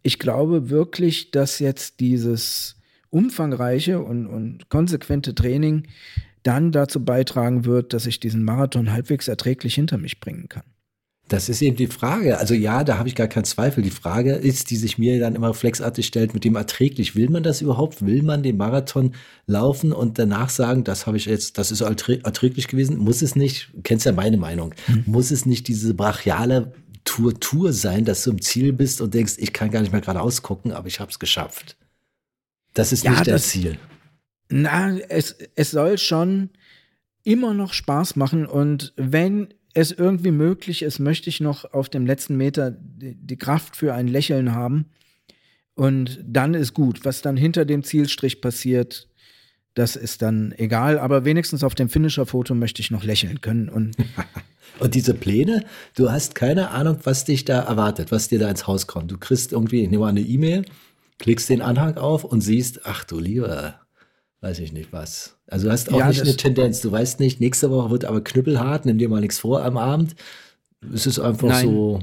ich 0.05 0.21
glaube 0.21 0.71
wirklich, 0.71 1.33
dass 1.33 1.59
jetzt 1.59 1.99
dieses 1.99 2.77
umfangreiche 3.11 4.01
und, 4.01 4.27
und 4.27 4.69
konsequente 4.69 5.35
Training 5.35 5.89
dann 6.43 6.73
dazu 6.73 7.05
beitragen 7.05 7.65
wird, 7.65 7.95
dass 7.95 8.07
ich 8.07 8.21
diesen 8.21 8.45
Marathon 8.45 8.93
halbwegs 8.93 9.29
erträglich 9.29 9.75
hinter 9.75 9.97
mich 9.99 10.21
bringen 10.21 10.49
kann. 10.49 10.65
Das 11.29 11.49
ist 11.49 11.63
eben 11.63 11.77
die 11.77 11.87
Frage. 11.87 12.37
Also 12.37 12.53
ja, 12.53 12.85
da 12.85 12.99
habe 12.99 13.09
ich 13.09 13.15
gar 13.15 13.29
keinen 13.29 13.47
Zweifel. 13.47 13.83
Die 13.83 13.91
Frage 13.91 14.35
ist, 14.35 14.69
die 14.71 14.77
sich 14.77 14.99
mir 14.99 15.19
dann 15.19 15.35
immer 15.35 15.49
reflexartig 15.49 16.05
stellt, 16.05 16.35
mit 16.35 16.45
dem 16.45 16.55
erträglich. 16.55 17.17
Will 17.17 17.31
man 17.31 17.43
das 17.43 17.63
überhaupt? 17.63 18.05
Will 18.05 18.23
man 18.23 18.43
den 18.43 18.59
Marathon 18.59 19.15
laufen 19.47 19.93
und 19.93 20.19
danach 20.19 20.51
sagen, 20.51 20.85
das 20.85 21.07
habe 21.07 21.17
ich 21.17 21.25
jetzt, 21.25 21.57
das 21.57 21.71
ist 21.71 21.83
erträ- 21.83 22.23
erträglich 22.23 22.69
gewesen? 22.69 22.99
Muss 22.99 23.23
es 23.23 23.37
nicht, 23.37 23.71
du 23.73 23.81
kennst 23.81 24.05
ja 24.05 24.13
meine 24.13 24.37
Meinung, 24.37 24.75
muss 25.07 25.31
es 25.31 25.47
nicht 25.47 25.67
diese 25.67 25.95
brachiale 25.95 26.75
Tour 27.05 27.39
Tour 27.39 27.73
sein, 27.73 28.05
dass 28.05 28.25
du 28.25 28.31
im 28.31 28.41
Ziel 28.41 28.73
bist 28.73 29.01
und 29.01 29.15
denkst, 29.15 29.35
ich 29.39 29.53
kann 29.53 29.71
gar 29.71 29.81
nicht 29.81 29.93
mehr 29.93 30.01
geradeaus 30.01 30.43
gucken, 30.43 30.73
aber 30.73 30.89
ich 30.89 31.01
habe 31.01 31.11
es 31.11 31.19
geschafft. 31.19 31.77
Das 32.73 32.93
ist 32.93 33.05
Ja, 33.05 33.13
nicht 33.13 33.27
das 33.27 33.49
Ziel. 33.49 33.79
Na, 34.49 34.97
es, 35.09 35.37
es 35.55 35.71
soll 35.71 35.99
schon 35.99 36.51
immer 37.23 37.55
noch 37.55 37.73
Spaß 37.73 38.17
machen 38.17 38.47
und 38.47 38.93
wenn 38.97 39.55
es 39.75 39.91
irgendwie 39.91 40.31
möglich 40.31 40.83
ist, 40.83 40.99
möchte 40.99 41.29
ich 41.29 41.41
noch 41.41 41.73
auf 41.73 41.89
dem 41.89 42.07
letzten 42.07 42.37
Meter 42.37 42.71
die, 42.71 43.15
die 43.15 43.37
Kraft 43.37 43.77
für 43.77 43.95
ein 43.95 44.09
Lächeln 44.09 44.55
haben 44.55 44.87
und 45.75 46.21
dann 46.25 46.55
ist 46.55 46.75
gut. 46.75 47.05
Was 47.05 47.23
dann 47.23 47.37
hinter 47.37 47.65
dem 47.65 47.83
Zielstrich 47.83 48.41
passiert, 48.41 49.09
das 49.75 49.97
ist 49.97 50.23
dann 50.23 50.55
egal, 50.57 50.99
aber 50.99 51.25
wenigstens 51.25 51.65
auf 51.65 51.75
dem 51.75 51.89
Finisher-Foto 51.89 52.55
möchte 52.55 52.81
ich 52.81 52.91
noch 52.91 53.05
lächeln 53.05 53.41
können 53.41 53.69
und 53.69 53.97
Und 54.81 54.95
diese 54.95 55.15
Pläne, 55.15 55.65
du 55.95 56.11
hast 56.11 56.35
keine 56.35 56.71
Ahnung, 56.71 56.99
was 57.05 57.25
dich 57.25 57.45
da 57.45 57.61
erwartet, 57.61 58.11
was 58.11 58.29
dir 58.29 58.39
da 58.39 58.51
ins 58.51 58.67
Haus 58.67 58.87
kommt. 58.87 59.11
Du 59.11 59.19
kriegst 59.19 59.53
irgendwie, 59.53 59.83
ich 59.83 59.91
nehme 59.91 60.03
mal 60.03 60.09
eine 60.09 60.21
E-Mail, 60.21 60.65
klickst 61.19 61.49
den 61.49 61.63
Anhang 61.63 61.97
auf 61.97 62.25
und 62.25 62.41
siehst, 62.41 62.81
ach 62.85 63.05
du 63.05 63.21
lieber, 63.21 63.81
weiß 64.41 64.59
ich 64.59 64.73
nicht 64.73 64.93
was. 64.93 65.37
Also 65.47 65.67
du 65.67 65.73
hast 65.73 65.93
auch 65.93 65.99
Ja, 65.99 66.09
nicht 66.09 66.23
eine 66.23 66.37
Tendenz. 66.37 66.81
Du 66.81 66.91
weißt 66.91 67.21
nicht, 67.21 67.41
nächste 67.41 67.71
Woche 67.71 67.91
wird 67.91 68.05
aber 68.05 68.23
knüppelhart, 68.23 68.85
nimm 68.85 68.99
dir 68.99 69.09
mal 69.09 69.21
nichts 69.21 69.39
vor 69.39 69.65
am 69.65 69.77
Abend. 69.77 70.17
Es 70.93 71.07
ist 71.07 71.21
einfach 71.21 71.49
Nein. 71.49 71.67
so, 71.67 72.01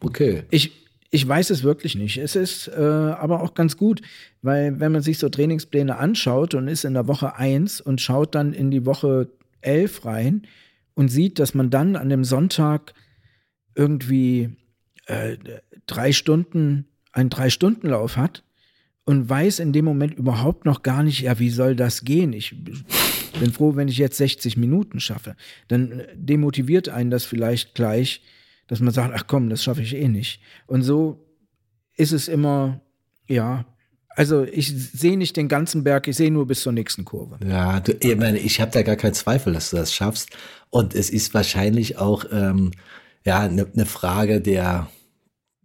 okay. 0.00 0.44
Ich, 0.50 0.72
ich 1.10 1.26
weiß 1.26 1.50
es 1.50 1.62
wirklich 1.62 1.94
nicht. 1.94 2.18
Es 2.18 2.36
ist 2.36 2.68
äh, 2.68 2.80
aber 2.80 3.42
auch 3.42 3.54
ganz 3.54 3.76
gut, 3.76 4.02
weil 4.42 4.78
wenn 4.78 4.92
man 4.92 5.02
sich 5.02 5.18
so 5.18 5.28
Trainingspläne 5.28 5.96
anschaut 5.96 6.54
und 6.54 6.68
ist 6.68 6.84
in 6.84 6.94
der 6.94 7.08
Woche 7.08 7.36
1 7.36 7.80
und 7.80 8.00
schaut 8.00 8.34
dann 8.34 8.52
in 8.52 8.70
die 8.70 8.84
Woche 8.84 9.30
11 9.62 10.04
rein 10.04 10.42
und 10.94 11.08
sieht, 11.08 11.38
dass 11.38 11.54
man 11.54 11.70
dann 11.70 11.96
an 11.96 12.10
dem 12.10 12.24
Sonntag 12.24 12.92
irgendwie 13.74 14.50
äh, 15.06 15.38
drei 15.86 16.12
Stunden, 16.12 16.86
einen 17.12 17.30
Drei-Stunden-Lauf 17.30 18.16
hat 18.16 18.44
und 19.04 19.28
weiß 19.28 19.60
in 19.60 19.72
dem 19.72 19.86
Moment 19.86 20.14
überhaupt 20.14 20.66
noch 20.66 20.82
gar 20.82 21.02
nicht, 21.02 21.20
ja, 21.22 21.38
wie 21.38 21.50
soll 21.50 21.74
das 21.74 22.04
gehen? 22.04 22.34
Ich 22.34 22.54
bin 23.40 23.52
froh, 23.52 23.76
wenn 23.76 23.88
ich 23.88 23.96
jetzt 23.96 24.18
60 24.18 24.58
Minuten 24.58 25.00
schaffe. 25.00 25.36
Dann 25.68 26.00
äh, 26.00 26.06
demotiviert 26.14 26.90
einen 26.90 27.10
das 27.10 27.24
vielleicht 27.24 27.74
gleich, 27.74 28.20
dass 28.68 28.80
man 28.80 28.94
sagt, 28.94 29.12
ach 29.14 29.26
komm, 29.26 29.50
das 29.50 29.62
schaffe 29.62 29.82
ich 29.82 29.96
eh 29.96 30.08
nicht. 30.08 30.40
Und 30.66 30.82
so 30.82 31.24
ist 31.96 32.12
es 32.12 32.28
immer, 32.28 32.80
ja, 33.26 33.64
also 34.14 34.44
ich 34.44 34.68
sehe 34.68 35.16
nicht 35.16 35.36
den 35.36 35.48
ganzen 35.48 35.84
Berg, 35.84 36.08
ich 36.08 36.16
sehe 36.16 36.30
nur 36.30 36.46
bis 36.46 36.62
zur 36.62 36.72
nächsten 36.72 37.04
Kurve. 37.04 37.38
Ja, 37.46 37.80
du, 37.80 37.92
ich 37.92 38.16
meine, 38.16 38.38
ich 38.38 38.60
habe 38.60 38.70
da 38.70 38.82
gar 38.82 38.96
keinen 38.96 39.14
Zweifel, 39.14 39.52
dass 39.52 39.70
du 39.70 39.76
das 39.76 39.92
schaffst. 39.92 40.30
Und 40.70 40.94
es 40.94 41.10
ist 41.10 41.34
wahrscheinlich 41.34 41.98
auch 41.98 42.24
ähm, 42.32 42.72
ja 43.24 43.40
eine 43.40 43.68
ne 43.72 43.86
Frage 43.86 44.40
der 44.40 44.88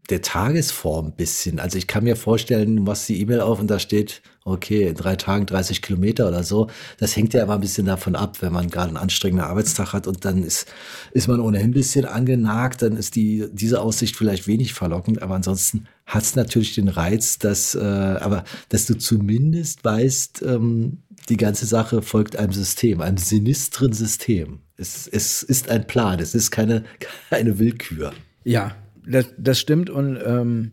der 0.10 0.22
Tagesform 0.22 1.08
ein 1.08 1.12
bisschen. 1.13 1.60
Also 1.60 1.78
ich 1.78 1.88
kann 1.88 2.04
mir 2.04 2.16
vorstellen, 2.16 2.76
du 2.76 2.84
machst 2.84 3.08
die 3.08 3.22
E-Mail 3.22 3.39
auf 3.39 3.60
und 3.60 3.68
da 3.68 3.80
steht, 3.80 4.22
okay, 4.44 4.88
in 4.89 4.96
drei 4.96 5.16
Tagen 5.16 5.46
30 5.46 5.82
Kilometer 5.82 6.28
oder 6.28 6.44
so. 6.44 6.68
Das 6.98 7.16
hängt 7.16 7.34
ja 7.34 7.44
immer 7.44 7.54
ein 7.54 7.62
bisschen 7.62 7.86
davon 7.86 8.16
ab, 8.16 8.42
wenn 8.42 8.52
man 8.52 8.70
gerade 8.70 8.89
einen 8.89 8.98
anstrengenden 8.98 9.48
Arbeitstag 9.48 9.94
hat 9.94 10.06
und 10.06 10.26
dann 10.26 10.44
ist, 10.44 10.68
ist 11.13 11.30
man 11.30 11.39
ohnehin 11.39 11.70
ein 11.70 11.74
bisschen 11.74 12.04
angenagt, 12.04 12.82
dann 12.82 12.98
ist 12.98 13.16
die, 13.16 13.48
diese 13.54 13.82
Aussicht 13.82 14.18
vielleicht 14.18 14.46
wenig 14.46 14.74
verlockend, 14.74 15.22
aber 15.22 15.36
ansonsten 15.36 15.88
hat 16.06 16.24
es 16.24 16.36
natürlich 16.36 16.76
den 16.76 16.89
Reiz, 16.89 17.39
dass, 17.39 17.74
äh, 17.76 17.80
aber 17.80 18.44
dass 18.68 18.86
du 18.86 18.98
zumindest 18.98 19.86
weißt, 19.86 20.44
ähm, 20.46 20.98
die 21.30 21.38
ganze 21.38 21.66
Sache 21.66 22.02
folgt 22.02 22.36
einem 22.36 22.52
System, 22.52 23.00
einem 23.00 23.16
sinistren 23.18 23.94
System. 23.94 24.60
Es, 24.76 25.08
es 25.08 25.44
ist 25.44 25.70
ein 25.70 25.88
Plan, 25.88 26.20
es 26.20 26.36
ist 26.36 26.52
keine, 26.52 26.84
keine 27.30 27.58
Willkür. 27.58 28.12
Ja, 28.44 28.76
das, 29.08 29.28
das 29.38 29.60
stimmt 29.60 29.89
und 29.89 30.18
ähm, 30.26 30.72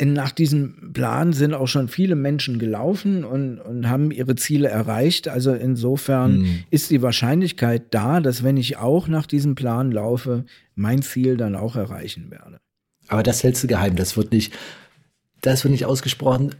nach 0.00 0.30
diesem 0.30 0.92
Plan 0.92 1.32
sind 1.32 1.54
auch 1.54 1.66
schon 1.66 1.88
viele 1.88 2.14
Menschen 2.14 2.60
gelaufen 2.60 3.24
und, 3.24 3.58
und 3.58 3.88
haben 3.88 4.12
ihre 4.12 4.36
Ziele 4.36 4.68
erreicht. 4.68 5.26
Also 5.26 5.52
insofern 5.54 6.38
Mhm. 6.38 6.64
ist 6.70 6.90
die 6.90 7.02
Wahrscheinlichkeit 7.02 7.82
da, 7.90 8.20
dass 8.20 8.44
wenn 8.44 8.56
ich 8.56 8.76
auch 8.76 9.08
nach 9.08 9.26
diesem 9.26 9.56
Plan 9.56 9.90
laufe, 9.90 10.44
mein 10.76 11.02
Ziel 11.02 11.36
dann 11.36 11.56
auch 11.56 11.74
erreichen 11.74 12.30
werde. 12.30 12.58
Aber 13.08 13.24
das 13.24 13.42
hältst 13.42 13.64
du 13.64 13.66
geheim. 13.66 13.96
Das 13.96 14.16
wird 14.16 14.30
nicht, 14.30 14.52
das 15.40 15.64
wird 15.64 15.72
nicht 15.72 15.86
ausgesprochen. 15.86 16.54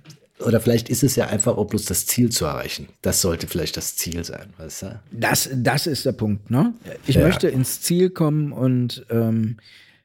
Oder 0.44 0.60
vielleicht 0.60 0.88
ist 0.88 1.04
es 1.04 1.14
ja 1.14 1.28
einfach 1.28 1.56
auch 1.56 1.66
bloß 1.66 1.84
das 1.84 2.06
Ziel 2.06 2.30
zu 2.30 2.44
erreichen. 2.44 2.88
Das 3.02 3.20
sollte 3.20 3.46
vielleicht 3.46 3.76
das 3.76 3.94
Ziel 3.96 4.24
sein, 4.24 4.52
weißt 4.56 4.82
du? 4.82 5.00
Das, 5.12 5.48
das 5.54 5.86
ist 5.86 6.06
der 6.06 6.12
Punkt, 6.12 6.50
ne? 6.50 6.74
Ich 7.06 7.16
Ja. 7.16 7.24
möchte 7.26 7.48
ins 7.48 7.82
Ziel 7.82 8.10
kommen 8.10 8.50
und 8.52 9.04
ähm, 9.10 9.58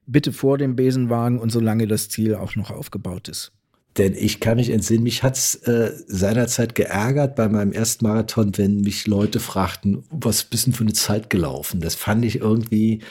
bitte 0.05 0.31
vor 0.33 0.57
dem 0.57 0.75
Besenwagen 0.75 1.39
und 1.39 1.51
solange 1.51 1.87
das 1.87 2.09
Ziel 2.09 2.35
auch 2.35 2.55
noch 2.55 2.71
aufgebaut 2.71 3.27
ist. 3.29 3.51
Denn 3.97 4.15
ich 4.15 4.39
kann 4.39 4.57
mich 4.57 4.71
entsinnen, 4.71 5.03
mich 5.03 5.21
hat's 5.21 5.55
äh, 5.67 5.91
seinerzeit 6.07 6.73
geärgert 6.73 7.35
bei 7.35 7.47
meinem 7.47 7.71
ersten 7.71 8.05
Marathon, 8.05 8.51
wenn 8.57 8.81
mich 8.81 9.05
Leute 9.05 9.39
fragten, 9.39 10.03
was 10.09 10.45
bist 10.45 10.65
denn 10.65 10.73
für 10.73 10.83
eine 10.83 10.93
Zeit 10.93 11.29
gelaufen? 11.29 11.79
Das 11.79 11.93
fand 11.93 12.25
ich 12.25 12.39
irgendwie, 12.39 13.03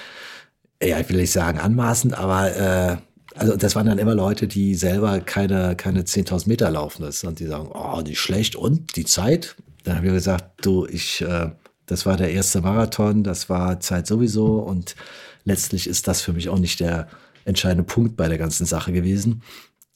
ja, 0.83 0.99
ich 0.99 1.09
will 1.09 1.19
nicht 1.19 1.31
sagen 1.31 1.61
anmaßend, 1.61 2.15
aber 2.15 2.57
äh, 2.57 2.97
also 3.37 3.57
das 3.57 3.77
waren 3.77 3.87
dann 3.87 3.99
immer 3.99 4.15
Leute, 4.15 4.49
die 4.49 4.75
selber 4.75 5.21
keine, 5.21 5.77
keine 5.77 6.03
10.000 6.03 6.49
Meter 6.49 6.71
laufen 6.71 7.05
ist 7.05 7.25
und 7.25 7.39
die 7.39 7.47
sagen, 7.47 7.71
oh, 7.73 8.01
nicht 8.01 8.21
schlecht 8.21 8.57
und 8.57 8.97
die 8.97 9.05
Zeit? 9.05 9.55
Dann 9.85 9.97
habe 9.97 10.09
ich 10.09 10.13
gesagt, 10.13 10.67
du, 10.67 10.87
ich, 10.87 11.23
äh, 11.23 11.51
das 11.87 12.07
war 12.07 12.17
der 12.17 12.33
erste 12.33 12.61
Marathon, 12.61 13.23
das 13.23 13.49
war 13.49 13.79
Zeit 13.79 14.09
sowieso 14.09 14.59
und 14.59 14.97
letztlich 15.45 15.87
ist 15.87 16.09
das 16.09 16.21
für 16.23 16.33
mich 16.33 16.49
auch 16.49 16.59
nicht 16.59 16.81
der 16.81 17.09
entscheidende 17.45 17.85
Punkt 17.85 18.17
bei 18.17 18.29
der 18.29 18.39
ganzen 18.39 18.67
Sache 18.67 18.93
gewesen 18.93 19.43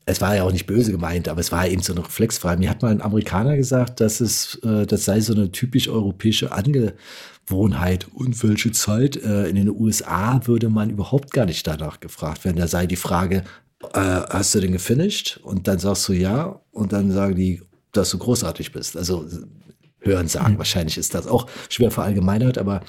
es 0.08 0.20
war 0.20 0.36
ja 0.36 0.44
auch 0.44 0.52
nicht 0.52 0.66
böse 0.66 0.92
gemeint, 0.92 1.28
aber 1.28 1.40
es 1.40 1.50
war 1.50 1.66
eben 1.66 1.82
so 1.82 1.92
eine 1.92 2.06
Reflexfrage. 2.06 2.60
Mir 2.60 2.70
hat 2.70 2.80
mal 2.80 2.92
ein 2.92 3.02
Amerikaner 3.02 3.56
gesagt, 3.56 4.00
dass 4.00 4.20
es, 4.20 4.54
äh, 4.62 4.86
das 4.86 5.04
sei 5.04 5.20
so 5.20 5.34
eine 5.34 5.50
typisch 5.50 5.88
europäische 5.88 6.52
Angewohnheit. 6.52 8.06
Und 8.14 8.40
welche 8.44 8.70
Zeit? 8.70 9.16
Äh, 9.16 9.48
in 9.48 9.56
den 9.56 9.68
USA 9.68 10.40
würde 10.44 10.68
man 10.68 10.90
überhaupt 10.90 11.32
gar 11.32 11.44
nicht 11.44 11.66
danach 11.66 11.98
gefragt 11.98 12.44
werden. 12.44 12.56
Da 12.56 12.68
sei 12.68 12.86
die 12.86 12.94
Frage, 12.94 13.42
äh, 13.94 13.98
hast 13.98 14.54
du 14.54 14.60
den 14.60 14.72
gefinisht? 14.72 15.40
Und 15.42 15.66
dann 15.66 15.80
sagst 15.80 16.08
du 16.08 16.12
ja. 16.12 16.60
Und 16.70 16.92
dann 16.92 17.10
sagen 17.10 17.34
die, 17.34 17.62
dass 17.90 18.10
du 18.10 18.18
großartig 18.18 18.70
bist. 18.70 18.96
Also 18.96 19.26
hören 19.98 20.28
sagen. 20.28 20.56
Wahrscheinlich 20.56 20.98
ist 20.98 21.14
das 21.14 21.26
auch 21.26 21.48
schwer 21.68 21.90
verallgemeinert, 21.90 22.58
aber 22.58 22.82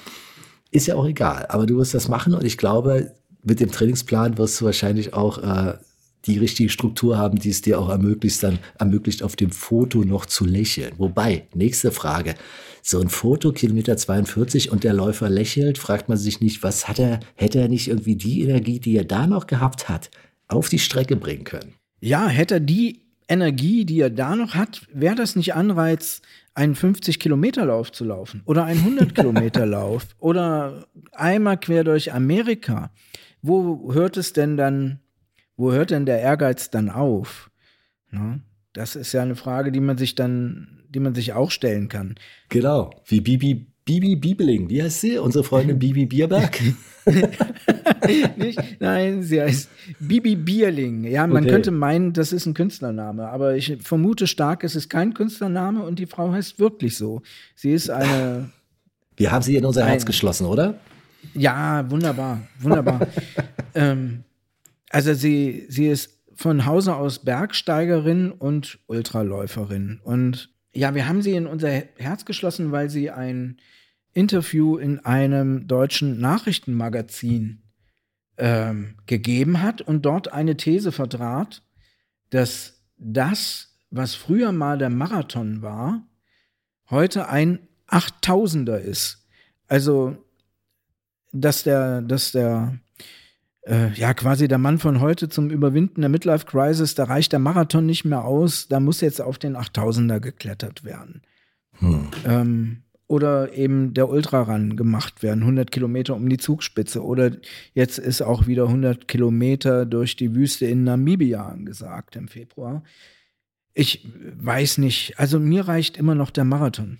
ist 0.70 0.86
ja 0.86 0.96
auch 0.96 1.06
egal. 1.06 1.46
Aber 1.48 1.66
du 1.66 1.76
wirst 1.76 1.94
das 1.94 2.08
machen 2.08 2.34
und 2.34 2.44
ich 2.44 2.58
glaube, 2.58 3.12
mit 3.42 3.60
dem 3.60 3.70
Trainingsplan 3.70 4.38
wirst 4.38 4.60
du 4.60 4.64
wahrscheinlich 4.66 5.14
auch 5.14 5.38
äh, 5.38 5.74
die 6.26 6.38
richtige 6.38 6.68
Struktur 6.68 7.16
haben, 7.16 7.38
die 7.38 7.50
es 7.50 7.62
dir 7.62 7.78
auch 7.78 7.88
ermöglicht, 7.88 8.42
dann 8.42 8.58
ermöglicht, 8.78 9.22
auf 9.22 9.36
dem 9.36 9.50
Foto 9.50 10.04
noch 10.04 10.26
zu 10.26 10.44
lächeln. 10.44 10.92
Wobei, 10.98 11.46
nächste 11.54 11.92
Frage. 11.92 12.34
So 12.82 13.00
ein 13.00 13.08
Foto, 13.08 13.52
Kilometer 13.52 13.96
42 13.96 14.70
und 14.70 14.84
der 14.84 14.92
Läufer 14.92 15.28
lächelt, 15.28 15.78
fragt 15.78 16.08
man 16.08 16.18
sich 16.18 16.40
nicht, 16.40 16.62
was 16.62 16.88
hat 16.88 16.98
er, 16.98 17.20
hätte 17.34 17.60
er 17.60 17.68
nicht 17.68 17.88
irgendwie 17.88 18.16
die 18.16 18.42
Energie, 18.42 18.80
die 18.80 18.96
er 18.96 19.04
da 19.04 19.26
noch 19.26 19.46
gehabt 19.46 19.88
hat, 19.88 20.10
auf 20.48 20.68
die 20.68 20.78
Strecke 20.78 21.16
bringen 21.16 21.44
können? 21.44 21.74
Ja, 22.00 22.28
hätte 22.28 22.54
er 22.54 22.60
die 22.60 23.07
Energie, 23.28 23.84
die 23.84 24.00
er 24.00 24.10
da 24.10 24.34
noch 24.34 24.54
hat, 24.54 24.86
wäre 24.92 25.14
das 25.14 25.36
nicht 25.36 25.54
Anreiz, 25.54 26.22
einen 26.54 26.74
50-Kilometer-Lauf 26.74 27.92
zu 27.92 28.04
laufen 28.04 28.42
oder 28.44 28.64
einen 28.64 28.98
100-Kilometer-Lauf 28.98 30.06
oder 30.18 30.88
einmal 31.12 31.58
quer 31.58 31.84
durch 31.84 32.12
Amerika. 32.12 32.90
Wo 33.42 33.92
hört 33.92 34.16
es 34.16 34.32
denn 34.32 34.56
dann, 34.56 34.98
wo 35.56 35.72
hört 35.72 35.90
denn 35.90 36.06
der 36.06 36.20
Ehrgeiz 36.20 36.70
dann 36.70 36.90
auf? 36.90 37.50
Ne? 38.10 38.40
Das 38.72 38.96
ist 38.96 39.12
ja 39.12 39.22
eine 39.22 39.36
Frage, 39.36 39.70
die 39.70 39.80
man 39.80 39.98
sich 39.98 40.14
dann, 40.14 40.84
die 40.88 41.00
man 41.00 41.14
sich 41.14 41.32
auch 41.34 41.50
stellen 41.50 41.88
kann. 41.88 42.16
Genau, 42.48 42.90
wie 43.06 43.20
Bibi 43.20 43.66
Bibi 43.88 44.16
Biebeling, 44.16 44.68
wie 44.68 44.82
heißt 44.82 45.00
sie? 45.00 45.16
Unsere 45.16 45.44
Freundin 45.44 45.78
Bibi 45.84 46.04
Bierberg? 46.04 46.60
Nicht? 48.36 48.60
Nein, 48.80 49.22
sie 49.22 49.40
heißt 49.40 49.70
Bibi 49.98 50.36
Bierling. 50.36 51.04
Ja, 51.04 51.26
man 51.26 51.44
Okay. 51.44 51.50
könnte 51.52 51.70
meinen, 51.70 52.12
das 52.12 52.34
ist 52.34 52.44
ein 52.44 52.52
Künstlername, 52.52 53.26
aber 53.28 53.56
ich 53.56 53.78
vermute 53.80 54.26
stark, 54.26 54.62
es 54.62 54.76
ist 54.76 54.90
kein 54.90 55.14
Künstlername 55.14 55.82
und 55.82 55.98
die 55.98 56.04
Frau 56.04 56.30
heißt 56.32 56.58
wirklich 56.60 56.98
so. 56.98 57.22
Sie 57.54 57.72
ist 57.72 57.88
eine, 57.88 58.50
Wir 59.16 59.32
haben 59.32 59.42
sie 59.42 59.56
in 59.56 59.64
unser 59.64 59.86
Herz 59.86 60.02
Nein. 60.02 60.06
geschlossen, 60.06 60.44
oder? 60.46 60.74
ja, 61.34 61.90
wunderbar, 61.90 62.42
wunderbar. 62.60 63.00
ähm, 63.74 64.22
also 64.90 65.14
sie, 65.14 65.64
sie 65.70 65.86
ist 65.88 66.18
von 66.34 66.66
Hause 66.66 66.94
aus 66.94 67.20
Bergsteigerin 67.20 68.32
und 68.32 68.78
Ultraläuferin. 68.86 69.98
Und 70.04 70.50
ja, 70.74 70.94
wir 70.94 71.08
haben 71.08 71.22
sie 71.22 71.32
in 71.32 71.46
unser 71.46 71.70
Herz 71.96 72.24
geschlossen, 72.26 72.70
weil 72.70 72.90
sie 72.90 73.10
ein 73.10 73.56
Interview 74.18 74.76
in 74.76 74.98
einem 75.04 75.66
deutschen 75.68 76.20
Nachrichtenmagazin 76.20 77.62
ähm, 78.36 78.96
gegeben 79.06 79.62
hat 79.62 79.80
und 79.80 80.02
dort 80.02 80.32
eine 80.32 80.56
These 80.56 80.92
vertrat, 80.92 81.62
dass 82.30 82.82
das, 82.96 83.76
was 83.90 84.14
früher 84.14 84.52
mal 84.52 84.76
der 84.76 84.90
Marathon 84.90 85.62
war, 85.62 86.06
heute 86.90 87.28
ein 87.28 87.60
Achttausender 87.86 88.80
ist. 88.80 89.26
Also, 89.68 90.16
dass 91.32 91.62
der, 91.62 92.02
dass 92.02 92.32
der, 92.32 92.78
äh, 93.62 93.92
ja, 93.94 94.14
quasi 94.14 94.48
der 94.48 94.58
Mann 94.58 94.78
von 94.78 95.00
heute 95.00 95.28
zum 95.28 95.50
Überwinden 95.50 96.00
der 96.00 96.10
Midlife 96.10 96.46
Crisis, 96.46 96.94
da 96.94 97.04
reicht 97.04 97.32
der 97.32 97.38
Marathon 97.38 97.86
nicht 97.86 98.04
mehr 98.04 98.24
aus, 98.24 98.68
da 98.68 98.80
muss 98.80 99.00
jetzt 99.00 99.20
auf 99.20 99.38
den 99.38 99.56
Achttausender 99.56 100.20
geklettert 100.20 100.84
werden. 100.84 101.22
Ähm, 102.24 102.82
oder 103.08 103.54
eben 103.54 103.94
der 103.94 104.10
Ultrarun 104.10 104.76
gemacht 104.76 105.22
werden, 105.22 105.40
100 105.40 105.70
Kilometer 105.70 106.14
um 106.14 106.28
die 106.28 106.36
Zugspitze. 106.36 107.02
Oder 107.02 107.32
jetzt 107.72 107.98
ist 107.98 108.20
auch 108.20 108.46
wieder 108.46 108.64
100 108.64 109.08
Kilometer 109.08 109.86
durch 109.86 110.14
die 110.14 110.34
Wüste 110.34 110.66
in 110.66 110.84
Namibia 110.84 111.46
angesagt 111.46 112.16
im 112.16 112.28
Februar. 112.28 112.84
Ich 113.72 114.06
weiß 114.36 114.78
nicht, 114.78 115.18
also 115.18 115.40
mir 115.40 115.66
reicht 115.66 115.96
immer 115.96 116.14
noch 116.14 116.30
der 116.30 116.44
Marathon. 116.44 116.98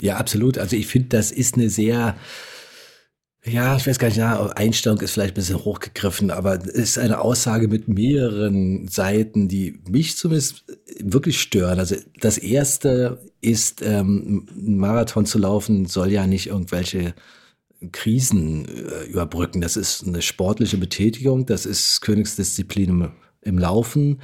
Ja, 0.00 0.16
absolut. 0.16 0.56
Also 0.58 0.76
ich 0.76 0.86
finde, 0.86 1.08
das 1.10 1.30
ist 1.30 1.56
eine 1.56 1.68
sehr, 1.68 2.16
ja, 3.46 3.76
ich 3.76 3.86
weiß 3.86 3.98
gar 3.98 4.08
nicht, 4.08 4.16
ja, 4.16 4.46
Einstellung 4.52 5.00
ist 5.00 5.12
vielleicht 5.12 5.32
ein 5.32 5.36
bisschen 5.36 5.64
hochgegriffen, 5.64 6.30
aber 6.30 6.54
es 6.54 6.66
ist 6.66 6.98
eine 6.98 7.20
Aussage 7.20 7.68
mit 7.68 7.88
mehreren 7.88 8.88
Seiten, 8.88 9.48
die 9.48 9.80
mich 9.88 10.16
zumindest 10.16 10.64
wirklich 10.98 11.40
stören. 11.40 11.78
Also 11.78 11.96
das 12.20 12.38
erste 12.38 13.18
ist, 13.42 13.82
ähm, 13.82 14.46
ein 14.56 14.78
Marathon 14.78 15.26
zu 15.26 15.38
laufen 15.38 15.84
soll 15.84 16.10
ja 16.10 16.26
nicht 16.26 16.46
irgendwelche 16.46 17.14
Krisen 17.92 18.66
äh, 18.66 19.04
überbrücken. 19.04 19.60
Das 19.60 19.76
ist 19.76 20.06
eine 20.06 20.22
sportliche 20.22 20.78
Betätigung, 20.78 21.44
das 21.44 21.66
ist 21.66 22.00
Königsdisziplin 22.00 22.88
im, 22.88 23.12
im 23.42 23.58
Laufen 23.58 24.22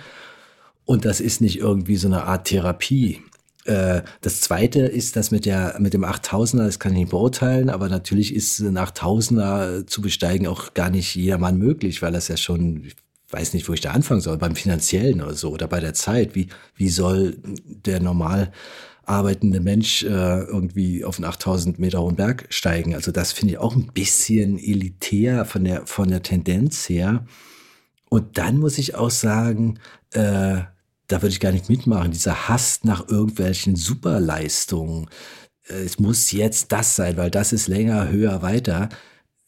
und 0.87 1.05
das 1.05 1.21
ist 1.21 1.43
nicht 1.43 1.59
irgendwie 1.59 1.97
so 1.97 2.09
eine 2.09 2.25
Art 2.25 2.47
Therapie. 2.47 3.21
Äh, 3.71 4.03
Das 4.21 4.41
zweite 4.41 4.81
ist 4.81 5.17
das 5.17 5.31
mit 5.31 5.47
der, 5.47 5.77
mit 5.79 5.95
dem 5.95 6.05
8000er, 6.05 6.65
das 6.65 6.79
kann 6.81 6.93
ich 6.93 6.99
nicht 6.99 7.11
beurteilen, 7.11 7.71
aber 7.71 7.89
natürlich 7.89 8.35
ist 8.35 8.59
ein 8.61 8.77
8000er 8.79 9.87
zu 9.87 10.03
besteigen 10.03 10.47
auch 10.49 10.75
gar 10.75 10.91
nicht 10.91 11.15
jedermann 11.15 11.57
möglich, 11.59 12.03
weil 12.03 12.13
das 12.13 12.29
ja 12.29 12.37
schon, 12.37 12.85
ich 12.85 12.97
weiß 13.31 13.55
nicht, 13.55 13.69
wo 13.69 13.73
ich 13.73 13.81
da 13.81 13.93
anfangen 13.93 14.21
soll, 14.21 14.39
beim 14.39 14.57
finanziellen 14.57 15.23
oder 15.23 15.35
so 15.35 15.51
oder 15.51 15.69
bei 15.69 15.79
der 15.81 15.95
Zeit. 15.95 16.35
Wie, 16.35 16.49
wie 16.75 16.89
soll 16.89 17.37
der 17.65 18.01
normal 18.01 18.51
arbeitende 19.05 19.61
Mensch 19.61 20.03
äh, 20.03 20.09
irgendwie 20.41 21.05
auf 21.05 21.17
einen 21.19 21.27
8000 21.27 21.79
Meter 21.79 22.03
hohen 22.03 22.17
Berg 22.17 22.47
steigen? 22.51 22.95
Also 22.95 23.13
das 23.13 23.33
finde 23.33 23.55
ich 23.55 23.59
auch 23.59 23.77
ein 23.77 23.91
bisschen 23.95 24.59
elitär 24.59 25.45
von 25.45 25.65
der, 25.65 25.87
von 25.87 26.09
der 26.09 26.23
Tendenz 26.23 26.89
her. 26.89 27.25
Und 28.09 28.37
dann 28.39 28.59
muss 28.59 28.79
ich 28.79 28.97
auch 28.97 29.11
sagen, 29.11 29.79
äh, 30.13 30.63
da 31.11 31.23
würde 31.23 31.33
ich 31.33 31.41
gar 31.41 31.53
nicht 31.53 31.69
mitmachen. 31.69 32.13
Dieser 32.13 32.49
Hass 32.49 32.81
nach 32.85 33.09
irgendwelchen 33.09 33.77
Superleistungen. 33.77 35.09
Äh, 35.69 35.83
Es 35.85 35.99
muss 35.99 36.31
jetzt 36.33 36.73
das 36.73 36.97
sein, 36.97 37.17
weil 37.17 37.31
das 37.31 37.53
ist 37.53 37.69
länger, 37.69 38.09
höher, 38.09 38.43
weiter. 38.43 38.89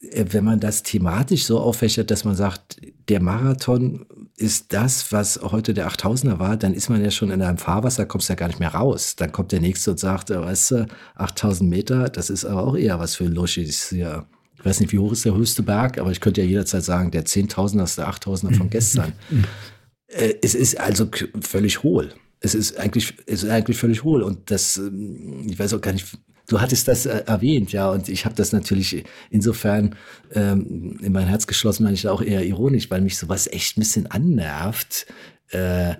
Äh, 0.01 0.25
Wenn 0.29 0.43
man 0.43 0.59
das 0.59 0.83
thematisch 0.83 1.45
so 1.45 1.59
auffächert, 1.59 2.11
dass 2.11 2.25
man 2.25 2.35
sagt, 2.35 2.81
der 3.09 3.21
Marathon 3.21 4.05
ist 4.35 4.73
das, 4.73 5.11
was 5.11 5.39
heute 5.41 5.73
der 5.73 5.87
8000er 5.89 6.39
war, 6.39 6.57
dann 6.57 6.73
ist 6.73 6.89
man 6.89 7.03
ja 7.03 7.11
schon 7.11 7.31
in 7.31 7.41
einem 7.41 7.57
Fahrwasser, 7.57 8.05
kommst 8.05 8.29
ja 8.29 8.35
gar 8.35 8.47
nicht 8.47 8.59
mehr 8.59 8.73
raus. 8.73 9.15
Dann 9.15 9.31
kommt 9.31 9.51
der 9.51 9.61
Nächste 9.61 9.91
und 9.91 9.99
sagt, 9.99 10.31
äh, 10.31 10.41
weißt 10.41 10.71
du, 10.71 10.87
8000 11.15 11.69
Meter, 11.69 12.09
das 12.09 12.29
ist 12.29 12.45
aber 12.45 12.63
auch 12.67 12.75
eher 12.75 12.99
was 12.99 13.15
für 13.15 13.25
Luschis 13.25 13.89
hier. 13.89 14.25
Ich 14.57 14.65
weiß 14.65 14.79
nicht, 14.79 14.93
wie 14.93 14.99
hoch 14.99 15.11
ist 15.11 15.25
der 15.25 15.35
höchste 15.35 15.61
Berg, 15.61 15.97
aber 15.97 16.11
ich 16.11 16.21
könnte 16.21 16.41
ja 16.41 16.47
jederzeit 16.47 16.83
sagen, 16.83 17.11
der 17.11 17.25
10.000er 17.25 17.83
ist 17.83 17.97
der 17.97 18.09
8.000er 18.09 18.55
von 18.57 18.69
gestern. 18.69 19.13
Äh, 20.13 20.35
es 20.41 20.55
ist 20.55 20.79
also 20.79 21.09
völlig 21.41 21.83
hohl. 21.83 22.13
Es 22.39 22.55
ist 22.55 22.77
eigentlich, 22.77 23.13
es 23.25 23.43
ist 23.43 23.49
eigentlich 23.49 23.77
völlig 23.77 24.03
hohl. 24.03 24.21
Und 24.21 24.51
das, 24.51 24.77
ähm, 24.77 25.45
ich 25.47 25.57
weiß 25.57 25.73
auch 25.73 25.81
gar 25.81 25.93
nicht, 25.93 26.05
du 26.47 26.61
hattest 26.61 26.87
das 26.87 27.05
äh, 27.05 27.23
erwähnt, 27.25 27.71
ja, 27.71 27.89
und 27.89 28.09
ich 28.09 28.25
habe 28.25 28.35
das 28.35 28.51
natürlich 28.51 29.03
insofern 29.29 29.95
ähm, 30.33 30.99
in 31.01 31.13
mein 31.13 31.27
Herz 31.27 31.47
geschlossen, 31.47 31.83
meine 31.83 31.95
ich 31.95 32.07
auch 32.07 32.21
eher 32.21 32.45
ironisch, 32.45 32.89
weil 32.91 33.01
mich 33.01 33.17
sowas 33.17 33.47
echt 33.47 33.77
ein 33.77 33.81
bisschen 33.81 34.07
annervt, 34.07 35.05
äh, 35.49 35.95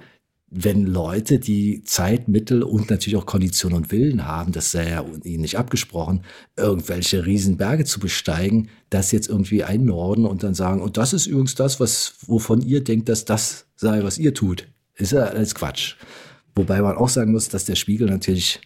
wenn 0.56 0.86
Leute, 0.86 1.40
die 1.40 1.84
Zeit, 1.84 2.28
Mittel 2.28 2.62
und 2.62 2.90
natürlich 2.92 3.18
auch 3.18 3.26
Kondition 3.26 3.74
und 3.74 3.92
Willen 3.92 4.28
haben, 4.28 4.52
das 4.52 4.72
sei 4.72 4.90
ja 4.90 5.04
ihnen 5.24 5.42
nicht 5.42 5.58
abgesprochen, 5.58 6.24
irgendwelche 6.56 7.26
Riesenberge 7.26 7.86
zu 7.86 8.00
besteigen, 8.00 8.70
das 8.92 9.12
jetzt 9.12 9.30
irgendwie 9.30 9.64
einnorden 9.64 10.26
und 10.26 10.44
dann 10.44 10.54
sagen, 10.54 10.82
und 10.82 10.98
das 10.98 11.14
ist 11.14 11.26
übrigens 11.26 11.56
das, 11.56 11.80
was, 11.80 12.16
wovon 12.28 12.62
ihr 12.62 12.84
denkt, 12.84 13.10
dass 13.10 13.26
das 13.26 13.66
sei, 13.76 14.04
was 14.04 14.20
ihr 14.20 14.36
tut. 14.36 14.68
Ist 14.96 15.12
ja 15.12 15.24
alles 15.24 15.56
Quatsch. 15.56 15.96
Wobei 16.56 16.82
man 16.82 16.98
auch 16.98 17.10
sagen 17.10 17.32
muss, 17.32 17.50
dass 17.50 17.66
der 17.66 17.76
Spiegel 17.76 18.08
natürlich 18.08 18.62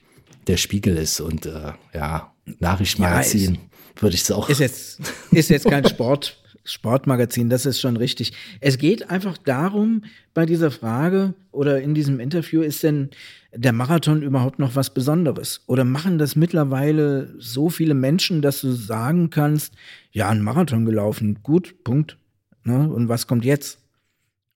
der 0.47 0.58
Spiegel 0.58 0.97
ist 0.97 1.21
und 1.21 1.45
äh, 1.45 1.71
ja, 1.93 2.34
Nachrichtenmagazin 2.60 3.60
würde 4.00 4.15
ich 4.15 4.23
es 4.23 4.32
auch. 4.32 4.50
Ist 4.50 4.60
jetzt, 4.60 5.00
ist 5.32 5.50
jetzt 5.50 5.69
kein 5.69 5.86
Sport, 5.89 6.41
Sportmagazin, 6.71 7.49
das 7.49 7.65
ist 7.65 7.80
schon 7.80 7.97
richtig. 7.97 8.34
Es 8.60 8.77
geht 8.77 9.10
einfach 9.10 9.38
darum, 9.38 10.03
bei 10.34 10.45
dieser 10.45 10.69
Frage 10.71 11.34
oder 11.51 11.82
in 11.82 11.93
diesem 11.93 12.19
Interview, 12.19 12.62
ist 12.62 12.84
denn 12.84 13.10
der 13.56 13.73
Marathon 13.73 14.21
überhaupt 14.21 14.60
noch 14.60 14.75
was 14.75 14.93
Besonderes? 14.93 15.62
Oder 15.67 15.84
machen 15.86 16.17
das 16.17 16.36
mittlerweile 16.36 17.34
so 17.39 17.69
viele 17.69 17.93
Menschen, 17.93 18.41
dass 18.41 18.62
du 18.62 18.71
sagen 18.71 19.30
kannst, 19.30 19.73
ja, 20.12 20.30
ein 20.30 20.41
Marathon 20.41 20.86
gelaufen, 20.86 21.39
gut, 21.41 21.84
Punkt. 21.84 22.17
Ne? 22.63 22.89
Und 22.89 23.08
was 23.10 23.25
kommt 23.27 23.45
jetzt? 23.45 23.80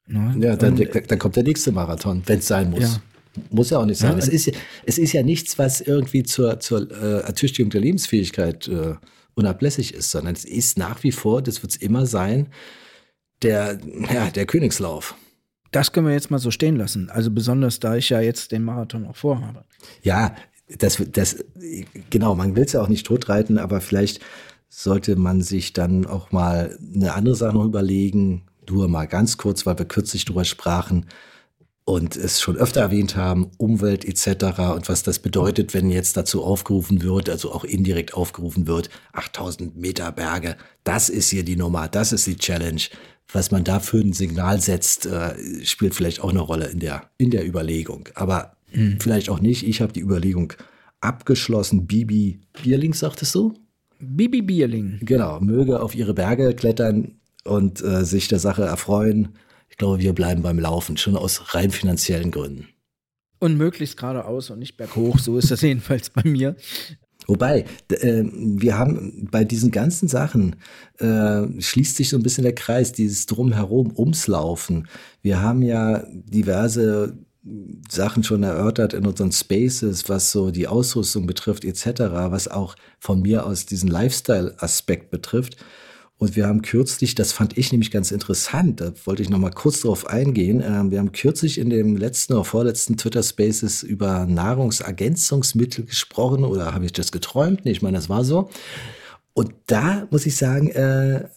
Ne? 0.07 0.35
Ja, 0.39 0.55
dann, 0.55 0.77
Und, 0.77 1.11
dann 1.11 1.19
kommt 1.19 1.35
der 1.37 1.43
nächste 1.43 1.71
Marathon, 1.71 2.21
wenn 2.25 2.39
es 2.39 2.47
sein 2.47 2.69
muss. 2.69 2.81
Ja. 2.81 3.01
Muss 3.49 3.69
ja 3.69 3.77
auch 3.79 3.85
nicht 3.85 3.97
sein. 3.97 4.11
Ja, 4.11 4.17
es, 4.17 4.27
ist, 4.27 4.47
ja- 4.47 4.53
es 4.85 4.97
ist 4.97 5.13
ja 5.13 5.23
nichts, 5.23 5.57
was 5.57 5.79
irgendwie 5.79 6.23
zur, 6.23 6.59
zur 6.59 6.91
äh, 6.91 7.21
Ertüchtigung 7.21 7.69
der 7.69 7.79
Lebensfähigkeit 7.79 8.67
äh, 8.67 8.95
unablässig 9.35 9.93
ist, 9.93 10.11
sondern 10.11 10.33
es 10.33 10.45
ist 10.45 10.77
nach 10.77 11.03
wie 11.03 11.11
vor, 11.11 11.41
das 11.41 11.61
wird 11.63 11.73
es 11.73 11.77
immer 11.77 12.05
sein, 12.05 12.47
der, 13.41 13.79
ja, 14.13 14.29
der 14.29 14.45
Königslauf. 14.45 15.15
Das 15.71 15.93
können 15.93 16.07
wir 16.07 16.13
jetzt 16.13 16.31
mal 16.31 16.39
so 16.39 16.51
stehen 16.51 16.75
lassen. 16.75 17.09
Also 17.09 17.31
besonders, 17.31 17.79
da 17.79 17.95
ich 17.95 18.09
ja 18.09 18.19
jetzt 18.19 18.51
den 18.51 18.63
Marathon 18.63 19.05
auch 19.05 19.15
vorhabe. 19.15 19.63
Ja, 20.03 20.35
das, 20.77 21.01
das, 21.11 21.43
genau, 22.09 22.35
man 22.35 22.55
will 22.55 22.65
es 22.65 22.73
ja 22.73 22.81
auch 22.81 22.89
nicht 22.89 23.05
totreiten, 23.05 23.57
aber 23.57 23.81
vielleicht 23.81 24.21
sollte 24.69 25.15
man 25.15 25.41
sich 25.41 25.73
dann 25.73 26.05
auch 26.05 26.31
mal 26.31 26.77
eine 26.93 27.13
andere 27.13 27.35
Sache 27.35 27.55
noch 27.55 27.65
überlegen. 27.65 28.47
Nur 28.69 28.87
mal 28.87 29.05
ganz 29.05 29.37
kurz, 29.37 29.65
weil 29.65 29.77
wir 29.77 29.85
kürzlich 29.85 30.23
drüber 30.23 30.45
sprachen 30.45 31.07
und 31.83 32.15
es 32.15 32.39
schon 32.41 32.57
öfter 32.57 32.81
erwähnt 32.81 33.15
haben, 33.15 33.51
Umwelt 33.57 34.05
etc. 34.05 34.59
und 34.75 34.87
was 34.87 35.03
das 35.03 35.19
bedeutet, 35.19 35.73
wenn 35.73 35.89
jetzt 35.89 36.15
dazu 36.15 36.43
aufgerufen 36.43 37.01
wird, 37.01 37.29
also 37.29 37.51
auch 37.51 37.63
indirekt 37.63 38.13
aufgerufen 38.13 38.67
wird, 38.67 38.89
8000 39.13 39.75
Meter 39.77 40.11
Berge, 40.11 40.57
das 40.83 41.09
ist 41.09 41.29
hier 41.29 41.43
die 41.43 41.55
Nummer, 41.55 41.87
das 41.87 42.13
ist 42.13 42.27
die 42.27 42.37
Challenge. 42.37 42.81
was 43.33 43.49
man 43.49 43.63
da 43.63 43.79
für 43.79 43.99
ein 43.99 44.11
Signal 44.11 44.59
setzt, 44.59 45.05
äh, 45.05 45.33
spielt 45.63 45.95
vielleicht 45.95 46.19
auch 46.19 46.31
eine 46.31 46.41
Rolle 46.41 46.67
in 46.67 46.79
der, 46.79 47.03
in 47.17 47.31
der 47.31 47.47
Überlegung. 47.47 48.09
Aber 48.13 48.57
mhm. 48.73 48.97
vielleicht 48.99 49.29
auch 49.29 49.39
nicht. 49.39 49.65
Ich 49.65 49.79
habe 49.79 49.93
die 49.93 50.01
Überlegung 50.01 50.51
abgeschlossen. 50.99 51.87
Bibi 51.87 52.41
Bierling, 52.61 52.93
sagtest 52.93 53.33
du? 53.35 53.53
Bibi 53.99 54.41
Bierling. 54.41 54.99
Genau, 55.01 55.39
möge 55.39 55.81
auf 55.81 55.95
ihre 55.95 56.13
Berge 56.13 56.53
klettern 56.53 57.21
und 57.45 57.81
äh, 57.81 58.03
sich 58.03 58.27
der 58.27 58.39
Sache 58.39 58.63
erfreuen. 58.63 59.29
Ich 59.81 59.83
glaube, 59.83 59.99
wir 59.99 60.13
bleiben 60.13 60.43
beim 60.43 60.59
Laufen, 60.59 60.95
schon 60.95 61.17
aus 61.17 61.55
rein 61.55 61.71
finanziellen 61.71 62.29
Gründen. 62.29 62.67
Und 63.39 63.57
möglichst 63.57 63.97
geradeaus 63.97 64.51
und 64.51 64.59
nicht 64.59 64.77
berghoch, 64.77 65.17
so 65.17 65.39
ist 65.39 65.49
das 65.49 65.61
jedenfalls 65.61 66.11
bei 66.11 66.21
mir. 66.23 66.55
Wobei, 67.25 67.65
äh, 67.89 68.23
wir 68.23 68.77
haben 68.77 69.27
bei 69.31 69.43
diesen 69.43 69.71
ganzen 69.71 70.07
Sachen 70.07 70.57
äh, 70.99 71.59
schließt 71.59 71.95
sich 71.95 72.09
so 72.09 72.17
ein 72.17 72.21
bisschen 72.21 72.43
der 72.43 72.53
Kreis, 72.53 72.91
dieses 72.91 73.25
drumherum, 73.25 73.91
ums 73.97 74.27
Laufen. 74.27 74.87
Wir 75.23 75.41
haben 75.41 75.63
ja 75.63 76.05
diverse 76.11 77.17
Sachen 77.89 78.23
schon 78.23 78.43
erörtert 78.43 78.93
in 78.93 79.07
unseren 79.07 79.31
Spaces, 79.31 80.07
was 80.09 80.31
so 80.31 80.51
die 80.51 80.67
Ausrüstung 80.67 81.25
betrifft 81.25 81.65
etc., 81.65 82.01
was 82.29 82.47
auch 82.47 82.75
von 82.99 83.23
mir 83.23 83.47
aus 83.47 83.65
diesen 83.65 83.89
Lifestyle-Aspekt 83.89 85.09
betrifft. 85.09 85.57
Und 86.21 86.35
wir 86.35 86.45
haben 86.45 86.61
kürzlich, 86.61 87.15
das 87.15 87.31
fand 87.31 87.57
ich 87.57 87.71
nämlich 87.71 87.89
ganz 87.89 88.11
interessant, 88.11 88.79
da 88.79 88.93
wollte 89.05 89.23
ich 89.23 89.31
noch 89.31 89.39
mal 89.39 89.49
kurz 89.49 89.81
drauf 89.81 90.05
eingehen. 90.05 90.61
Ähm, 90.63 90.91
wir 90.91 90.99
haben 90.99 91.13
kürzlich 91.13 91.57
in 91.57 91.71
dem 91.71 91.97
letzten 91.97 92.33
oder 92.33 92.43
vorletzten 92.43 92.95
Twitter 92.95 93.23
Spaces 93.23 93.81
über 93.81 94.27
Nahrungsergänzungsmittel 94.27 95.83
gesprochen 95.83 96.43
oder 96.43 96.75
habe 96.75 96.85
ich 96.85 96.93
das 96.93 97.11
geträumt? 97.11 97.65
Nee, 97.65 97.71
ich 97.71 97.81
meine, 97.81 97.97
das 97.97 98.07
war 98.07 98.23
so. 98.23 98.51
Und 99.33 99.55
da 99.65 100.07
muss 100.11 100.27
ich 100.27 100.35
sagen, 100.35 100.69
äh, 100.69 101.27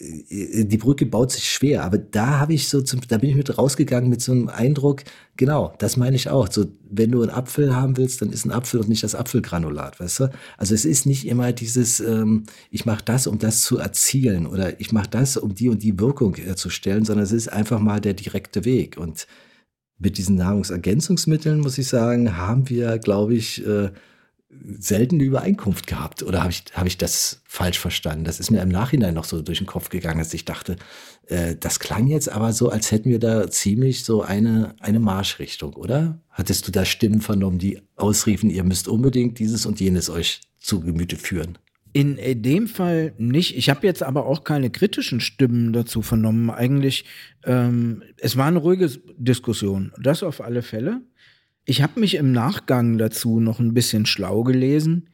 die 0.00 0.78
Brücke 0.78 1.06
baut 1.06 1.32
sich 1.32 1.50
schwer, 1.50 1.82
aber 1.82 1.98
da 1.98 2.38
habe 2.38 2.54
ich 2.54 2.68
so 2.68 2.80
zum, 2.82 3.00
da 3.08 3.18
bin 3.18 3.30
ich 3.30 3.36
mit 3.36 3.58
rausgegangen 3.58 4.08
mit 4.08 4.22
so 4.22 4.30
einem 4.30 4.48
Eindruck, 4.48 5.02
genau, 5.36 5.74
das 5.78 5.96
meine 5.96 6.14
ich 6.14 6.30
auch. 6.30 6.50
So, 6.52 6.66
wenn 6.88 7.10
du 7.10 7.22
einen 7.22 7.32
Apfel 7.32 7.74
haben 7.74 7.96
willst, 7.96 8.22
dann 8.22 8.30
ist 8.30 8.44
ein 8.44 8.52
Apfel 8.52 8.78
und 8.78 8.88
nicht 8.88 9.02
das 9.02 9.16
Apfelgranulat, 9.16 9.98
weißt 9.98 10.20
du? 10.20 10.30
Also 10.56 10.74
es 10.74 10.84
ist 10.84 11.04
nicht 11.04 11.26
immer 11.26 11.52
dieses, 11.52 11.98
ähm, 11.98 12.44
ich 12.70 12.86
mache 12.86 13.04
das, 13.04 13.26
um 13.26 13.40
das 13.40 13.62
zu 13.62 13.78
erzielen 13.78 14.46
oder 14.46 14.80
ich 14.80 14.92
mache 14.92 15.10
das, 15.10 15.36
um 15.36 15.54
die 15.54 15.68
und 15.68 15.82
die 15.82 15.98
Wirkung 15.98 16.36
herzustellen, 16.36 17.04
sondern 17.04 17.24
es 17.24 17.32
ist 17.32 17.52
einfach 17.52 17.80
mal 17.80 18.00
der 18.00 18.14
direkte 18.14 18.64
Weg. 18.64 18.98
Und 18.98 19.26
mit 19.98 20.16
diesen 20.16 20.36
Nahrungsergänzungsmitteln, 20.36 21.58
muss 21.58 21.76
ich 21.76 21.88
sagen, 21.88 22.36
haben 22.36 22.68
wir, 22.68 22.98
glaube 22.98 23.34
ich, 23.34 23.66
äh, 23.66 23.90
selten 24.78 25.16
eine 25.16 25.24
Übereinkunft 25.24 25.86
gehabt. 25.86 26.22
Oder 26.22 26.40
habe 26.40 26.50
ich, 26.50 26.64
hab 26.72 26.86
ich 26.86 26.96
das 26.96 27.42
falsch 27.44 27.78
verstanden? 27.78 28.24
Das 28.24 28.40
ist 28.40 28.50
mir 28.50 28.62
im 28.62 28.70
Nachhinein 28.70 29.14
noch 29.14 29.24
so 29.24 29.42
durch 29.42 29.58
den 29.58 29.66
Kopf 29.66 29.90
gegangen, 29.90 30.18
dass 30.18 30.32
ich 30.32 30.44
dachte, 30.44 30.76
äh, 31.26 31.54
das 31.56 31.80
klang 31.80 32.06
jetzt 32.06 32.30
aber 32.30 32.52
so, 32.52 32.70
als 32.70 32.90
hätten 32.90 33.10
wir 33.10 33.18
da 33.18 33.50
ziemlich 33.50 34.04
so 34.04 34.22
eine, 34.22 34.74
eine 34.80 35.00
Marschrichtung, 35.00 35.74
oder? 35.74 36.20
Hattest 36.30 36.66
du 36.66 36.72
da 36.72 36.84
Stimmen 36.84 37.20
vernommen, 37.20 37.58
die 37.58 37.80
ausriefen, 37.96 38.50
ihr 38.50 38.64
müsst 38.64 38.88
unbedingt 38.88 39.38
dieses 39.38 39.66
und 39.66 39.80
jenes 39.80 40.08
euch 40.08 40.40
zu 40.58 40.80
Gemüte 40.80 41.16
führen? 41.16 41.58
In 41.94 42.16
dem 42.42 42.68
Fall 42.68 43.14
nicht. 43.18 43.56
Ich 43.56 43.70
habe 43.70 43.86
jetzt 43.86 44.02
aber 44.02 44.26
auch 44.26 44.44
keine 44.44 44.70
kritischen 44.70 45.20
Stimmen 45.20 45.72
dazu 45.72 46.02
vernommen. 46.02 46.50
Eigentlich, 46.50 47.06
ähm, 47.44 48.02
es 48.18 48.36
war 48.36 48.46
eine 48.46 48.58
ruhige 48.58 48.88
Diskussion. 49.16 49.92
Das 49.98 50.22
auf 50.22 50.40
alle 50.40 50.62
Fälle. 50.62 51.00
Ich 51.70 51.82
habe 51.82 52.00
mich 52.00 52.14
im 52.14 52.32
Nachgang 52.32 52.96
dazu 52.96 53.40
noch 53.40 53.60
ein 53.60 53.74
bisschen 53.74 54.06
schlau 54.06 54.42
gelesen 54.42 55.10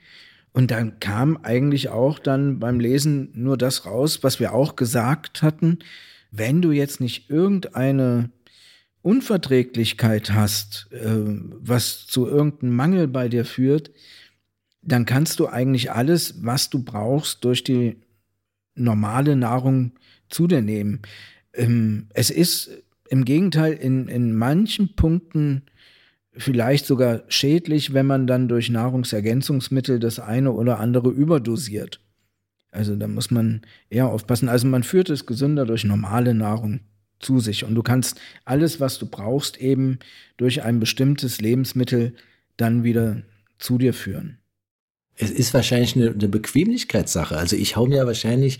und 0.52 0.70
dann 0.70 1.00
kam 1.00 1.36
eigentlich 1.38 1.88
auch 1.88 2.20
dann 2.20 2.60
beim 2.60 2.78
Lesen 2.78 3.30
nur 3.34 3.58
das 3.58 3.86
raus, 3.86 4.22
was 4.22 4.38
wir 4.38 4.54
auch 4.54 4.76
gesagt 4.76 5.42
hatten. 5.42 5.80
Wenn 6.30 6.62
du 6.62 6.70
jetzt 6.70 7.00
nicht 7.00 7.28
irgendeine 7.28 8.30
Unverträglichkeit 9.02 10.30
hast, 10.30 10.86
äh, 10.92 11.24
was 11.58 12.06
zu 12.06 12.28
irgendeinem 12.28 12.76
Mangel 12.76 13.08
bei 13.08 13.28
dir 13.28 13.44
führt, 13.44 13.90
dann 14.80 15.06
kannst 15.06 15.40
du 15.40 15.48
eigentlich 15.48 15.90
alles, 15.90 16.44
was 16.44 16.70
du 16.70 16.84
brauchst, 16.84 17.44
durch 17.44 17.64
die 17.64 17.96
normale 18.76 19.34
Nahrung 19.34 19.90
zu 20.28 20.46
dir 20.46 20.62
nehmen. 20.62 21.02
Ähm, 21.52 22.06
es 22.14 22.30
ist 22.30 22.70
im 23.08 23.24
Gegenteil 23.24 23.72
in, 23.72 24.06
in 24.06 24.36
manchen 24.36 24.94
Punkten 24.94 25.62
vielleicht 26.36 26.86
sogar 26.86 27.22
schädlich, 27.28 27.94
wenn 27.94 28.06
man 28.06 28.26
dann 28.26 28.48
durch 28.48 28.70
Nahrungsergänzungsmittel 28.70 29.98
das 29.98 30.18
eine 30.18 30.52
oder 30.52 30.80
andere 30.80 31.10
überdosiert. 31.10 32.00
Also 32.70 32.96
da 32.96 33.06
muss 33.06 33.30
man 33.30 33.62
eher 33.88 34.08
aufpassen. 34.08 34.48
Also 34.48 34.66
man 34.66 34.82
führt 34.82 35.08
es 35.10 35.26
gesünder 35.26 35.64
durch 35.64 35.84
normale 35.84 36.34
Nahrung 36.34 36.80
zu 37.20 37.38
sich. 37.38 37.64
Und 37.64 37.74
du 37.74 37.82
kannst 37.82 38.20
alles, 38.44 38.80
was 38.80 38.98
du 38.98 39.06
brauchst, 39.06 39.58
eben 39.58 39.98
durch 40.36 40.62
ein 40.62 40.80
bestimmtes 40.80 41.40
Lebensmittel 41.40 42.14
dann 42.56 42.82
wieder 42.82 43.22
zu 43.58 43.78
dir 43.78 43.94
führen. 43.94 44.38
Es 45.16 45.30
ist 45.30 45.54
wahrscheinlich 45.54 45.94
eine, 45.94 46.10
eine 46.10 46.28
Bequemlichkeitssache. 46.28 47.36
Also 47.36 47.54
ich 47.54 47.76
hau 47.76 47.86
mir 47.86 48.04
wahrscheinlich, 48.06 48.58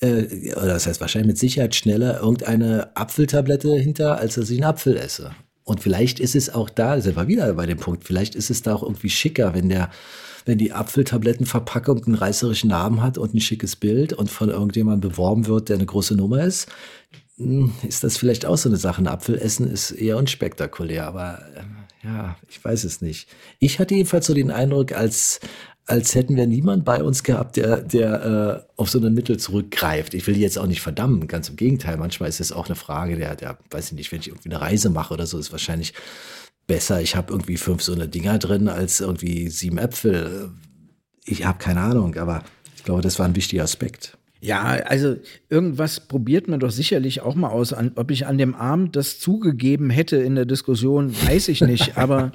äh, 0.00 0.52
oder 0.54 0.68
das 0.68 0.86
heißt 0.86 1.00
wahrscheinlich 1.00 1.26
mit 1.26 1.38
Sicherheit 1.38 1.74
schneller 1.74 2.20
irgendeine 2.20 2.96
Apfeltablette 2.96 3.74
hinter, 3.76 4.18
als 4.18 4.36
dass 4.36 4.50
ich 4.50 4.58
einen 4.58 4.70
Apfel 4.70 4.96
esse. 4.96 5.32
Und 5.66 5.80
vielleicht 5.80 6.20
ist 6.20 6.36
es 6.36 6.48
auch 6.54 6.70
da, 6.70 7.00
sind 7.00 7.16
wir 7.16 7.26
wieder 7.26 7.52
bei 7.54 7.66
dem 7.66 7.78
Punkt, 7.78 8.04
vielleicht 8.04 8.36
ist 8.36 8.50
es 8.50 8.62
da 8.62 8.72
auch 8.72 8.84
irgendwie 8.84 9.10
schicker, 9.10 9.52
wenn 9.52 9.68
der, 9.68 9.90
wenn 10.44 10.58
die 10.58 10.72
Apfeltablettenverpackung 10.72 12.04
einen 12.04 12.14
reißerischen 12.14 12.70
Namen 12.70 13.02
hat 13.02 13.18
und 13.18 13.34
ein 13.34 13.40
schickes 13.40 13.74
Bild 13.74 14.12
und 14.12 14.30
von 14.30 14.48
irgendjemandem 14.48 15.10
beworben 15.10 15.48
wird, 15.48 15.68
der 15.68 15.76
eine 15.76 15.86
große 15.86 16.14
Nummer 16.14 16.44
ist, 16.44 16.68
hm, 17.36 17.72
ist 17.86 18.04
das 18.04 18.16
vielleicht 18.16 18.46
auch 18.46 18.56
so 18.56 18.68
eine 18.68 18.78
Sache. 18.78 19.02
Ein 19.02 19.08
Apfel 19.08 19.34
ist 19.34 19.90
eher 19.90 20.18
unspektakulär, 20.18 21.04
aber 21.04 21.40
äh, 21.56 22.06
ja, 22.06 22.36
ich 22.48 22.64
weiß 22.64 22.84
es 22.84 23.00
nicht. 23.00 23.28
Ich 23.58 23.80
hatte 23.80 23.96
jedenfalls 23.96 24.26
so 24.26 24.34
den 24.34 24.52
Eindruck, 24.52 24.92
als, 24.92 25.40
als 25.86 26.14
hätten 26.16 26.36
wir 26.36 26.46
niemand 26.46 26.84
bei 26.84 27.02
uns 27.02 27.22
gehabt, 27.22 27.56
der, 27.56 27.80
der 27.80 28.66
äh, 28.66 28.72
auf 28.80 28.90
so 28.90 28.98
ein 28.98 29.14
Mittel 29.14 29.38
zurückgreift. 29.38 30.14
Ich 30.14 30.26
will 30.26 30.34
die 30.34 30.40
jetzt 30.40 30.58
auch 30.58 30.66
nicht 30.66 30.80
verdammen, 30.80 31.28
ganz 31.28 31.48
im 31.48 31.56
Gegenteil. 31.56 31.96
Manchmal 31.96 32.28
ist 32.28 32.40
es 32.40 32.50
auch 32.50 32.66
eine 32.66 32.74
Frage 32.74 33.16
der, 33.16 33.36
der, 33.36 33.56
weiß 33.70 33.86
ich 33.86 33.92
nicht, 33.92 34.10
wenn 34.10 34.20
ich 34.20 34.28
irgendwie 34.28 34.50
eine 34.50 34.60
Reise 34.60 34.90
mache 34.90 35.14
oder 35.14 35.26
so, 35.26 35.38
ist 35.38 35.52
wahrscheinlich 35.52 35.94
besser. 36.66 37.00
Ich 37.00 37.14
habe 37.14 37.32
irgendwie 37.32 37.56
fünf 37.56 37.82
so 37.82 37.92
eine 37.92 38.08
Dinger 38.08 38.38
drin 38.38 38.68
als 38.68 39.00
irgendwie 39.00 39.48
sieben 39.48 39.78
Äpfel. 39.78 40.50
Ich 41.24 41.44
habe 41.44 41.58
keine 41.58 41.80
Ahnung, 41.80 42.16
aber 42.16 42.42
ich 42.76 42.82
glaube, 42.82 43.02
das 43.02 43.20
war 43.20 43.26
ein 43.26 43.36
wichtiger 43.36 43.62
Aspekt. 43.62 44.18
Ja, 44.40 44.62
also 44.64 45.16
irgendwas 45.48 46.00
probiert 46.00 46.48
man 46.48 46.60
doch 46.60 46.70
sicherlich 46.70 47.20
auch 47.20 47.36
mal 47.36 47.48
aus. 47.48 47.72
An, 47.72 47.92
ob 47.94 48.10
ich 48.10 48.26
an 48.26 48.38
dem 48.38 48.56
Abend 48.56 48.96
das 48.96 49.20
zugegeben 49.20 49.90
hätte 49.90 50.16
in 50.16 50.34
der 50.34 50.46
Diskussion, 50.46 51.14
weiß 51.28 51.46
ich 51.48 51.60
nicht. 51.60 51.96
aber 51.96 52.32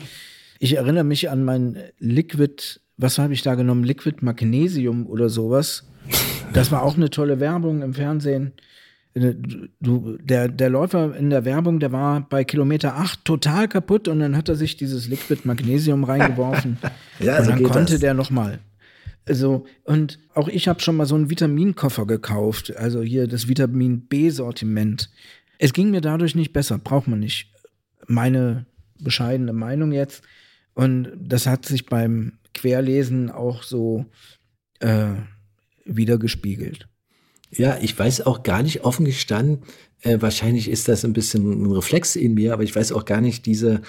ich 0.59 0.77
erinnere 0.77 1.03
mich 1.03 1.29
an 1.29 1.43
mein 1.43 1.77
Liquid 1.99 2.79
was 3.01 3.17
habe 3.17 3.33
ich 3.33 3.41
da 3.41 3.55
genommen? 3.55 3.83
Liquid 3.83 4.17
Magnesium 4.21 5.07
oder 5.07 5.29
sowas. 5.29 5.87
Das 6.53 6.71
war 6.71 6.83
auch 6.83 6.95
eine 6.95 7.09
tolle 7.09 7.39
Werbung 7.39 7.81
im 7.81 7.93
Fernsehen. 7.93 8.53
Äh, 9.13 9.33
du, 9.79 10.17
der, 10.17 10.47
der 10.47 10.69
Läufer 10.69 11.15
in 11.15 11.29
der 11.29 11.43
Werbung, 11.43 11.79
der 11.79 11.91
war 11.91 12.21
bei 12.29 12.43
Kilometer 12.43 12.95
8 12.97 13.25
total 13.25 13.67
kaputt 13.67 14.07
und 14.07 14.19
dann 14.19 14.37
hat 14.37 14.49
er 14.49 14.55
sich 14.55 14.77
dieses 14.77 15.07
Liquid 15.07 15.41
Magnesium 15.45 16.03
reingeworfen. 16.03 16.77
ja, 17.19 17.39
und 17.39 17.47
dann 17.47 17.63
konnte 17.63 17.93
das. 17.93 18.01
der 18.01 18.13
nochmal. 18.13 18.59
Also, 19.27 19.65
und 19.83 20.19
auch 20.33 20.47
ich 20.47 20.67
habe 20.67 20.79
schon 20.79 20.97
mal 20.97 21.05
so 21.05 21.15
einen 21.15 21.29
Vitaminkoffer 21.29 22.05
gekauft, 22.05 22.75
also 22.75 23.01
hier 23.01 23.27
das 23.27 23.47
Vitamin 23.47 24.01
B-Sortiment. 24.07 25.09
Es 25.57 25.73
ging 25.73 25.91
mir 25.91 26.01
dadurch 26.01 26.35
nicht 26.35 26.53
besser, 26.53 26.77
braucht 26.77 27.07
man 27.07 27.19
nicht. 27.19 27.51
Meine 28.07 28.65
bescheidene 28.99 29.53
Meinung 29.53 29.91
jetzt. 29.91 30.23
Und 30.73 31.11
das 31.19 31.45
hat 31.47 31.65
sich 31.65 31.85
beim 31.85 32.33
Querlesen 32.53 33.31
auch 33.31 33.63
so 33.63 34.05
äh, 34.79 35.13
wiedergespiegelt. 35.85 36.87
Ja, 37.51 37.77
ich 37.81 37.97
weiß 37.97 38.21
auch 38.25 38.43
gar 38.43 38.63
nicht 38.63 38.85
offen 38.85 39.05
gestanden, 39.05 39.63
äh, 40.01 40.21
wahrscheinlich 40.21 40.69
ist 40.69 40.87
das 40.87 41.05
ein 41.05 41.13
bisschen 41.13 41.63
ein 41.63 41.71
Reflex 41.71 42.15
in 42.15 42.33
mir, 42.33 42.53
aber 42.53 42.63
ich 42.63 42.75
weiß 42.75 42.91
auch 42.91 43.05
gar 43.05 43.21
nicht, 43.21 43.45
diese, 43.45 43.81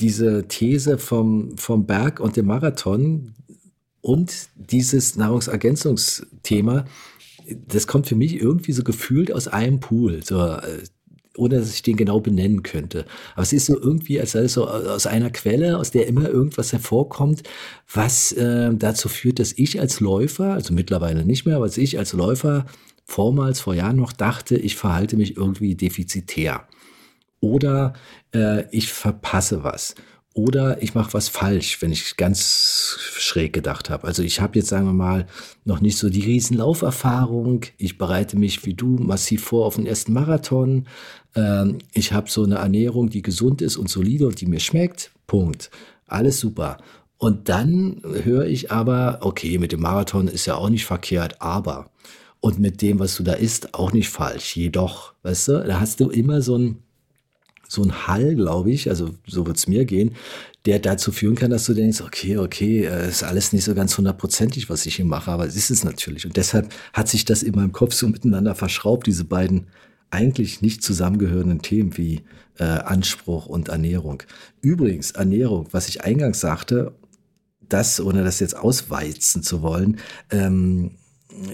diese 0.00 0.48
These 0.48 0.98
vom, 0.98 1.56
vom 1.56 1.86
Berg 1.86 2.20
und 2.20 2.36
dem 2.36 2.46
Marathon 2.46 3.34
und 4.00 4.48
dieses 4.56 5.16
Nahrungsergänzungsthema, 5.16 6.84
das 7.68 7.86
kommt 7.86 8.08
für 8.08 8.16
mich 8.16 8.40
irgendwie 8.40 8.72
so 8.72 8.82
gefühlt 8.82 9.32
aus 9.32 9.46
einem 9.46 9.78
Pool. 9.78 10.24
So, 10.24 10.40
äh, 10.40 10.82
ohne 11.38 11.58
dass 11.58 11.72
ich 11.74 11.82
den 11.82 11.96
genau 11.96 12.20
benennen 12.20 12.62
könnte. 12.62 13.04
Aber 13.34 13.42
es 13.42 13.52
ist 13.52 13.66
so 13.66 13.80
irgendwie, 13.80 14.20
als 14.20 14.32
sei 14.32 14.40
es 14.40 14.54
so 14.54 14.66
aus 14.68 15.06
einer 15.06 15.30
Quelle, 15.30 15.78
aus 15.78 15.90
der 15.90 16.06
immer 16.06 16.28
irgendwas 16.28 16.72
hervorkommt, 16.72 17.42
was 17.92 18.32
äh, 18.32 18.70
dazu 18.74 19.08
führt, 19.08 19.38
dass 19.38 19.52
ich 19.52 19.80
als 19.80 20.00
Läufer, 20.00 20.52
also 20.54 20.74
mittlerweile 20.74 21.24
nicht 21.24 21.46
mehr, 21.46 21.56
aber 21.56 21.64
als 21.66 21.78
ich 21.78 21.98
als 21.98 22.12
Läufer 22.12 22.66
vormals 23.04 23.60
vor 23.60 23.74
Jahren 23.74 23.96
noch 23.96 24.12
dachte, 24.12 24.56
ich 24.56 24.76
verhalte 24.76 25.16
mich 25.16 25.36
irgendwie 25.36 25.74
defizitär. 25.76 26.66
Oder 27.40 27.92
äh, 28.34 28.64
ich 28.70 28.90
verpasse 28.92 29.62
was. 29.62 29.94
oder 30.36 30.82
ich 30.82 30.94
mache 30.94 31.14
was 31.14 31.30
falsch, 31.30 31.80
wenn 31.80 31.92
ich 31.92 32.18
ganz 32.18 32.98
schräg 33.16 33.54
gedacht 33.54 33.88
habe. 33.88 34.06
Also 34.06 34.22
ich 34.22 34.38
habe 34.42 34.58
jetzt, 34.58 34.68
sagen 34.68 34.84
wir 34.84 34.92
mal, 34.92 35.26
noch 35.64 35.80
nicht 35.80 35.96
so 35.96 36.10
die 36.10 36.20
Riesenlauferfahrung. 36.24 37.62
Ich 37.78 37.96
bereite 37.96 38.36
mich 38.36 38.66
wie 38.66 38.74
du 38.74 38.98
massiv 38.98 39.44
vor 39.44 39.64
auf 39.64 39.76
den 39.76 39.86
ersten 39.86 40.12
Marathon. 40.12 40.88
Ähm, 41.36 41.78
ich 41.92 42.12
habe 42.12 42.30
so 42.30 42.42
eine 42.42 42.56
Ernährung, 42.56 43.10
die 43.10 43.22
gesund 43.22 43.62
ist 43.62 43.76
und 43.76 43.88
solide 43.88 44.26
und 44.26 44.40
die 44.40 44.46
mir 44.46 44.60
schmeckt. 44.60 45.12
Punkt. 45.26 45.70
Alles 46.06 46.40
super. 46.40 46.78
Und 47.18 47.48
dann 47.48 48.02
höre 48.24 48.46
ich 48.46 48.72
aber, 48.72 49.18
okay, 49.22 49.58
mit 49.58 49.72
dem 49.72 49.80
Marathon 49.80 50.28
ist 50.28 50.46
ja 50.46 50.56
auch 50.56 50.68
nicht 50.68 50.84
verkehrt, 50.84 51.40
aber 51.40 51.90
und 52.40 52.58
mit 52.58 52.82
dem, 52.82 52.98
was 52.98 53.16
du 53.16 53.22
da 53.22 53.32
isst, 53.32 53.74
auch 53.74 53.92
nicht 53.92 54.10
falsch. 54.10 54.56
Jedoch, 54.56 55.14
weißt 55.22 55.48
du, 55.48 55.64
da 55.66 55.80
hast 55.80 56.00
du 56.00 56.10
immer 56.10 56.42
so 56.42 56.56
ein 56.58 56.82
so 57.68 57.82
ein 57.82 58.06
Hall, 58.06 58.36
glaube 58.36 58.70
ich, 58.70 58.88
also 58.88 59.10
so 59.26 59.44
wird's 59.44 59.66
mir 59.66 59.84
gehen, 59.84 60.14
der 60.66 60.78
dazu 60.78 61.10
führen 61.10 61.34
kann, 61.34 61.50
dass 61.50 61.66
du 61.66 61.74
denkst, 61.74 62.00
okay, 62.00 62.38
okay, 62.38 62.84
äh, 62.84 63.08
ist 63.08 63.24
alles 63.24 63.52
nicht 63.52 63.64
so 63.64 63.74
ganz 63.74 63.96
hundertprozentig, 63.98 64.70
was 64.70 64.86
ich 64.86 64.96
hier 64.96 65.04
mache, 65.04 65.30
aber 65.30 65.46
es 65.46 65.56
ist 65.56 65.70
es 65.70 65.82
natürlich. 65.82 66.26
Und 66.26 66.36
deshalb 66.36 66.72
hat 66.92 67.08
sich 67.08 67.24
das 67.24 67.42
in 67.42 67.56
meinem 67.56 67.72
Kopf 67.72 67.94
so 67.94 68.08
miteinander 68.08 68.54
verschraubt, 68.54 69.06
diese 69.06 69.24
beiden 69.24 69.66
eigentlich 70.10 70.62
nicht 70.62 70.82
zusammengehörenden 70.82 71.62
Themen 71.62 71.96
wie 71.96 72.22
äh, 72.58 72.64
Anspruch 72.64 73.46
und 73.46 73.68
Ernährung. 73.68 74.22
Übrigens, 74.60 75.12
Ernährung, 75.12 75.68
was 75.72 75.88
ich 75.88 76.04
eingangs 76.04 76.40
sagte, 76.40 76.94
das, 77.68 78.00
ohne 78.00 78.24
das 78.24 78.40
jetzt 78.40 78.56
ausweizen 78.56 79.42
zu 79.42 79.62
wollen, 79.62 79.98
ähm, 80.30 80.92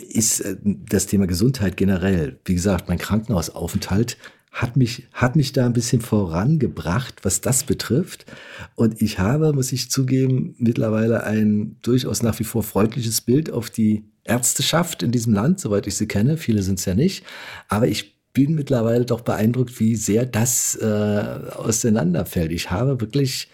ist 0.09 0.41
äh, 0.41 0.57
das 0.63 1.07
Thema 1.07 1.27
Gesundheit 1.27 1.77
generell. 1.77 2.39
Wie 2.45 2.55
gesagt, 2.55 2.89
mein 2.89 2.99
Krankenhausaufenthalt 2.99 4.19
hat 4.53 4.77
mich, 4.77 5.09
hat 5.15 5.35
mich 5.35 5.53
da 5.53 5.65
ein 5.65 5.73
bisschen 5.73 6.03
vorangebracht, 6.03 7.25
was 7.25 7.41
das 7.41 7.65
betrifft. 7.65 8.27
Und 8.75 9.01
ich 9.01 9.19
habe, 9.19 9.55
muss 9.55 9.73
ich 9.73 9.91
zugeben, 9.91 10.55
mittlerweile 10.59 11.25
ein 11.25 11.79
durchaus 11.81 12.23
nach 12.23 12.39
wie 12.39 12.45
vor 12.45 12.63
freundliches 12.63 13.23
Bild 13.23 13.51
auf 13.51 13.71
die 13.71 14.05
Ärzteschaft 14.25 15.03
in 15.03 15.11
diesem 15.11 15.33
Land, 15.33 15.59
soweit 15.59 15.87
ich 15.87 15.97
sie 15.97 16.07
kenne. 16.07 16.37
Viele 16.37 16.63
sind 16.63 16.79
es 16.79 16.85
ja 16.85 16.95
nicht. 16.95 17.25
Aber 17.69 17.89
ich 17.89 18.22
bin 18.33 18.55
mittlerweile 18.55 19.05
doch 19.05 19.21
beeindruckt, 19.21 19.79
wie 19.81 19.97
sehr 19.97 20.25
das 20.27 20.77
äh, 20.77 20.87
auseinanderfällt. 20.87 22.53
Ich 22.53 22.71
habe 22.71 23.01
wirklich 23.01 23.49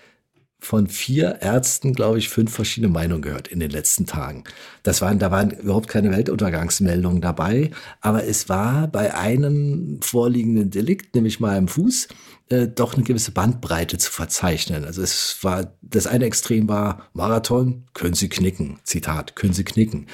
von 0.60 0.88
vier 0.88 1.38
Ärzten, 1.40 1.94
glaube 1.94 2.18
ich, 2.18 2.28
fünf 2.28 2.52
verschiedene 2.52 2.92
Meinungen 2.92 3.22
gehört 3.22 3.48
in 3.48 3.60
den 3.60 3.70
letzten 3.70 4.06
Tagen. 4.06 4.44
Das 4.82 5.00
waren, 5.00 5.18
da 5.18 5.30
waren 5.30 5.50
überhaupt 5.50 5.88
keine 5.88 6.10
Weltuntergangsmeldungen 6.10 7.20
dabei, 7.20 7.70
aber 8.00 8.24
es 8.24 8.48
war 8.48 8.88
bei 8.88 9.14
einem 9.14 10.00
vorliegenden 10.02 10.70
Delikt, 10.70 11.14
nämlich 11.14 11.38
mal 11.38 11.56
im 11.56 11.68
Fuß, 11.68 12.08
äh, 12.48 12.66
doch 12.66 12.94
eine 12.94 13.04
gewisse 13.04 13.30
Bandbreite 13.30 13.98
zu 13.98 14.10
verzeichnen. 14.10 14.84
Also 14.84 15.02
es 15.02 15.38
war, 15.42 15.72
das 15.82 16.06
eine 16.06 16.24
Extrem 16.24 16.68
war 16.68 17.08
Marathon, 17.12 17.84
können 17.94 18.14
Sie 18.14 18.28
knicken, 18.28 18.80
Zitat, 18.82 19.36
können 19.36 19.52
Sie 19.52 19.64
knicken. 19.64 20.06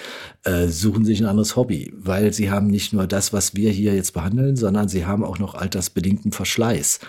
Äh, 0.43 0.69
suchen 0.69 1.05
Sie 1.05 1.13
sich 1.13 1.21
ein 1.21 1.29
anderes 1.29 1.57
Hobby, 1.57 1.93
weil 1.97 2.33
Sie 2.33 2.51
haben 2.51 2.67
nicht 2.67 2.93
nur 2.93 3.07
das, 3.07 3.33
was 3.33 3.55
wir 3.55 3.71
hier 3.71 3.95
jetzt 3.95 4.13
behandeln, 4.13 4.57
sondern 4.57 4.89
Sie 4.89 5.07
haben 5.07 5.25
auch 5.25 5.39
noch 5.39 5.55
altersbedingten 5.55 6.33
Verschleiß. 6.33 7.01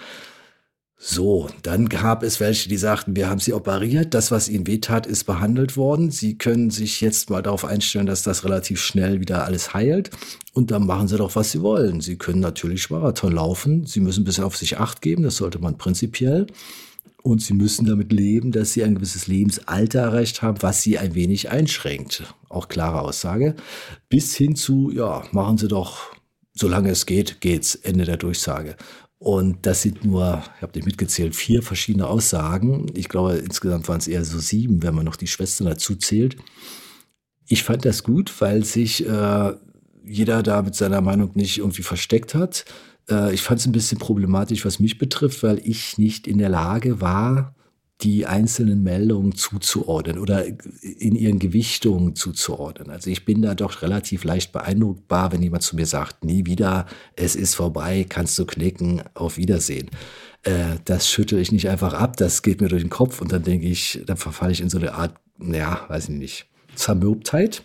So, 0.97 1.49
dann 1.61 1.89
gab 1.89 2.23
es 2.23 2.39
welche, 2.39 2.69
die 2.69 2.77
sagten, 2.77 3.15
wir 3.17 3.29
haben 3.29 3.39
sie 3.39 3.53
operiert, 3.53 4.13
das, 4.13 4.31
was 4.31 4.47
ihnen 4.47 4.65
wehtat, 4.65 5.05
ist 5.05 5.25
behandelt 5.25 5.75
worden. 5.75 6.09
Sie 6.09 6.37
können 6.37 6.71
sich 6.71 7.01
jetzt 7.01 7.29
mal 7.29 7.43
darauf 7.43 7.65
einstellen, 7.65 8.05
dass 8.05 8.23
das 8.23 8.45
relativ 8.45 8.81
schnell 8.81 9.19
wieder 9.19 9.43
alles 9.43 9.73
heilt. 9.73 10.09
Und 10.53 10.71
dann 10.71 10.85
machen 10.85 11.09
sie 11.09 11.17
doch, 11.17 11.35
was 11.35 11.51
sie 11.51 11.61
wollen. 11.61 11.99
Sie 11.99 12.17
können 12.17 12.39
natürlich 12.39 12.89
Marathon 12.89 13.33
laufen. 13.33 13.85
Sie 13.85 13.99
müssen 13.99 14.23
bisschen 14.23 14.45
auf 14.45 14.55
sich 14.55 14.77
acht 14.79 15.01
geben, 15.01 15.23
das 15.23 15.35
sollte 15.35 15.59
man 15.59 15.77
prinzipiell. 15.77 16.47
Und 17.21 17.41
sie 17.41 17.53
müssen 17.53 17.85
damit 17.85 18.13
leben, 18.13 18.51
dass 18.51 18.73
sie 18.73 18.83
ein 18.83 18.95
gewisses 18.95 19.27
Lebensalter 19.27 19.99
erreicht 19.99 20.41
haben, 20.43 20.61
was 20.61 20.81
sie 20.81 20.97
ein 20.97 21.13
wenig 21.13 21.49
einschränkt. 21.49 22.23
Auch 22.49 22.69
klare 22.69 23.01
Aussage. 23.01 23.55
Bis 24.09 24.35
hin 24.35 24.55
zu, 24.55 24.91
ja, 24.91 25.23
machen 25.31 25.57
sie 25.57 25.67
doch, 25.67 26.13
solange 26.53 26.89
es 26.91 27.05
geht, 27.05 27.41
geht's. 27.41 27.75
Ende 27.75 28.05
der 28.05 28.17
Durchsage. 28.17 28.77
Und 29.25 29.65
das 29.65 29.81
sind 29.81 30.05
nur, 30.05 30.43
ich 30.55 30.61
habe 30.61 30.73
nicht 30.75 30.85
mitgezählt, 30.85 31.35
vier 31.35 31.63
verschiedene 31.63 32.05
Aussagen. 32.05 32.91
Ich 32.93 33.09
glaube, 33.09 33.33
insgesamt 33.37 33.87
waren 33.87 33.97
es 33.97 34.07
eher 34.07 34.23
so 34.23 34.37
sieben, 34.37 34.83
wenn 34.83 34.93
man 34.93 35.03
noch 35.03 35.15
die 35.15 35.25
Schwestern 35.25 35.65
dazu 35.65 35.95
zählt. 35.95 36.35
Ich 37.47 37.63
fand 37.63 37.85
das 37.85 38.03
gut, 38.03 38.31
weil 38.39 38.63
sich 38.63 39.03
äh, 39.03 39.53
jeder 40.05 40.43
da 40.43 40.61
mit 40.61 40.75
seiner 40.75 41.01
Meinung 41.01 41.31
nicht 41.33 41.57
irgendwie 41.57 41.81
versteckt 41.81 42.35
hat. 42.35 42.65
Äh, 43.09 43.33
ich 43.33 43.41
fand 43.41 43.61
es 43.61 43.65
ein 43.65 43.71
bisschen 43.71 43.97
problematisch, 43.97 44.63
was 44.63 44.79
mich 44.79 44.99
betrifft, 44.99 45.41
weil 45.41 45.59
ich 45.67 45.97
nicht 45.97 46.27
in 46.27 46.37
der 46.37 46.49
Lage 46.49 47.01
war, 47.01 47.55
die 48.01 48.25
einzelnen 48.25 48.83
Meldungen 48.83 49.35
zuzuordnen 49.35 50.19
oder 50.19 50.45
in 50.45 51.15
ihren 51.15 51.39
Gewichtungen 51.39 52.15
zuzuordnen. 52.15 52.89
Also 52.89 53.09
ich 53.09 53.23
bin 53.23 53.41
da 53.41 53.55
doch 53.55 53.81
relativ 53.81 54.25
leicht 54.25 54.51
beeindruckbar, 54.51 55.31
wenn 55.31 55.41
jemand 55.41 55.63
zu 55.63 55.77
mir 55.77 55.85
sagt, 55.85 56.25
nie 56.25 56.45
wieder, 56.45 56.87
es 57.15 57.35
ist 57.35 57.55
vorbei, 57.55 58.05
kannst 58.07 58.37
du 58.37 58.45
knicken, 58.45 59.01
auf 59.13 59.37
Wiedersehen. 59.37 59.89
Äh, 60.43 60.77
das 60.83 61.09
schüttel 61.09 61.39
ich 61.39 61.53
nicht 61.53 61.69
einfach 61.69 61.93
ab, 61.93 62.17
das 62.17 62.41
geht 62.41 62.59
mir 62.59 62.67
durch 62.67 62.83
den 62.83 62.89
Kopf 62.89 63.21
und 63.21 63.31
dann 63.31 63.43
denke 63.43 63.67
ich, 63.67 64.01
dann 64.05 64.17
verfalle 64.17 64.51
ich 64.51 64.61
in 64.61 64.69
so 64.69 64.77
eine 64.77 64.93
Art, 64.93 65.15
naja, 65.37 65.85
weiß 65.87 66.09
ich 66.09 66.15
nicht, 66.15 66.45
Zermürbtheit. 66.75 67.63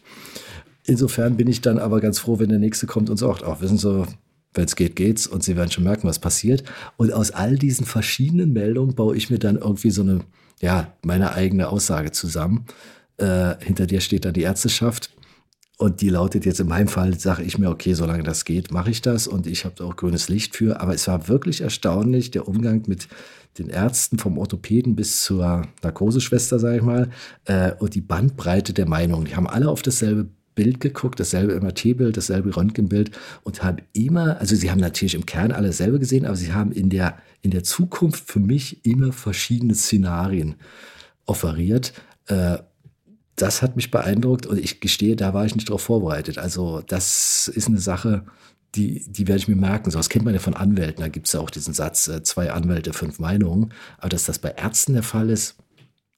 Insofern 0.84 1.36
bin 1.36 1.48
ich 1.48 1.60
dann 1.60 1.78
aber 1.78 2.00
ganz 2.00 2.20
froh, 2.20 2.38
wenn 2.38 2.48
der 2.50 2.58
Nächste 2.58 2.86
kommt 2.86 3.10
und 3.10 3.16
sagt, 3.16 3.42
ach, 3.42 3.60
wissen 3.60 3.78
Sie, 3.78 4.06
wenn 4.54 4.64
es 4.64 4.76
geht, 4.76 4.96
geht's 4.96 5.26
und 5.26 5.44
Sie 5.44 5.56
werden 5.56 5.70
schon 5.70 5.84
merken, 5.84 6.08
was 6.08 6.18
passiert. 6.18 6.64
Und 6.96 7.12
aus 7.12 7.30
all 7.30 7.56
diesen 7.56 7.86
verschiedenen 7.86 8.52
Meldungen 8.52 8.94
baue 8.94 9.16
ich 9.16 9.30
mir 9.30 9.38
dann 9.38 9.56
irgendwie 9.56 9.90
so 9.90 10.02
eine, 10.02 10.20
ja, 10.60 10.94
meine 11.04 11.32
eigene 11.32 11.68
Aussage 11.68 12.12
zusammen. 12.12 12.66
Äh, 13.16 13.54
hinter 13.60 13.86
dir 13.86 14.00
steht 14.00 14.24
dann 14.24 14.34
die 14.34 14.42
Ärzteschaft. 14.42 15.10
Und 15.78 16.02
die 16.02 16.10
lautet 16.10 16.44
jetzt 16.44 16.60
in 16.60 16.68
meinem 16.68 16.88
Fall, 16.88 17.18
sage 17.18 17.42
ich 17.42 17.56
mir, 17.56 17.70
okay, 17.70 17.94
solange 17.94 18.22
das 18.22 18.44
geht, 18.44 18.70
mache 18.70 18.90
ich 18.90 19.00
das. 19.00 19.26
Und 19.26 19.46
ich 19.46 19.64
habe 19.64 19.76
da 19.78 19.84
auch 19.84 19.96
grünes 19.96 20.28
Licht 20.28 20.54
für. 20.54 20.78
Aber 20.78 20.94
es 20.94 21.08
war 21.08 21.28
wirklich 21.28 21.62
erstaunlich, 21.62 22.30
der 22.30 22.48
Umgang 22.48 22.82
mit 22.86 23.08
den 23.58 23.70
Ärzten, 23.70 24.18
vom 24.18 24.36
Orthopäden 24.36 24.94
bis 24.94 25.22
zur 25.22 25.66
Narkoseschwester, 25.82 26.58
sage 26.58 26.76
ich 26.76 26.82
mal, 26.82 27.10
äh, 27.46 27.72
und 27.78 27.94
die 27.94 28.02
Bandbreite 28.02 28.74
der 28.74 28.86
Meinungen. 28.86 29.24
Die 29.24 29.36
haben 29.36 29.46
alle 29.46 29.70
auf 29.70 29.80
dasselbe 29.82 30.28
Bild 30.60 30.80
geguckt, 30.80 31.18
dasselbe 31.18 31.58
MRT-Bild, 31.58 32.18
dasselbe 32.18 32.54
Röntgenbild 32.54 33.12
und 33.44 33.62
haben 33.62 33.78
immer, 33.94 34.38
also 34.40 34.54
sie 34.54 34.70
haben 34.70 34.78
natürlich 34.78 35.14
im 35.14 35.24
Kern 35.24 35.52
alle 35.52 35.72
selber 35.72 35.98
gesehen, 35.98 36.26
aber 36.26 36.36
sie 36.36 36.52
haben 36.52 36.70
in 36.70 36.90
der, 36.90 37.16
in 37.40 37.50
der 37.50 37.64
Zukunft 37.64 38.30
für 38.30 38.40
mich 38.40 38.84
immer 38.84 39.14
verschiedene 39.14 39.74
Szenarien 39.74 40.56
offeriert. 41.24 41.94
Äh, 42.26 42.58
das 43.36 43.62
hat 43.62 43.74
mich 43.74 43.90
beeindruckt 43.90 44.44
und 44.44 44.58
ich 44.58 44.80
gestehe, 44.80 45.16
da 45.16 45.32
war 45.32 45.46
ich 45.46 45.54
nicht 45.54 45.70
darauf 45.70 45.80
vorbereitet. 45.80 46.36
Also 46.36 46.82
das 46.86 47.48
ist 47.48 47.68
eine 47.68 47.78
Sache, 47.78 48.26
die, 48.74 49.02
die 49.10 49.28
werde 49.28 49.38
ich 49.38 49.48
mir 49.48 49.56
merken. 49.56 49.90
So, 49.90 49.96
das 49.98 50.10
kennt 50.10 50.26
man 50.26 50.34
ja 50.34 50.40
von 50.40 50.52
Anwälten. 50.52 51.00
Da 51.00 51.08
gibt 51.08 51.26
es 51.26 51.32
ja 51.32 51.40
auch 51.40 51.48
diesen 51.48 51.72
Satz, 51.72 52.06
äh, 52.06 52.22
zwei 52.22 52.52
Anwälte, 52.52 52.92
fünf 52.92 53.18
Meinungen. 53.18 53.72
Aber 53.96 54.10
dass 54.10 54.26
das 54.26 54.38
bei 54.38 54.50
Ärzten 54.50 54.92
der 54.92 55.04
Fall 55.04 55.30
ist, 55.30 55.56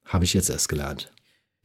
habe 0.05 0.25
ich 0.25 0.35
jetzt 0.35 0.51
erst 0.51 0.69
gelernt. 0.69 1.13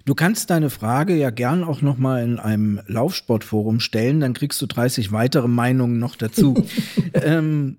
Du 0.08 0.16
kannst 0.16 0.50
deine 0.52 0.70
Frage 0.70 1.18
ja 1.18 1.32
gern 1.32 1.66
auch 1.66 1.82
noch 1.82 1.98
mal 1.98 2.24
in 2.24 2.40
einem 2.40 2.80
Laufsportforum 2.88 3.82
stellen, 3.82 4.22
dann 4.22 4.34
kriegst 4.34 4.62
du 4.62 4.66
30 4.66 5.12
weitere 5.12 5.50
Meinungen 5.50 6.00
noch 6.00 6.16
dazu. 6.16 6.54
ähm, 7.14 7.76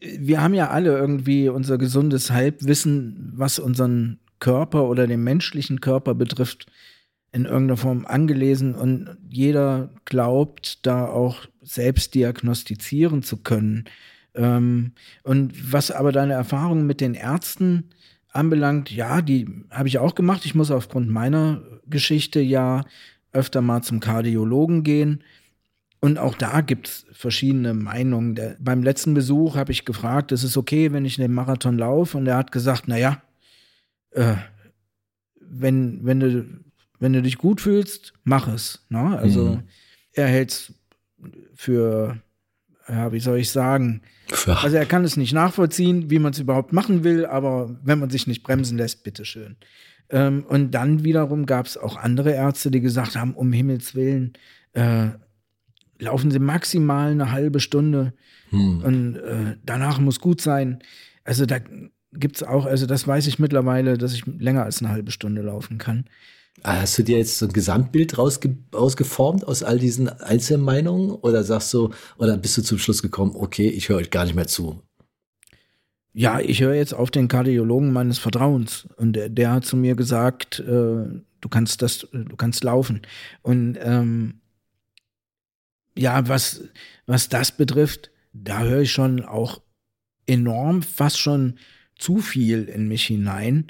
wir 0.00 0.40
haben 0.40 0.54
ja 0.54 0.70
alle 0.70 0.96
irgendwie 0.96 1.50
unser 1.50 1.76
gesundes 1.76 2.30
Halbwissen, 2.30 3.34
was 3.36 3.58
unseren 3.58 4.20
Körper 4.38 4.88
oder 4.88 5.06
den 5.06 5.22
menschlichen 5.22 5.82
Körper 5.82 6.14
betrifft, 6.14 6.64
in 7.30 7.44
irgendeiner 7.44 7.76
Form 7.76 8.06
angelesen 8.06 8.74
und 8.74 9.18
jeder 9.28 9.90
glaubt, 10.06 10.86
da 10.86 11.04
auch 11.08 11.44
selbst 11.60 12.14
diagnostizieren 12.14 13.22
zu 13.22 13.36
können. 13.36 13.84
Ähm, 14.34 14.92
und 15.24 15.70
was 15.70 15.90
aber 15.90 16.10
deine 16.10 16.32
Erfahrungen 16.32 16.86
mit 16.86 17.02
den 17.02 17.12
Ärzten 17.12 17.90
anbelangt, 18.32 18.90
ja, 18.90 19.22
die 19.22 19.64
habe 19.70 19.88
ich 19.88 19.98
auch 19.98 20.14
gemacht. 20.14 20.44
Ich 20.44 20.54
muss 20.54 20.70
aufgrund 20.70 21.08
meiner 21.08 21.62
Geschichte 21.86 22.40
ja 22.40 22.84
öfter 23.32 23.60
mal 23.60 23.82
zum 23.82 24.00
Kardiologen 24.00 24.82
gehen. 24.82 25.22
Und 26.00 26.18
auch 26.18 26.34
da 26.34 26.62
gibt 26.62 26.88
es 26.88 27.06
verschiedene 27.12 27.74
Meinungen. 27.74 28.34
Der, 28.34 28.56
beim 28.58 28.82
letzten 28.82 29.12
Besuch 29.12 29.56
habe 29.56 29.72
ich 29.72 29.84
gefragt, 29.84 30.32
ist 30.32 30.44
es 30.44 30.56
okay, 30.56 30.92
wenn 30.92 31.04
ich 31.04 31.16
den 31.16 31.34
Marathon 31.34 31.76
laufe? 31.76 32.16
Und 32.16 32.26
er 32.26 32.36
hat 32.36 32.52
gesagt, 32.52 32.88
naja, 32.88 33.22
äh, 34.12 34.36
wenn, 35.40 36.04
wenn, 36.04 36.20
du, 36.20 36.46
wenn 36.98 37.12
du 37.12 37.20
dich 37.20 37.36
gut 37.36 37.60
fühlst, 37.60 38.14
mach 38.24 38.48
es. 38.48 38.86
Ne? 38.88 39.18
Also 39.18 39.56
mhm. 39.56 39.62
er 40.12 40.28
hält 40.28 40.50
es 40.52 40.74
für 41.54 42.16
ja, 42.90 43.12
wie 43.12 43.20
soll 43.20 43.38
ich 43.38 43.50
sagen? 43.50 44.02
Also 44.46 44.76
er 44.76 44.86
kann 44.86 45.04
es 45.04 45.16
nicht 45.16 45.32
nachvollziehen, 45.32 46.10
wie 46.10 46.18
man 46.18 46.32
es 46.32 46.38
überhaupt 46.38 46.72
machen 46.72 47.04
will, 47.04 47.24
aber 47.24 47.76
wenn 47.82 47.98
man 47.98 48.10
sich 48.10 48.26
nicht 48.26 48.42
bremsen 48.42 48.78
lässt, 48.78 49.04
bitteschön. 49.04 49.56
Ähm, 50.10 50.44
und 50.48 50.72
dann 50.72 51.04
wiederum 51.04 51.46
gab 51.46 51.66
es 51.66 51.76
auch 51.76 51.96
andere 51.96 52.32
Ärzte, 52.32 52.70
die 52.70 52.80
gesagt 52.80 53.16
haben, 53.16 53.34
um 53.34 53.52
Himmels 53.52 53.94
Willen, 53.94 54.32
äh, 54.72 55.08
laufen 55.98 56.30
Sie 56.30 56.38
maximal 56.38 57.12
eine 57.12 57.30
halbe 57.30 57.60
Stunde 57.60 58.12
hm. 58.50 58.82
und 58.82 59.16
äh, 59.16 59.56
danach 59.64 60.00
muss 60.00 60.20
gut 60.20 60.40
sein. 60.40 60.80
Also 61.24 61.46
da 61.46 61.58
gibt 62.12 62.36
es 62.36 62.42
auch, 62.42 62.66
also 62.66 62.86
das 62.86 63.06
weiß 63.06 63.26
ich 63.26 63.38
mittlerweile, 63.38 63.98
dass 63.98 64.14
ich 64.14 64.26
länger 64.26 64.64
als 64.64 64.82
eine 64.82 64.90
halbe 64.90 65.12
Stunde 65.12 65.42
laufen 65.42 65.78
kann. 65.78 66.06
Ah, 66.62 66.82
Hast 66.82 66.98
du 66.98 67.02
dir 67.02 67.18
jetzt 67.18 67.38
so 67.38 67.46
ein 67.46 67.52
Gesamtbild 67.52 68.18
rausge 68.18 68.56
ausgeformt 68.72 69.46
aus 69.46 69.62
all 69.62 69.78
diesen 69.78 70.08
Einzelmeinungen 70.08 71.10
oder 71.10 71.42
sagst 71.42 71.72
du, 71.72 71.90
oder 72.18 72.36
bist 72.36 72.58
du 72.58 72.62
zum 72.62 72.78
Schluss 72.78 73.02
gekommen, 73.02 73.32
okay, 73.34 73.68
ich 73.68 73.88
höre 73.88 73.96
euch 73.96 74.10
gar 74.10 74.24
nicht 74.24 74.34
mehr 74.34 74.46
zu? 74.46 74.82
Ja, 76.12 76.40
ich 76.40 76.60
höre 76.60 76.74
jetzt 76.74 76.92
auf 76.92 77.10
den 77.10 77.28
Kardiologen 77.28 77.92
meines 77.92 78.18
Vertrauens 78.18 78.88
und 78.96 79.14
der, 79.14 79.28
der 79.28 79.52
hat 79.52 79.64
zu 79.64 79.76
mir 79.76 79.94
gesagt, 79.94 80.58
äh, 80.58 80.64
du 81.40 81.48
kannst 81.48 81.82
das, 81.82 82.08
du 82.12 82.36
kannst 82.36 82.64
laufen. 82.64 83.02
Und 83.42 83.78
ähm, 83.80 84.40
ja, 85.96 86.28
was, 86.28 86.62
was 87.06 87.28
das 87.28 87.56
betrifft, 87.56 88.10
da 88.32 88.62
höre 88.62 88.82
ich 88.82 88.92
schon 88.92 89.24
auch 89.24 89.60
enorm, 90.26 90.82
fast 90.82 91.18
schon 91.18 91.58
zu 91.96 92.18
viel 92.18 92.64
in 92.64 92.88
mich 92.88 93.04
hinein. 93.04 93.66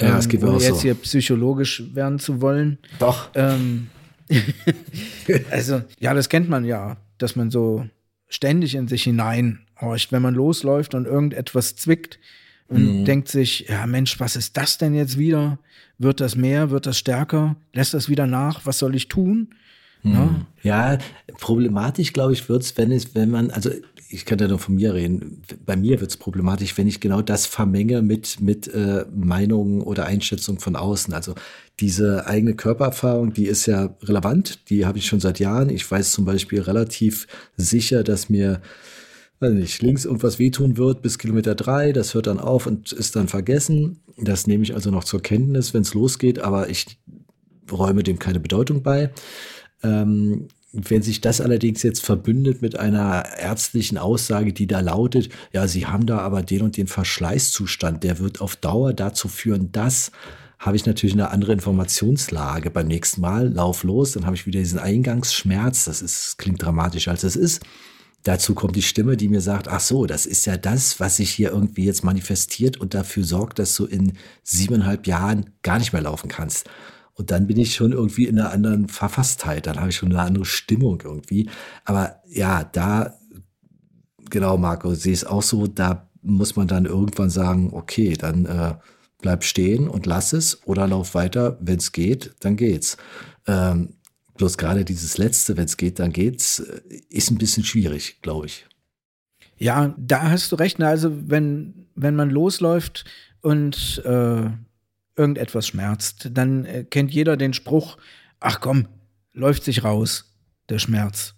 Ja, 0.00 0.18
es 0.18 0.28
geht 0.28 0.40
mir 0.42 0.48
ohne 0.48 0.56
auch 0.56 0.60
jetzt 0.60 0.76
so. 0.76 0.82
hier 0.82 0.94
psychologisch 0.94 1.82
werden 1.94 2.18
zu 2.18 2.40
wollen. 2.40 2.78
Doch. 2.98 3.28
Ähm, 3.34 3.88
also, 5.50 5.82
ja, 6.00 6.14
das 6.14 6.28
kennt 6.28 6.48
man 6.48 6.64
ja, 6.64 6.96
dass 7.18 7.36
man 7.36 7.50
so 7.50 7.86
ständig 8.28 8.74
in 8.74 8.88
sich 8.88 9.04
hineinhorcht, 9.04 10.12
wenn 10.12 10.22
man 10.22 10.34
losläuft 10.34 10.94
und 10.94 11.06
irgendetwas 11.06 11.76
zwickt 11.76 12.18
und 12.68 13.00
Mhm. 13.00 13.04
denkt 13.04 13.28
sich, 13.28 13.66
ja 13.68 13.86
Mensch, 13.86 14.18
was 14.20 14.36
ist 14.36 14.56
das 14.56 14.78
denn 14.78 14.94
jetzt 14.94 15.18
wieder? 15.18 15.58
Wird 15.98 16.20
das 16.20 16.36
mehr? 16.36 16.70
Wird 16.70 16.86
das 16.86 16.98
stärker? 16.98 17.56
Lässt 17.74 17.92
das 17.94 18.08
wieder 18.08 18.26
nach? 18.26 18.64
Was 18.64 18.78
soll 18.78 18.94
ich 18.94 19.08
tun? 19.08 19.54
Ja, 20.04 20.34
Ja, 20.62 20.98
problematisch, 21.38 22.12
glaube 22.12 22.32
ich, 22.32 22.48
wird's, 22.48 22.76
wenn 22.76 22.90
es, 22.90 23.14
wenn 23.14 23.30
man, 23.30 23.50
also 23.52 23.70
ich 24.12 24.26
kann 24.26 24.38
ja 24.38 24.46
nur 24.46 24.58
von 24.58 24.74
mir 24.74 24.92
reden, 24.92 25.42
bei 25.64 25.74
mir 25.74 26.00
wird's 26.00 26.18
problematisch, 26.18 26.76
wenn 26.76 26.86
ich 26.86 27.00
genau 27.00 27.22
das 27.22 27.46
vermenge 27.46 28.02
mit, 28.02 28.40
mit 28.40 28.68
äh, 28.68 29.06
Meinungen 29.14 29.80
oder 29.80 30.04
Einschätzungen 30.04 30.60
von 30.60 30.76
außen. 30.76 31.14
Also 31.14 31.34
diese 31.80 32.26
eigene 32.26 32.54
Körpererfahrung, 32.54 33.32
die 33.32 33.46
ist 33.46 33.66
ja 33.66 33.96
relevant, 34.02 34.68
die 34.68 34.84
habe 34.84 34.98
ich 34.98 35.06
schon 35.06 35.20
seit 35.20 35.40
Jahren. 35.40 35.70
Ich 35.70 35.90
weiß 35.90 36.12
zum 36.12 36.26
Beispiel 36.26 36.60
relativ 36.60 37.26
sicher, 37.56 38.04
dass 38.04 38.28
mir 38.28 38.60
weiß 39.40 39.54
nicht, 39.54 39.82
links 39.82 40.04
irgendwas 40.04 40.38
wehtun 40.38 40.76
wird 40.76 41.02
bis 41.02 41.18
Kilometer 41.18 41.54
drei, 41.54 41.92
das 41.92 42.14
hört 42.14 42.28
dann 42.28 42.38
auf 42.38 42.66
und 42.66 42.92
ist 42.92 43.16
dann 43.16 43.28
vergessen. 43.28 44.00
Das 44.18 44.46
nehme 44.46 44.62
ich 44.62 44.74
also 44.74 44.90
noch 44.90 45.04
zur 45.04 45.20
Kenntnis, 45.20 45.74
wenn 45.74 45.82
es 45.82 45.94
losgeht, 45.94 46.38
aber 46.38 46.68
ich 46.68 46.98
räume 47.70 48.02
dem 48.02 48.18
keine 48.18 48.40
Bedeutung 48.40 48.82
bei. 48.82 49.10
Ähm, 49.82 50.48
wenn 50.72 51.02
sich 51.02 51.20
das 51.20 51.40
allerdings 51.40 51.82
jetzt 51.82 52.04
verbündet 52.04 52.62
mit 52.62 52.78
einer 52.78 53.24
ärztlichen 53.38 53.98
Aussage, 53.98 54.52
die 54.52 54.66
da 54.66 54.80
lautet, 54.80 55.28
ja, 55.52 55.68
Sie 55.68 55.86
haben 55.86 56.06
da 56.06 56.18
aber 56.18 56.42
den 56.42 56.62
und 56.62 56.76
den 56.76 56.86
Verschleißzustand, 56.86 58.02
der 58.02 58.18
wird 58.18 58.40
auf 58.40 58.56
Dauer 58.56 58.94
dazu 58.94 59.28
führen, 59.28 59.70
dass 59.72 60.10
habe 60.58 60.76
ich 60.76 60.86
natürlich 60.86 61.14
eine 61.14 61.30
andere 61.30 61.52
Informationslage 61.52 62.70
beim 62.70 62.86
nächsten 62.86 63.20
Mal, 63.20 63.52
lauf 63.52 63.82
los, 63.82 64.12
dann 64.12 64.26
habe 64.26 64.36
ich 64.36 64.46
wieder 64.46 64.60
diesen 64.60 64.78
Eingangsschmerz, 64.78 65.86
das 65.86 66.00
ist, 66.00 66.38
klingt 66.38 66.62
dramatischer 66.62 67.10
als 67.10 67.24
es 67.24 67.34
ist. 67.34 67.62
Dazu 68.22 68.54
kommt 68.54 68.76
die 68.76 68.82
Stimme, 68.82 69.16
die 69.16 69.26
mir 69.26 69.40
sagt, 69.40 69.66
ach 69.66 69.80
so, 69.80 70.06
das 70.06 70.24
ist 70.24 70.46
ja 70.46 70.56
das, 70.56 71.00
was 71.00 71.16
sich 71.16 71.32
hier 71.32 71.50
irgendwie 71.50 71.84
jetzt 71.84 72.04
manifestiert 72.04 72.76
und 72.76 72.94
dafür 72.94 73.24
sorgt, 73.24 73.58
dass 73.58 73.74
du 73.74 73.86
in 73.86 74.12
siebeneinhalb 74.44 75.08
Jahren 75.08 75.50
gar 75.62 75.80
nicht 75.80 75.92
mehr 75.92 76.02
laufen 76.02 76.28
kannst. 76.28 76.70
Und 77.14 77.30
dann 77.30 77.46
bin 77.46 77.58
ich 77.58 77.74
schon 77.74 77.92
irgendwie 77.92 78.26
in 78.26 78.38
einer 78.38 78.52
anderen 78.52 78.88
Verfasstheit, 78.88 79.66
dann 79.66 79.78
habe 79.78 79.90
ich 79.90 79.96
schon 79.96 80.12
eine 80.12 80.22
andere 80.22 80.44
Stimmung 80.44 81.02
irgendwie. 81.04 81.48
Aber 81.84 82.20
ja, 82.26 82.64
da, 82.64 83.14
genau, 84.30 84.56
Marco, 84.56 84.94
sehe 84.94 85.12
es 85.12 85.24
auch 85.24 85.42
so, 85.42 85.66
da 85.66 86.08
muss 86.22 86.56
man 86.56 86.68
dann 86.68 86.86
irgendwann 86.86 87.30
sagen, 87.30 87.70
okay, 87.72 88.14
dann 88.14 88.46
äh, 88.46 88.74
bleib 89.20 89.44
stehen 89.44 89.88
und 89.88 90.06
lass 90.06 90.32
es 90.32 90.66
oder 90.66 90.86
lauf 90.86 91.14
weiter, 91.14 91.58
wenn 91.60 91.78
es 91.78 91.92
geht, 91.92 92.34
dann 92.40 92.56
geht's. 92.56 92.96
Ähm, 93.46 93.94
bloß 94.36 94.56
gerade 94.56 94.84
dieses 94.84 95.18
letzte, 95.18 95.56
wenn 95.56 95.64
es 95.64 95.76
geht, 95.76 95.98
dann 95.98 96.12
geht's, 96.12 96.60
äh, 96.60 96.80
ist 97.10 97.30
ein 97.30 97.38
bisschen 97.38 97.64
schwierig, 97.64 98.20
glaube 98.22 98.46
ich. 98.46 98.66
Ja, 99.58 99.94
da 99.96 100.30
hast 100.30 100.50
du 100.50 100.56
recht. 100.56 100.80
Also 100.82 101.12
wenn, 101.28 101.86
wenn 101.94 102.16
man 102.16 102.30
losläuft 102.30 103.04
und 103.42 104.02
äh, 104.04 104.50
irgendetwas 105.16 105.66
schmerzt, 105.66 106.30
dann 106.32 106.64
äh, 106.64 106.84
kennt 106.84 107.12
jeder 107.12 107.36
den 107.36 107.52
Spruch, 107.52 107.98
ach 108.40 108.60
komm, 108.60 108.88
läuft 109.32 109.64
sich 109.64 109.84
raus, 109.84 110.36
der 110.68 110.78
Schmerz. 110.78 111.34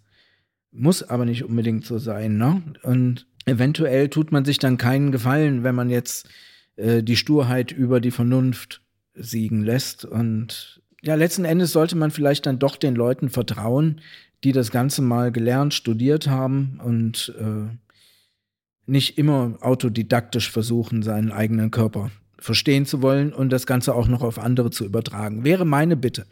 Muss 0.71 1.03
aber 1.03 1.25
nicht 1.25 1.45
unbedingt 1.45 1.85
so 1.85 1.99
sein, 1.99 2.37
ne? 2.37 2.63
Und 2.83 3.27
eventuell 3.47 4.09
tut 4.09 4.33
man 4.33 4.45
sich 4.45 4.59
dann 4.59 4.79
keinen 4.79 5.13
Gefallen, 5.13 5.63
wenn 5.63 5.75
man 5.75 5.91
jetzt 5.91 6.29
äh, 6.77 7.03
die 7.03 7.17
Sturheit 7.17 7.73
über 7.73 8.01
die 8.01 8.11
Vernunft 8.11 8.83
siegen 9.15 9.63
lässt. 9.63 10.05
Und 10.05 10.83
ja, 11.03 11.15
letzten 11.15 11.45
Endes 11.45 11.73
sollte 11.73 11.97
man 11.97 12.11
vielleicht 12.11 12.47
dann 12.47 12.59
doch 12.59 12.77
den 12.77 12.95
Leuten 12.95 13.29
vertrauen, 13.29 14.01
die 14.43 14.53
das 14.53 14.71
Ganze 14.71 15.03
mal 15.03 15.31
gelernt, 15.31 15.75
studiert 15.75 16.29
haben 16.29 16.81
und 16.83 17.35
äh, 17.39 17.77
nicht 18.87 19.17
immer 19.17 19.57
autodidaktisch 19.61 20.51
versuchen, 20.51 21.03
seinen 21.03 21.33
eigenen 21.33 21.71
Körper 21.71 22.11
verstehen 22.45 22.85
zu 22.85 23.01
wollen 23.01 23.33
und 23.33 23.51
das 23.51 23.67
Ganze 23.67 23.95
auch 23.95 24.07
noch 24.07 24.23
auf 24.23 24.39
andere 24.39 24.71
zu 24.71 24.85
übertragen. 24.85 25.45
Wäre 25.45 25.65
meine 25.65 25.97
Bitte, 25.97 26.27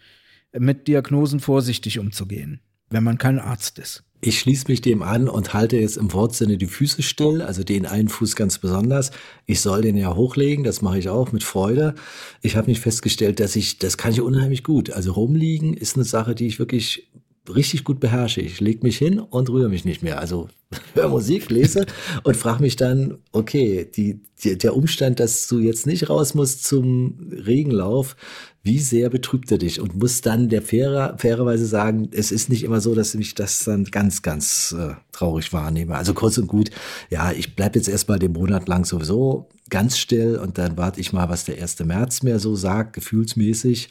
mit 0.56 0.86
Diagnosen 0.86 1.40
vorsichtig 1.40 1.98
umzugehen, 1.98 2.60
wenn 2.90 3.02
man 3.02 3.16
kein 3.16 3.38
Arzt 3.38 3.78
ist. 3.78 4.04
Ich 4.20 4.38
schließe 4.38 4.66
mich 4.68 4.82
dem 4.82 5.02
an 5.02 5.28
und 5.28 5.52
halte 5.52 5.78
jetzt 5.78 5.96
im 5.96 6.12
Wortsinne 6.12 6.58
die 6.58 6.66
Füße 6.66 7.02
still, 7.02 7.42
also 7.42 7.64
den 7.64 7.86
einen 7.86 8.08
Fuß 8.08 8.36
ganz 8.36 8.58
besonders. 8.58 9.10
Ich 9.46 9.60
soll 9.60 9.80
den 9.82 9.96
ja 9.96 10.14
hochlegen, 10.14 10.62
das 10.62 10.82
mache 10.82 10.98
ich 10.98 11.08
auch 11.08 11.32
mit 11.32 11.42
Freude. 11.42 11.94
Ich 12.40 12.54
habe 12.56 12.68
nicht 12.68 12.80
festgestellt, 12.80 13.40
dass 13.40 13.56
ich, 13.56 13.78
das 13.78 13.96
kann 13.96 14.12
ich 14.12 14.20
unheimlich 14.20 14.62
gut. 14.62 14.90
Also 14.90 15.12
rumliegen 15.12 15.74
ist 15.74 15.96
eine 15.96 16.04
Sache, 16.04 16.36
die 16.36 16.46
ich 16.46 16.60
wirklich 16.60 17.10
richtig 17.48 17.84
gut 17.84 18.00
beherrsche. 18.00 18.40
Ich 18.40 18.60
leg 18.60 18.82
mich 18.82 18.98
hin 18.98 19.18
und 19.18 19.50
rühre 19.50 19.68
mich 19.68 19.84
nicht 19.84 20.02
mehr. 20.02 20.20
Also 20.20 20.48
höre 20.94 21.08
Musik, 21.08 21.50
lese 21.50 21.86
und 22.22 22.36
frage 22.36 22.62
mich 22.62 22.76
dann, 22.76 23.18
okay, 23.32 23.88
die, 23.96 24.20
die, 24.42 24.56
der 24.56 24.76
Umstand, 24.76 25.20
dass 25.20 25.46
du 25.48 25.58
jetzt 25.58 25.86
nicht 25.86 26.08
raus 26.08 26.34
musst 26.34 26.64
zum 26.64 27.30
Regenlauf, 27.30 28.16
wie 28.62 28.78
sehr 28.78 29.10
betrübt 29.10 29.50
er 29.50 29.58
dich? 29.58 29.80
Und 29.80 29.96
muss 29.96 30.20
dann 30.20 30.48
der 30.48 30.62
fairer, 30.62 31.18
fairerweise 31.18 31.66
sagen, 31.66 32.08
es 32.12 32.30
ist 32.30 32.48
nicht 32.48 32.62
immer 32.62 32.80
so, 32.80 32.94
dass 32.94 33.14
ich 33.14 33.34
das 33.34 33.64
dann 33.64 33.84
ganz, 33.84 34.22
ganz 34.22 34.74
äh, 34.78 34.94
traurig 35.10 35.52
wahrnehme. 35.52 35.96
Also 35.96 36.14
kurz 36.14 36.38
und 36.38 36.46
gut, 36.46 36.70
ja, 37.10 37.32
ich 37.32 37.56
bleib 37.56 37.74
jetzt 37.74 37.88
erstmal 37.88 38.20
den 38.20 38.32
Monat 38.32 38.68
lang 38.68 38.84
sowieso 38.84 39.48
ganz 39.72 39.96
still 39.96 40.36
und 40.36 40.58
dann 40.58 40.76
warte 40.76 41.00
ich 41.00 41.14
mal, 41.14 41.30
was 41.30 41.46
der 41.46 41.60
1. 41.60 41.80
März 41.80 42.22
mir 42.22 42.38
so 42.38 42.54
sagt, 42.54 42.92
gefühlsmäßig. 42.92 43.88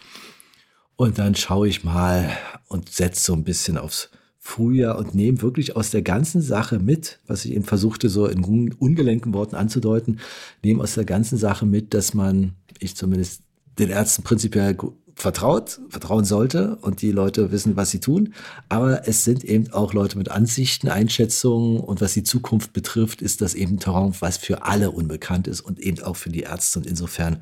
Und 1.02 1.18
dann 1.18 1.34
schaue 1.34 1.68
ich 1.68 1.84
mal 1.84 2.30
und 2.68 2.90
setze 2.90 3.24
so 3.24 3.34
ein 3.34 3.44
bisschen 3.44 3.80
aufs 3.80 4.12
Frühjahr 4.38 5.00
und 5.00 5.16
nehme 5.16 5.42
wirklich 5.42 5.76
aus 5.76 5.90
der 5.90 6.04
ganzen 6.04 6.44
Sache 6.44 6.78
mit, 6.78 7.18
was 7.26 7.44
ich 7.44 7.54
eben 7.54 7.64
versuchte, 7.64 8.08
so 8.08 8.28
in 8.28 8.46
un- 8.46 8.76
ungelenken 8.78 9.34
Worten 9.34 9.56
anzudeuten, 9.56 10.20
nehme 10.62 10.84
aus 10.84 10.94
der 10.94 11.06
ganzen 11.06 11.40
Sache 11.40 11.66
mit, 11.66 11.96
dass 11.96 12.14
man, 12.14 12.54
ich 12.78 12.96
zumindest 12.96 13.42
den 13.80 13.90
Ärzten 13.90 14.22
prinzipiell 14.22 14.78
vertraut, 15.16 15.80
vertrauen 15.90 16.24
sollte 16.24 16.76
und 16.82 17.02
die 17.02 17.12
Leute 17.12 17.52
wissen, 17.52 17.76
was 17.76 17.90
sie 17.90 18.00
tun. 18.00 18.36
Aber 18.70 19.08
es 19.08 19.24
sind 19.24 19.44
eben 19.44 19.74
auch 19.74 19.96
Leute 19.96 20.20
mit 20.20 20.30
Ansichten, 20.30 20.88
Einschätzungen 20.88 21.80
und 21.80 22.00
was 22.00 22.14
die 22.14 22.22
Zukunft 22.22 22.74
betrifft, 22.74 23.24
ist 23.24 23.42
das 23.42 23.56
eben 23.56 23.78
ein 23.78 23.80
Terrain, 23.80 24.14
was 24.20 24.38
für 24.38 24.66
alle 24.66 24.92
unbekannt 24.92 25.48
ist 25.48 25.62
und 25.62 25.80
eben 25.80 26.04
auch 26.04 26.16
für 26.16 26.30
die 26.30 26.42
Ärzte. 26.42 26.78
Und 26.78 26.86
insofern 26.86 27.42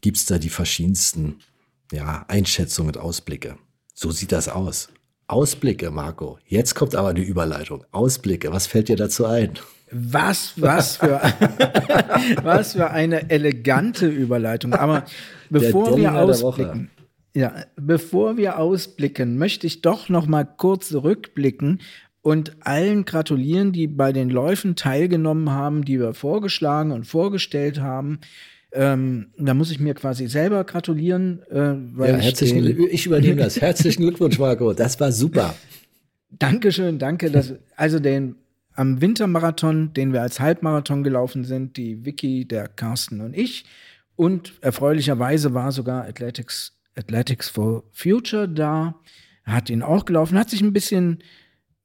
gibt's 0.00 0.24
da 0.24 0.38
die 0.38 0.50
verschiedensten 0.50 1.36
ja, 1.92 2.24
Einschätzungen 2.28 2.94
und 2.94 3.00
Ausblicke. 3.00 3.56
So 3.94 4.10
sieht 4.10 4.32
das 4.32 4.48
aus. 4.48 4.88
Ausblicke, 5.26 5.90
Marco. 5.90 6.38
Jetzt 6.44 6.74
kommt 6.74 6.94
aber 6.94 7.14
die 7.14 7.22
Überleitung. 7.22 7.84
Ausblicke, 7.92 8.52
was 8.52 8.66
fällt 8.66 8.88
dir 8.88 8.96
dazu 8.96 9.26
ein? 9.26 9.52
Was, 9.92 10.54
was 10.56 10.96
für, 10.96 11.20
was 12.42 12.72
für 12.72 12.90
eine 12.90 13.30
elegante 13.30 14.06
Überleitung. 14.06 14.72
Aber 14.72 15.04
bevor 15.50 15.96
wir 15.96 16.14
ausblicken, 16.14 16.90
ja, 17.34 17.54
bevor 17.76 18.36
wir 18.36 18.58
ausblicken, 18.58 19.38
möchte 19.38 19.66
ich 19.66 19.82
doch 19.82 20.08
noch 20.08 20.26
mal 20.26 20.44
kurz 20.44 20.88
zurückblicken 20.88 21.80
und 22.22 22.56
allen 22.66 23.04
gratulieren, 23.04 23.72
die 23.72 23.86
bei 23.86 24.12
den 24.12 24.30
Läufen 24.30 24.76
teilgenommen 24.76 25.50
haben, 25.50 25.84
die 25.84 26.00
wir 26.00 26.12
vorgeschlagen 26.14 26.90
und 26.90 27.06
vorgestellt 27.06 27.80
haben. 27.80 28.20
Ähm, 28.72 29.32
da 29.36 29.54
muss 29.54 29.70
ich 29.70 29.80
mir 29.80 29.94
quasi 29.94 30.28
selber 30.28 30.64
gratulieren, 30.64 31.42
äh, 31.50 31.74
weil 31.96 32.10
Ja, 32.10 32.18
ich 32.18 32.24
herzlichen 32.26 32.62
den, 32.64 32.88
ich 32.90 33.06
übernehme 33.06 33.36
das. 33.36 33.60
Herzlichen 33.60 34.02
Glückwunsch, 34.02 34.38
Marco. 34.38 34.72
Das 34.72 34.98
war 35.00 35.10
super. 35.10 35.54
Dankeschön, 36.30 36.98
danke. 36.98 37.30
Dass, 37.30 37.54
also 37.76 37.98
den 37.98 38.36
am 38.74 39.00
Wintermarathon, 39.00 39.92
den 39.92 40.12
wir 40.12 40.22
als 40.22 40.40
Halbmarathon 40.40 41.02
gelaufen 41.02 41.44
sind, 41.44 41.76
die 41.76 42.04
Vicky, 42.04 42.46
der 42.46 42.68
Carsten 42.68 43.20
und 43.20 43.36
ich. 43.36 43.64
Und 44.16 44.54
erfreulicherweise 44.60 45.54
war 45.54 45.72
sogar 45.72 46.04
Athletics, 46.04 46.78
Athletics 46.94 47.48
for 47.48 47.84
Future 47.92 48.48
da, 48.48 48.94
hat 49.44 49.70
ihn 49.70 49.82
auch 49.82 50.04
gelaufen, 50.04 50.38
hat 50.38 50.50
sich 50.50 50.60
ein 50.60 50.72
bisschen 50.72 51.18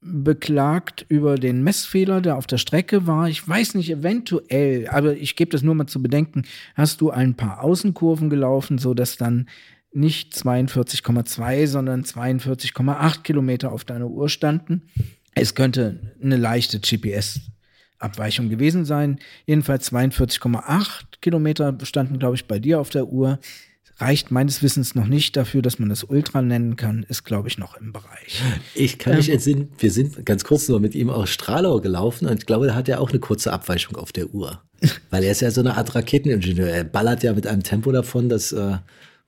beklagt 0.05 1.05
über 1.09 1.35
den 1.35 1.63
Messfehler, 1.63 2.21
der 2.21 2.37
auf 2.37 2.45
der 2.45 2.59
Strecke 2.59 3.07
war. 3.07 3.27
Ich 3.27 3.47
weiß 3.47 3.73
nicht, 3.73 3.89
eventuell, 3.89 4.87
aber 4.87 5.17
ich 5.17 5.35
gebe 5.35 5.51
das 5.51 5.63
nur 5.63 5.73
mal 5.73 5.87
zu 5.87 6.01
bedenken, 6.01 6.43
hast 6.75 7.01
du 7.01 7.09
ein 7.09 7.35
paar 7.35 7.63
Außenkurven 7.63 8.29
gelaufen, 8.29 8.77
sodass 8.77 9.17
dann 9.17 9.47
nicht 9.91 10.33
42,2, 10.33 11.67
sondern 11.67 12.03
42,8 12.03 13.23
Kilometer 13.23 13.71
auf 13.71 13.83
deiner 13.83 14.07
Uhr 14.07 14.29
standen. 14.29 14.83
Es 15.33 15.55
könnte 15.55 16.13
eine 16.21 16.37
leichte 16.37 16.79
GPS-Abweichung 16.79 18.49
gewesen 18.49 18.85
sein. 18.85 19.19
Jedenfalls 19.45 19.91
42,8 19.91 21.19
Kilometer 21.21 21.75
standen, 21.83 22.19
glaube 22.19 22.35
ich, 22.35 22.45
bei 22.47 22.59
dir 22.59 22.79
auf 22.79 22.89
der 22.89 23.07
Uhr 23.07 23.39
reicht 23.97 24.31
meines 24.31 24.61
Wissens 24.61 24.95
noch 24.95 25.07
nicht 25.07 25.37
dafür, 25.37 25.61
dass 25.61 25.79
man 25.79 25.89
das 25.89 26.03
Ultra 26.03 26.41
nennen 26.41 26.75
kann, 26.75 27.05
ist, 27.07 27.23
glaube 27.23 27.47
ich, 27.47 27.57
noch 27.57 27.77
im 27.77 27.93
Bereich. 27.93 28.41
Ich 28.73 28.99
kann 28.99 29.15
mich 29.15 29.29
ähm, 29.29 29.35
entsinnen, 29.35 29.69
wir 29.77 29.91
sind 29.91 30.25
ganz 30.25 30.43
kurz 30.43 30.67
nur 30.67 30.79
mit 30.79 30.95
ihm 30.95 31.09
aus 31.09 31.29
Stralau 31.29 31.79
gelaufen 31.79 32.27
und 32.27 32.39
ich 32.39 32.45
glaube, 32.45 32.67
da 32.67 32.75
hat 32.75 32.89
er 32.89 32.99
auch 32.99 33.11
eine 33.11 33.19
kurze 33.19 33.53
Abweichung 33.53 33.95
auf 33.95 34.11
der 34.11 34.33
Uhr. 34.33 34.61
Weil 35.09 35.23
er 35.23 35.31
ist 35.31 35.41
ja 35.41 35.51
so 35.51 35.61
eine 35.61 35.77
Art 35.77 35.95
Raketeningenieur. 35.95 36.67
Er 36.67 36.83
ballert 36.83 37.23
ja 37.23 37.33
mit 37.33 37.47
einem 37.47 37.63
Tempo 37.63 37.91
davon, 37.91 38.27
das 38.27 38.51
äh, 38.51 38.77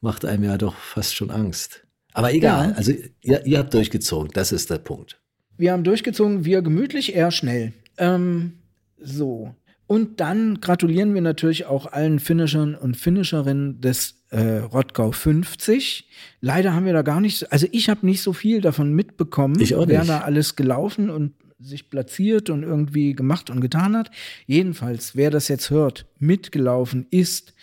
macht 0.01 0.25
einem 0.25 0.43
ja 0.43 0.57
doch 0.57 0.75
fast 0.75 1.15
schon 1.15 1.31
Angst. 1.31 1.83
Aber 2.13 2.33
egal, 2.33 2.69
ja. 2.69 2.75
also 2.75 2.91
ihr, 3.21 3.45
ihr, 3.45 3.59
habt 3.59 3.73
durchgezogen, 3.73 4.31
das 4.33 4.51
ist 4.51 4.69
der 4.69 4.79
Punkt. 4.79 5.19
Wir 5.57 5.71
haben 5.71 5.83
durchgezogen, 5.83 6.45
wir 6.45 6.61
gemütlich, 6.61 7.15
eher 7.15 7.31
schnell. 7.31 7.73
Ähm, 7.97 8.53
so. 8.99 9.55
Und 9.85 10.19
dann 10.19 10.59
gratulieren 10.59 11.13
wir 11.13 11.21
natürlich 11.21 11.65
auch 11.65 11.85
allen 11.85 12.19
Finishern 12.19 12.75
und 12.75 12.97
Finisherinnen 12.97 13.81
des 13.81 14.16
äh, 14.29 14.57
Rottgau 14.59 15.11
50. 15.11 16.07
Leider 16.41 16.73
haben 16.73 16.85
wir 16.85 16.93
da 16.93 17.01
gar 17.01 17.21
nicht, 17.21 17.51
also 17.51 17.67
ich 17.71 17.89
habe 17.89 18.05
nicht 18.05 18.21
so 18.21 18.33
viel 18.33 18.61
davon 18.61 18.93
mitbekommen, 18.93 19.59
ich 19.59 19.71
wer 19.71 20.03
da 20.03 20.21
alles 20.21 20.55
gelaufen 20.55 21.09
und 21.09 21.33
sich 21.59 21.89
platziert 21.89 22.49
und 22.49 22.63
irgendwie 22.63 23.13
gemacht 23.13 23.49
und 23.49 23.61
getan 23.61 23.95
hat. 23.95 24.11
Jedenfalls, 24.45 25.15
wer 25.15 25.31
das 25.31 25.47
jetzt 25.47 25.69
hört, 25.69 26.05
mitgelaufen 26.19 27.07
ist, 27.09 27.53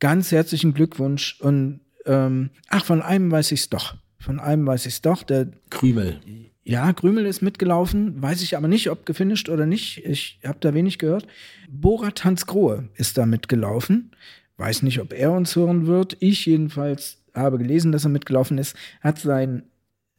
ganz 0.00 0.32
herzlichen 0.32 0.74
Glückwunsch. 0.74 1.38
Und 1.40 1.80
ähm, 2.06 2.50
ach, 2.68 2.84
von 2.84 3.02
einem 3.02 3.30
weiß 3.30 3.52
ich 3.52 3.60
es 3.60 3.68
doch. 3.68 3.96
Von 4.18 4.40
einem 4.40 4.66
weiß 4.66 4.86
ich 4.86 4.94
es 4.94 5.02
doch. 5.02 5.22
Der 5.22 5.48
Krümel. 5.70 6.20
Ja, 6.64 6.92
Krümel 6.92 7.24
ist 7.24 7.40
mitgelaufen, 7.40 8.20
weiß 8.20 8.42
ich 8.42 8.56
aber 8.56 8.68
nicht, 8.68 8.90
ob 8.90 9.06
gefinisht 9.06 9.48
oder 9.48 9.64
nicht. 9.64 10.04
Ich 10.04 10.38
habe 10.44 10.58
da 10.60 10.74
wenig 10.74 10.98
gehört. 10.98 11.26
Borat 11.70 12.24
Hans 12.24 12.46
Grohe 12.46 12.88
ist 12.94 13.16
da 13.16 13.24
mitgelaufen. 13.24 14.10
Weiß 14.58 14.82
nicht, 14.82 15.00
ob 15.00 15.12
er 15.12 15.32
uns 15.32 15.56
hören 15.56 15.86
wird. 15.86 16.16
Ich 16.20 16.44
jedenfalls 16.46 17.18
habe 17.34 17.58
gelesen, 17.58 17.92
dass 17.92 18.04
er 18.04 18.10
mitgelaufen 18.10 18.58
ist, 18.58 18.76
hat 19.00 19.18
seinen 19.18 19.62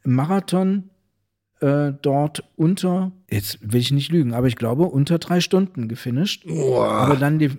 Marathon 0.03 0.89
äh, 1.59 1.91
dort 2.01 2.43
unter, 2.55 3.11
jetzt 3.29 3.59
will 3.61 3.81
ich 3.81 3.91
nicht 3.91 4.11
lügen, 4.11 4.33
aber 4.33 4.47
ich 4.47 4.55
glaube 4.55 4.85
unter 4.85 5.19
drei 5.19 5.41
Stunden 5.41 5.89
gefinisht. 5.89 6.47
Boah. 6.47 6.89
Aber 6.89 7.17
dann 7.17 7.37
die, 7.37 7.51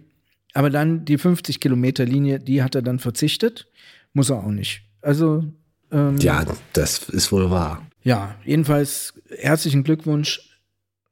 aber 0.54 0.70
dann 0.70 1.04
die 1.04 1.18
50 1.18 1.60
Kilometer 1.60 2.04
Linie, 2.04 2.38
die 2.38 2.62
hat 2.62 2.74
er 2.74 2.82
dann 2.82 2.98
verzichtet. 2.98 3.66
Muss 4.14 4.30
er 4.30 4.38
auch 4.38 4.50
nicht. 4.50 4.82
Also 5.02 5.44
ähm, 5.92 6.16
ja, 6.18 6.44
das 6.72 7.08
ist 7.10 7.30
wohl 7.30 7.50
wahr. 7.50 7.86
Ja, 8.02 8.34
jedenfalls 8.44 9.14
herzlichen 9.28 9.84
Glückwunsch, 9.84 10.58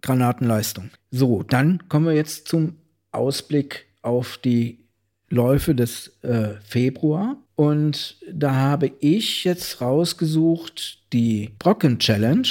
Granatenleistung. 0.01 0.91
So, 1.11 1.43
dann 1.43 1.89
kommen 1.89 2.07
wir 2.07 2.15
jetzt 2.15 2.49
zum 2.49 2.77
Ausblick 3.13 3.87
auf 4.03 4.39
die 4.39 4.88
Läufe 5.31 5.75
des 5.75 6.13
äh, 6.23 6.55
Februar. 6.65 7.37
Und 7.55 8.17
da 8.33 8.55
habe 8.55 8.93
ich 9.01 9.45
jetzt 9.45 9.81
rausgesucht 9.81 11.01
die 11.13 11.51
Brocken 11.59 11.99
Challenge. 11.99 12.49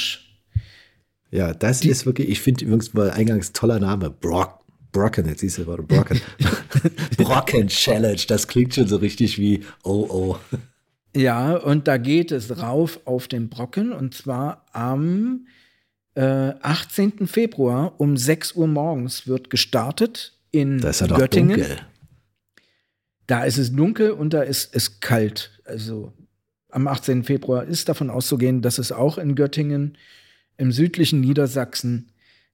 Ja, 1.32 1.54
das 1.54 1.82
die, 1.82 1.90
ist 1.90 2.06
wirklich, 2.06 2.30
ich 2.30 2.42
finde 2.42 2.66
übrigens 2.66 2.94
mal 2.94 3.12
eingangs 3.12 3.54
toller 3.54 3.80
Name. 3.80 4.10
Brock, 4.10 4.60
Brocken, 4.92 5.28
jetzt 5.28 5.42
siehst 5.42 5.58
du 5.58 5.66
gerade 5.66 5.84
Brocken. 5.84 6.22
Brocken 7.18 7.68
Challenge, 7.68 8.22
das 8.28 8.48
klingt 8.48 8.76
schon 8.76 8.88
so 8.88 8.98
richtig 8.98 9.38
wie 9.38 9.64
oh 9.84 10.08
oh. 10.10 10.38
Ja, 11.16 11.56
und 11.56 11.88
da 11.88 11.98
geht 11.98 12.32
es 12.32 12.62
rauf 12.62 13.00
auf 13.06 13.28
den 13.28 13.50
Brocken 13.50 13.92
und 13.92 14.14
zwar 14.14 14.66
am 14.72 15.48
äh, 16.16 16.54
18. 16.62 17.28
Februar 17.28 17.94
um 18.00 18.18
6 18.18 18.54
Uhr 18.54 18.68
morgens 18.68 19.28
wird 19.28 19.50
gestartet 19.50 20.38
in 20.52 20.80
das 20.80 21.02
ist 21.02 21.10
ja 21.10 21.18
Göttingen. 21.18 21.58
Dunkel. 21.58 21.78
Da 23.28 23.44
ist 23.44 23.58
es 23.58 23.74
dunkel 23.74 24.12
und 24.12 24.34
da 24.34 24.42
ist 24.42 24.74
es 24.74 25.00
kalt. 25.00 25.52
Also 25.66 26.14
am 26.70 26.88
18. 26.88 27.24
Februar 27.24 27.66
ist 27.66 27.90
davon 27.90 28.10
auszugehen, 28.10 28.62
dass 28.62 28.78
es 28.78 28.92
auch 28.92 29.18
in 29.18 29.36
Göttingen 29.36 29.98
im 30.58 30.72
südlichen 30.72 31.22
Niedersachsen 31.22 32.12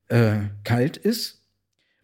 äh, 0.09 0.37
kalt 0.63 0.97
ist. 0.97 1.39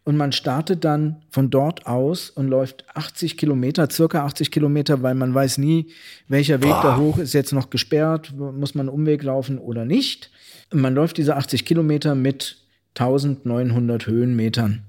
Und 0.02 0.16
man 0.16 0.32
startet 0.32 0.84
dann 0.84 1.22
von 1.30 1.50
dort 1.50 1.86
aus 1.86 2.30
und 2.30 2.48
läuft 2.48 2.84
80 2.96 3.36
Kilometer, 3.36 3.88
circa 3.90 4.24
80 4.24 4.50
Kilometer, 4.50 5.02
weil 5.02 5.14
man 5.14 5.34
weiß 5.34 5.58
nie, 5.58 5.92
welcher 6.26 6.62
Weg 6.62 6.70
Boah. 6.70 6.82
da 6.82 6.96
hoch 6.96 7.18
ist 7.18 7.34
jetzt 7.34 7.52
noch 7.52 7.70
gesperrt, 7.70 8.32
muss 8.34 8.74
man 8.74 8.88
einen 8.88 8.94
Umweg 8.94 9.22
laufen 9.22 9.58
oder 9.58 9.84
nicht. 9.84 10.30
Und 10.72 10.80
man 10.80 10.94
läuft 10.94 11.18
diese 11.18 11.36
80 11.36 11.64
Kilometer 11.64 12.14
mit 12.14 12.56
1900 12.98 14.06
Höhenmetern. 14.06 14.84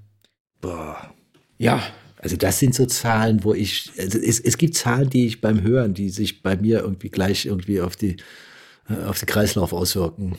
Boah. 0.61 1.13
Ja, 1.57 1.84
also 2.22 2.38
das 2.38 2.59
sind 2.59 2.76
so 2.76 2.86
Zahlen, 2.86 3.43
wo 3.43 3.53
ich, 3.53 3.91
also 3.97 4.19
es, 4.19 4.39
es 4.39 4.57
gibt 4.57 4.76
Zahlen, 4.76 5.09
die 5.09 5.26
ich 5.26 5.41
beim 5.41 5.61
Hören, 5.61 5.93
die 5.93 6.09
sich 6.09 6.41
bei 6.41 6.55
mir 6.55 6.82
irgendwie 6.82 7.09
gleich 7.09 7.45
irgendwie 7.45 7.82
auf 7.82 7.95
die, 7.95 8.17
äh, 8.89 9.03
auf 9.05 9.19
den 9.19 9.26
Kreislauf 9.26 9.74
auswirken. 9.74 10.36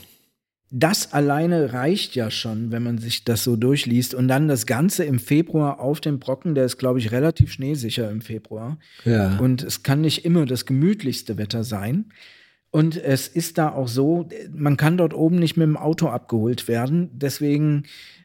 Das 0.70 1.12
alleine 1.12 1.74
reicht 1.74 2.14
ja 2.14 2.30
schon, 2.30 2.72
wenn 2.72 2.82
man 2.82 2.96
sich 2.96 3.24
das 3.24 3.44
so 3.44 3.56
durchliest. 3.56 4.14
Und 4.14 4.28
dann 4.28 4.48
das 4.48 4.64
Ganze 4.64 5.04
im 5.04 5.18
Februar 5.18 5.80
auf 5.80 6.00
dem 6.00 6.18
Brocken, 6.18 6.54
der 6.54 6.64
ist, 6.64 6.78
glaube 6.78 6.98
ich, 6.98 7.12
relativ 7.12 7.52
schneesicher 7.52 8.10
im 8.10 8.22
Februar. 8.22 8.78
Ja. 9.04 9.38
Und 9.38 9.62
es 9.62 9.82
kann 9.82 10.00
nicht 10.00 10.24
immer 10.24 10.46
das 10.46 10.64
gemütlichste 10.64 11.36
Wetter 11.36 11.62
sein. 11.62 12.06
Und 12.70 12.96
es 12.96 13.28
ist 13.28 13.58
da 13.58 13.70
auch 13.70 13.86
so, 13.86 14.30
man 14.50 14.78
kann 14.78 14.96
dort 14.96 15.12
oben 15.12 15.36
nicht 15.36 15.58
mit 15.58 15.66
dem 15.66 15.76
Auto 15.76 16.06
abgeholt 16.08 16.68
werden. 16.68 17.10
Deswegen 17.12 17.82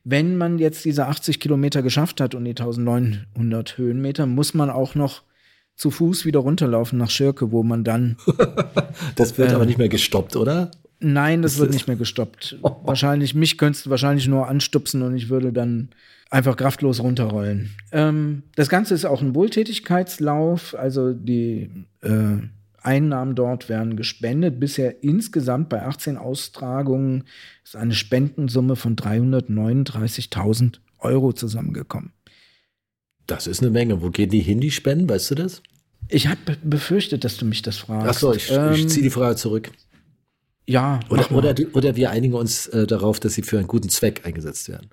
wenn 0.10 0.38
man 0.38 0.58
jetzt 0.58 0.86
diese 0.86 1.06
80 1.08 1.42
Kilometer 1.42 1.82
geschafft 1.82 2.22
hat 2.22 2.34
und 2.34 2.46
die 2.46 2.52
1900 2.52 3.78
Höhenmeter, 3.78 4.26
muss 4.26 4.54
man 4.54 4.70
auch 4.70 4.96
noch 4.96 5.24
zu 5.76 5.92
Fuß 5.92 6.24
wieder 6.24 6.40
runterlaufen 6.40 6.98
nach 6.98 7.10
Schirke, 7.10 7.52
wo 7.52 7.62
man 7.62 7.84
dann. 7.84 8.16
das 9.18 9.38
wird 9.38 9.52
äh, 9.52 9.56
aber 9.56 9.66
nicht 9.66 9.78
mehr 9.78 9.90
gestoppt, 9.90 10.38
oder? 10.38 10.72
Nein, 11.02 11.42
das, 11.42 11.54
das 11.54 11.62
wird 11.62 11.74
nicht 11.74 11.88
mehr 11.88 11.98
gestoppt. 11.98 12.58
Oh. 12.64 12.78
Wahrscheinlich, 12.84 13.36
mich 13.36 13.58
könntest 13.58 13.86
du 13.86 13.90
wahrscheinlich 13.90 14.30
nur 14.30 14.48
anstupsen 14.48 15.02
und 15.02 15.14
ich 15.14 15.28
würde 15.28 15.52
dann 15.52 15.90
einfach 16.30 16.56
kraftlos 16.56 17.02
runterrollen. 17.02 17.76
Ähm, 17.92 18.44
das 18.56 18.70
Ganze 18.70 18.94
ist 18.94 19.04
auch 19.04 19.22
ein 19.22 19.36
Wohltätigkeitslauf, 19.36 20.74
also 20.74 21.12
die 21.12 21.70
äh, 22.02 22.38
Einnahmen 22.82 23.36
dort 23.36 23.70
werden 23.70 23.96
gespendet. 23.96 24.60
Bisher 24.60 25.04
insgesamt 25.04 25.70
bei 25.70 25.84
18 25.84 26.18
Austragungen 26.18 27.26
ist 27.64 27.76
eine 27.76 27.94
Spendensumme 27.94 28.76
von 28.76 28.96
339.000 28.96 30.80
Euro 31.00 31.34
zusammengekommen. 31.34 32.14
Das 33.26 33.48
ist 33.48 33.62
eine 33.62 33.72
Menge. 33.72 34.02
Wo 34.02 34.10
gehen 34.10 34.30
die 34.30 34.40
hin, 34.40 34.62
die 34.62 34.72
Spenden? 34.72 35.10
Weißt 35.10 35.32
du 35.32 35.36
das? 35.36 35.62
Ich 36.10 36.28
habe 36.28 36.58
befürchtet, 36.64 37.24
dass 37.24 37.38
du 37.38 37.46
mich 37.46 37.62
das 37.62 37.78
fragst. 37.78 38.08
Achso, 38.08 38.34
ich, 38.34 38.50
ähm, 38.52 38.74
ich 38.74 38.88
ziehe 38.88 39.04
die 39.04 39.10
Frage 39.10 39.36
zurück. 39.36 39.72
Ja. 40.66 41.00
Oder, 41.10 41.32
oder, 41.32 41.56
oder 41.74 41.96
wir 41.96 42.12
einigen 42.12 42.34
uns 42.34 42.68
äh, 42.68 42.88
darauf, 42.88 43.20
dass 43.20 43.34
sie 43.34 43.42
für 43.42 43.58
einen 43.58 43.68
guten 43.68 43.90
Zweck 43.90 44.26
eingesetzt 44.26 44.70
werden. 44.70 44.90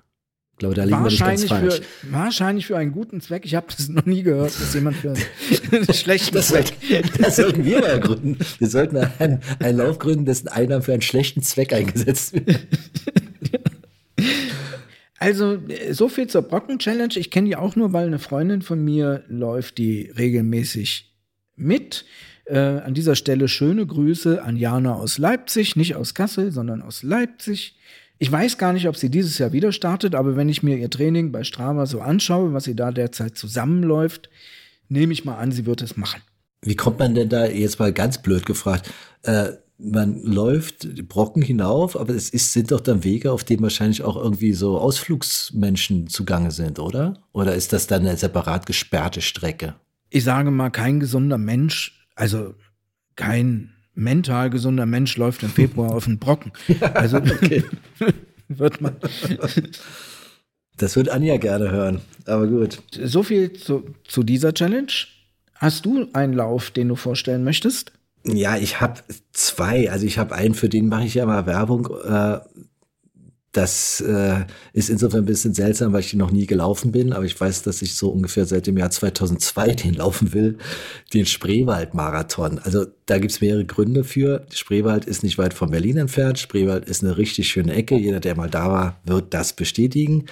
Ich 0.55 0.59
glaube, 0.59 0.73
da 0.73 0.85
liegen 0.85 1.03
wir 1.03 1.09
nicht 1.09 1.19
ganz 1.19 1.43
falsch. 1.43 1.81
Für, 1.81 2.13
wahrscheinlich 2.13 2.65
für 2.65 2.77
einen 2.77 2.93
guten 2.93 3.19
Zweck. 3.19 3.43
Ich 3.43 3.55
habe 3.55 3.67
das 3.75 3.89
noch 3.89 4.05
nie 4.05 4.23
gehört, 4.23 4.57
dass 4.57 4.73
jemand 4.73 4.95
für 4.95 5.09
einen 5.09 5.93
schlechten 5.93 6.33
das 6.33 6.47
Zweck. 6.47 6.71
Das 7.19 7.35
sollten 7.35 7.65
wir 7.65 7.81
mal 7.81 7.99
gründen. 7.99 8.37
Wir 8.59 8.69
sollten 8.69 8.95
einen, 8.95 9.41
einen 9.59 9.77
Lauf 9.77 9.99
gründen, 9.99 10.23
dessen 10.23 10.47
Einnahmen 10.47 10.81
für 10.81 10.93
einen 10.93 11.01
schlechten 11.01 11.41
Zweck 11.41 11.73
eingesetzt 11.73 12.33
werden. 12.33 12.57
Also, 15.17 15.57
so 15.91 16.07
viel 16.09 16.27
zur 16.27 16.43
Brocken-Challenge. 16.43 17.13
Ich 17.15 17.31
kenne 17.31 17.47
die 17.47 17.55
auch 17.55 17.75
nur, 17.75 17.93
weil 17.93 18.05
eine 18.05 18.19
Freundin 18.19 18.61
von 18.61 18.83
mir 18.83 19.23
läuft 19.27 19.77
die 19.77 20.11
regelmäßig 20.15 21.15
mit. 21.55 22.05
Äh, 22.45 22.57
an 22.59 22.93
dieser 22.93 23.15
Stelle 23.15 23.47
schöne 23.47 23.87
Grüße 23.87 24.43
an 24.43 24.55
Jana 24.55 24.93
aus 24.93 25.17
Leipzig, 25.17 25.75
nicht 25.77 25.95
aus 25.95 26.13
Kassel, 26.13 26.51
sondern 26.51 26.81
aus 26.81 27.01
Leipzig. 27.01 27.75
Ich 28.17 28.31
weiß 28.31 28.57
gar 28.57 28.73
nicht, 28.73 28.87
ob 28.87 28.95
sie 28.95 29.09
dieses 29.09 29.37
Jahr 29.37 29.51
wieder 29.51 29.71
startet, 29.71 30.15
aber 30.15 30.35
wenn 30.35 30.49
ich 30.49 30.63
mir 30.63 30.77
ihr 30.77 30.89
Training 30.89 31.31
bei 31.31 31.43
Strava 31.43 31.85
so 31.85 31.99
anschaue, 31.99 32.53
was 32.53 32.63
sie 32.63 32.75
da 32.75 32.91
derzeit 32.91 33.37
zusammenläuft, 33.37 34.29
nehme 34.87 35.13
ich 35.13 35.25
mal 35.25 35.35
an, 35.35 35.51
sie 35.51 35.65
wird 35.65 35.81
es 35.81 35.97
machen. 35.97 36.21
Wie 36.61 36.75
kommt 36.75 36.99
man 36.99 37.13
denn 37.13 37.29
da 37.29 37.45
jetzt 37.45 37.79
mal 37.79 37.91
ganz 37.91 38.21
blöd 38.21 38.45
gefragt? 38.45 38.89
Äh, 39.23 39.49
man 39.77 40.23
läuft 40.23 41.07
Brocken 41.09 41.41
hinauf, 41.41 41.99
aber 41.99 42.13
es 42.13 42.29
ist, 42.29 42.53
sind 42.53 42.71
doch 42.71 42.79
dann 42.79 43.03
Wege, 43.03 43.31
auf 43.31 43.43
denen 43.43 43.61
wahrscheinlich 43.61 44.03
auch 44.03 44.15
irgendwie 44.15 44.53
so 44.53 44.79
Ausflugsmenschen 44.79 46.07
zugange 46.07 46.51
sind, 46.51 46.79
oder? 46.79 47.21
Oder 47.33 47.55
ist 47.55 47.73
das 47.73 47.87
dann 47.87 48.07
eine 48.07 48.15
separat 48.15 48.65
gesperrte 48.65 49.21
Strecke? 49.21 49.75
Ich 50.09 50.23
sage 50.23 50.49
mal, 50.49 50.69
kein 50.69 51.01
gesunder 51.01 51.37
Mensch, 51.37 52.07
also 52.15 52.55
kein 53.15 53.74
mental 53.95 54.49
gesunder 54.49 54.85
Mensch 54.85 55.17
läuft 55.17 55.43
im 55.43 55.49
Februar 55.49 55.93
auf 55.93 56.05
den 56.05 56.19
Brocken. 56.19 56.51
Also 56.93 57.19
wird 58.47 58.81
man. 58.81 58.95
Das 60.77 60.95
wird 60.95 61.09
Anja 61.09 61.37
gerne 61.37 61.71
hören, 61.71 62.01
aber 62.25 62.47
gut. 62.47 62.81
So 63.03 63.23
viel 63.23 63.53
zu, 63.53 63.85
zu 64.05 64.23
dieser 64.23 64.53
Challenge. 64.53 64.91
Hast 65.55 65.85
du 65.85 66.07
einen 66.13 66.33
Lauf, 66.33 66.69
den 66.71 66.89
du 66.89 66.95
vorstellen 66.95 67.43
möchtest? 67.43 67.93
Ja, 68.25 68.57
ich 68.57 68.81
habe 68.81 69.01
zwei. 69.31 69.89
Also 69.89 70.05
ich 70.05 70.17
habe 70.17 70.35
einen, 70.35 70.53
für 70.53 70.69
den 70.69 70.87
mache 70.87 71.05
ich 71.05 71.13
ja 71.13 71.25
mal 71.25 71.45
Werbung. 71.45 71.87
Äh, 72.03 72.39
das 73.55 74.01
äh, 74.01 74.45
ist 74.73 74.89
insofern 74.89 75.21
ein 75.21 75.25
bisschen 75.25 75.53
seltsam, 75.53 75.93
weil 75.93 76.01
ich 76.01 76.09
den 76.09 76.19
noch 76.19 76.31
nie 76.31 76.45
gelaufen 76.45 76.91
bin, 76.91 77.13
aber 77.13 77.23
ich 77.23 77.39
weiß, 77.39 77.63
dass 77.63 77.81
ich 77.81 77.95
so 77.95 78.09
ungefähr 78.09 78.45
seit 78.45 78.67
dem 78.67 78.77
Jahr 78.77 78.91
2002 78.91 79.67
den 79.75 79.93
laufen 79.93 80.33
will, 80.33 80.57
den 81.13 81.25
Spreewald-Marathon. 81.25 82.59
Also 82.59 82.85
da 83.05 83.17
gibt's 83.17 83.39
mehrere 83.39 83.65
Gründe 83.65 84.03
für. 84.03 84.45
Spreewald 84.51 85.05
ist 85.05 85.23
nicht 85.23 85.37
weit 85.37 85.53
von 85.53 85.71
Berlin 85.71 85.97
entfernt. 85.97 86.39
Spreewald 86.39 86.85
ist 86.85 87.03
eine 87.03 87.17
richtig 87.17 87.47
schöne 87.47 87.73
Ecke. 87.73 87.95
Jeder, 87.95 88.19
der 88.19 88.35
mal 88.35 88.49
da 88.49 88.69
war, 88.69 88.97
wird 89.05 89.33
das 89.33 89.53
bestätigen. 89.53 90.25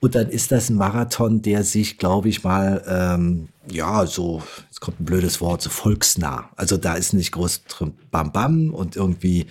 Und 0.00 0.14
dann 0.14 0.28
ist 0.28 0.52
das 0.52 0.68
ein 0.68 0.76
Marathon, 0.76 1.42
der 1.42 1.64
sich, 1.64 1.98
glaube 1.98 2.28
ich 2.28 2.44
mal, 2.44 2.84
ähm, 2.86 3.48
ja, 3.70 4.06
so, 4.06 4.42
jetzt 4.66 4.80
kommt 4.80 5.00
ein 5.00 5.04
blödes 5.04 5.40
Wort, 5.40 5.62
so 5.62 5.70
volksnah. 5.70 6.50
Also 6.56 6.76
da 6.76 6.94
ist 6.94 7.14
nicht 7.14 7.32
groß 7.32 7.64
drin 7.64 7.94
Bam 8.10 8.30
Bam 8.30 8.72
und 8.72 8.94
irgendwie 8.94 9.46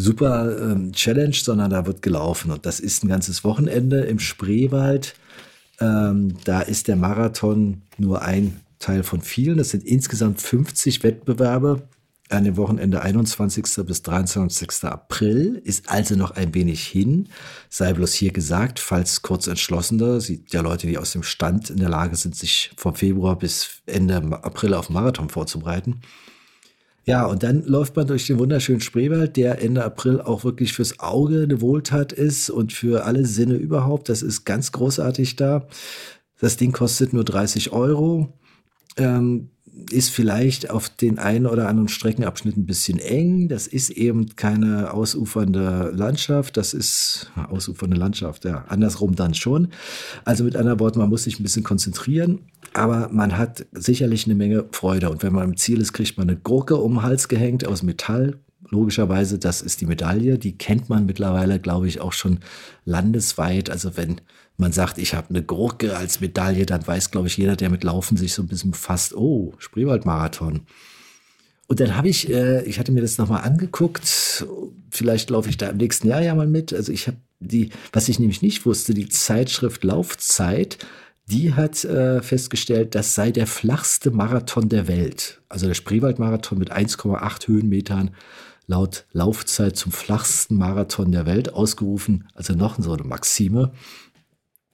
super 0.00 0.58
ähm, 0.60 0.92
Challenge, 0.92 1.34
sondern 1.34 1.70
da 1.70 1.86
wird 1.86 2.02
gelaufen. 2.02 2.50
Und 2.50 2.66
das 2.66 2.80
ist 2.80 3.04
ein 3.04 3.08
ganzes 3.08 3.44
Wochenende 3.44 4.00
im 4.00 4.18
Spreewald. 4.18 5.14
Ähm, 5.80 6.36
da 6.44 6.60
ist 6.60 6.88
der 6.88 6.96
Marathon 6.96 7.82
nur 7.98 8.22
ein 8.22 8.60
Teil 8.78 9.02
von 9.02 9.20
vielen. 9.20 9.58
Das 9.58 9.70
sind 9.70 9.84
insgesamt 9.84 10.40
50 10.40 11.02
Wettbewerbe 11.02 11.82
an 12.30 12.44
dem 12.44 12.56
Wochenende 12.56 13.02
21. 13.02 13.64
bis 13.86 14.02
23. 14.02 14.84
April. 14.84 15.60
Ist 15.64 15.90
also 15.90 16.14
noch 16.16 16.30
ein 16.32 16.54
wenig 16.54 16.86
hin. 16.86 17.28
Sei 17.68 17.92
bloß 17.92 18.12
hier 18.14 18.32
gesagt, 18.32 18.78
falls 18.78 19.22
kurz 19.22 19.46
entschlossener, 19.46 20.20
sieht 20.20 20.52
ja 20.52 20.60
Leute, 20.60 20.86
die 20.86 20.98
aus 20.98 21.12
dem 21.12 21.22
Stand 21.22 21.70
in 21.70 21.78
der 21.78 21.88
Lage 21.88 22.16
sind, 22.16 22.36
sich 22.36 22.70
vom 22.76 22.94
Februar 22.94 23.38
bis 23.38 23.82
Ende 23.86 24.16
April 24.16 24.74
auf 24.74 24.90
Marathon 24.90 25.28
vorzubereiten. 25.28 26.00
Ja, 27.10 27.26
und 27.26 27.42
dann 27.42 27.64
läuft 27.64 27.96
man 27.96 28.06
durch 28.06 28.28
den 28.28 28.38
wunderschönen 28.38 28.80
Spreewald, 28.80 29.36
der 29.36 29.60
Ende 29.60 29.84
April 29.84 30.20
auch 30.20 30.44
wirklich 30.44 30.72
fürs 30.72 31.00
Auge 31.00 31.42
eine 31.42 31.60
Wohltat 31.60 32.12
ist 32.12 32.50
und 32.50 32.72
für 32.72 33.04
alle 33.04 33.26
Sinne 33.26 33.56
überhaupt. 33.56 34.08
Das 34.08 34.22
ist 34.22 34.44
ganz 34.44 34.70
großartig 34.70 35.34
da. 35.34 35.66
Das 36.38 36.56
Ding 36.56 36.70
kostet 36.70 37.12
nur 37.12 37.24
30 37.24 37.72
Euro. 37.72 38.38
Ähm, 38.96 39.50
ist 39.90 40.10
vielleicht 40.10 40.70
auf 40.70 40.88
den 40.88 41.18
einen 41.18 41.46
oder 41.46 41.68
anderen 41.68 41.88
Streckenabschnitt 41.88 42.56
ein 42.56 42.66
bisschen 42.66 42.98
eng. 42.98 43.48
Das 43.48 43.66
ist 43.66 43.90
eben 43.90 44.34
keine 44.36 44.92
ausufernde 44.92 45.92
Landschaft. 45.94 46.56
Das 46.56 46.74
ist 46.74 47.30
ausufernde 47.48 47.96
Landschaft, 47.96 48.44
ja. 48.44 48.64
Andersrum 48.68 49.14
dann 49.14 49.34
schon. 49.34 49.68
Also 50.24 50.44
mit 50.44 50.56
anderen 50.56 50.80
Worten, 50.80 50.98
man 50.98 51.08
muss 51.08 51.24
sich 51.24 51.40
ein 51.40 51.42
bisschen 51.42 51.64
konzentrieren, 51.64 52.40
aber 52.74 53.08
man 53.12 53.36
hat 53.36 53.66
sicherlich 53.72 54.26
eine 54.26 54.34
Menge 54.34 54.66
Freude. 54.72 55.10
Und 55.10 55.22
wenn 55.22 55.32
man 55.32 55.50
im 55.50 55.56
Ziel 55.56 55.80
ist, 55.80 55.92
kriegt 55.92 56.18
man 56.18 56.28
eine 56.28 56.38
Gurke 56.38 56.76
um 56.76 56.94
den 56.94 57.02
Hals 57.02 57.28
gehängt 57.28 57.66
aus 57.66 57.82
Metall. 57.82 58.38
Logischerweise, 58.68 59.38
das 59.38 59.62
ist 59.62 59.80
die 59.80 59.86
Medaille. 59.86 60.38
Die 60.38 60.56
kennt 60.56 60.88
man 60.88 61.06
mittlerweile, 61.06 61.58
glaube 61.58 61.88
ich, 61.88 62.00
auch 62.00 62.12
schon 62.12 62.38
landesweit. 62.84 63.68
Also 63.68 63.96
wenn 63.96 64.20
man 64.60 64.72
sagt, 64.72 64.98
ich 64.98 65.14
habe 65.14 65.30
eine 65.30 65.42
Gurke 65.42 65.96
als 65.96 66.20
Medaille, 66.20 66.66
dann 66.66 66.86
weiß, 66.86 67.10
glaube 67.10 67.28
ich, 67.28 67.36
jeder, 67.36 67.56
der 67.56 67.70
mit 67.70 67.84
Laufen 67.84 68.16
sich 68.16 68.32
so 68.32 68.42
ein 68.42 68.48
bisschen 68.48 68.70
befasst, 68.70 69.14
oh, 69.14 69.54
Spreewaldmarathon. 69.58 70.60
Und 71.66 71.80
dann 71.80 71.96
habe 71.96 72.08
ich, 72.08 72.28
äh, 72.28 72.62
ich 72.64 72.78
hatte 72.78 72.92
mir 72.92 73.00
das 73.00 73.18
nochmal 73.18 73.42
angeguckt, 73.42 74.44
vielleicht 74.90 75.30
laufe 75.30 75.48
ich 75.48 75.56
da 75.56 75.68
im 75.68 75.76
nächsten 75.76 76.08
Jahr 76.08 76.20
ja 76.20 76.34
mal 76.34 76.48
mit. 76.48 76.72
Also 76.72 76.92
ich 76.92 77.06
habe 77.06 77.18
die, 77.38 77.70
was 77.92 78.08
ich 78.08 78.18
nämlich 78.18 78.42
nicht 78.42 78.66
wusste, 78.66 78.92
die 78.92 79.08
Zeitschrift 79.08 79.84
Laufzeit, 79.84 80.78
die 81.26 81.54
hat 81.54 81.84
äh, 81.84 82.22
festgestellt, 82.22 82.94
das 82.94 83.14
sei 83.14 83.30
der 83.30 83.46
flachste 83.46 84.10
Marathon 84.10 84.68
der 84.68 84.88
Welt. 84.88 85.40
Also 85.48 85.66
der 85.66 85.74
Spreewaldmarathon 85.74 86.58
mit 86.58 86.72
1,8 86.72 87.46
Höhenmetern 87.46 88.10
laut 88.66 89.04
Laufzeit 89.12 89.76
zum 89.76 89.92
flachsten 89.92 90.56
Marathon 90.56 91.12
der 91.12 91.26
Welt 91.26 91.52
ausgerufen. 91.52 92.28
Also 92.34 92.54
noch 92.54 92.80
so 92.80 92.92
eine 92.92 93.04
Maxime. 93.04 93.72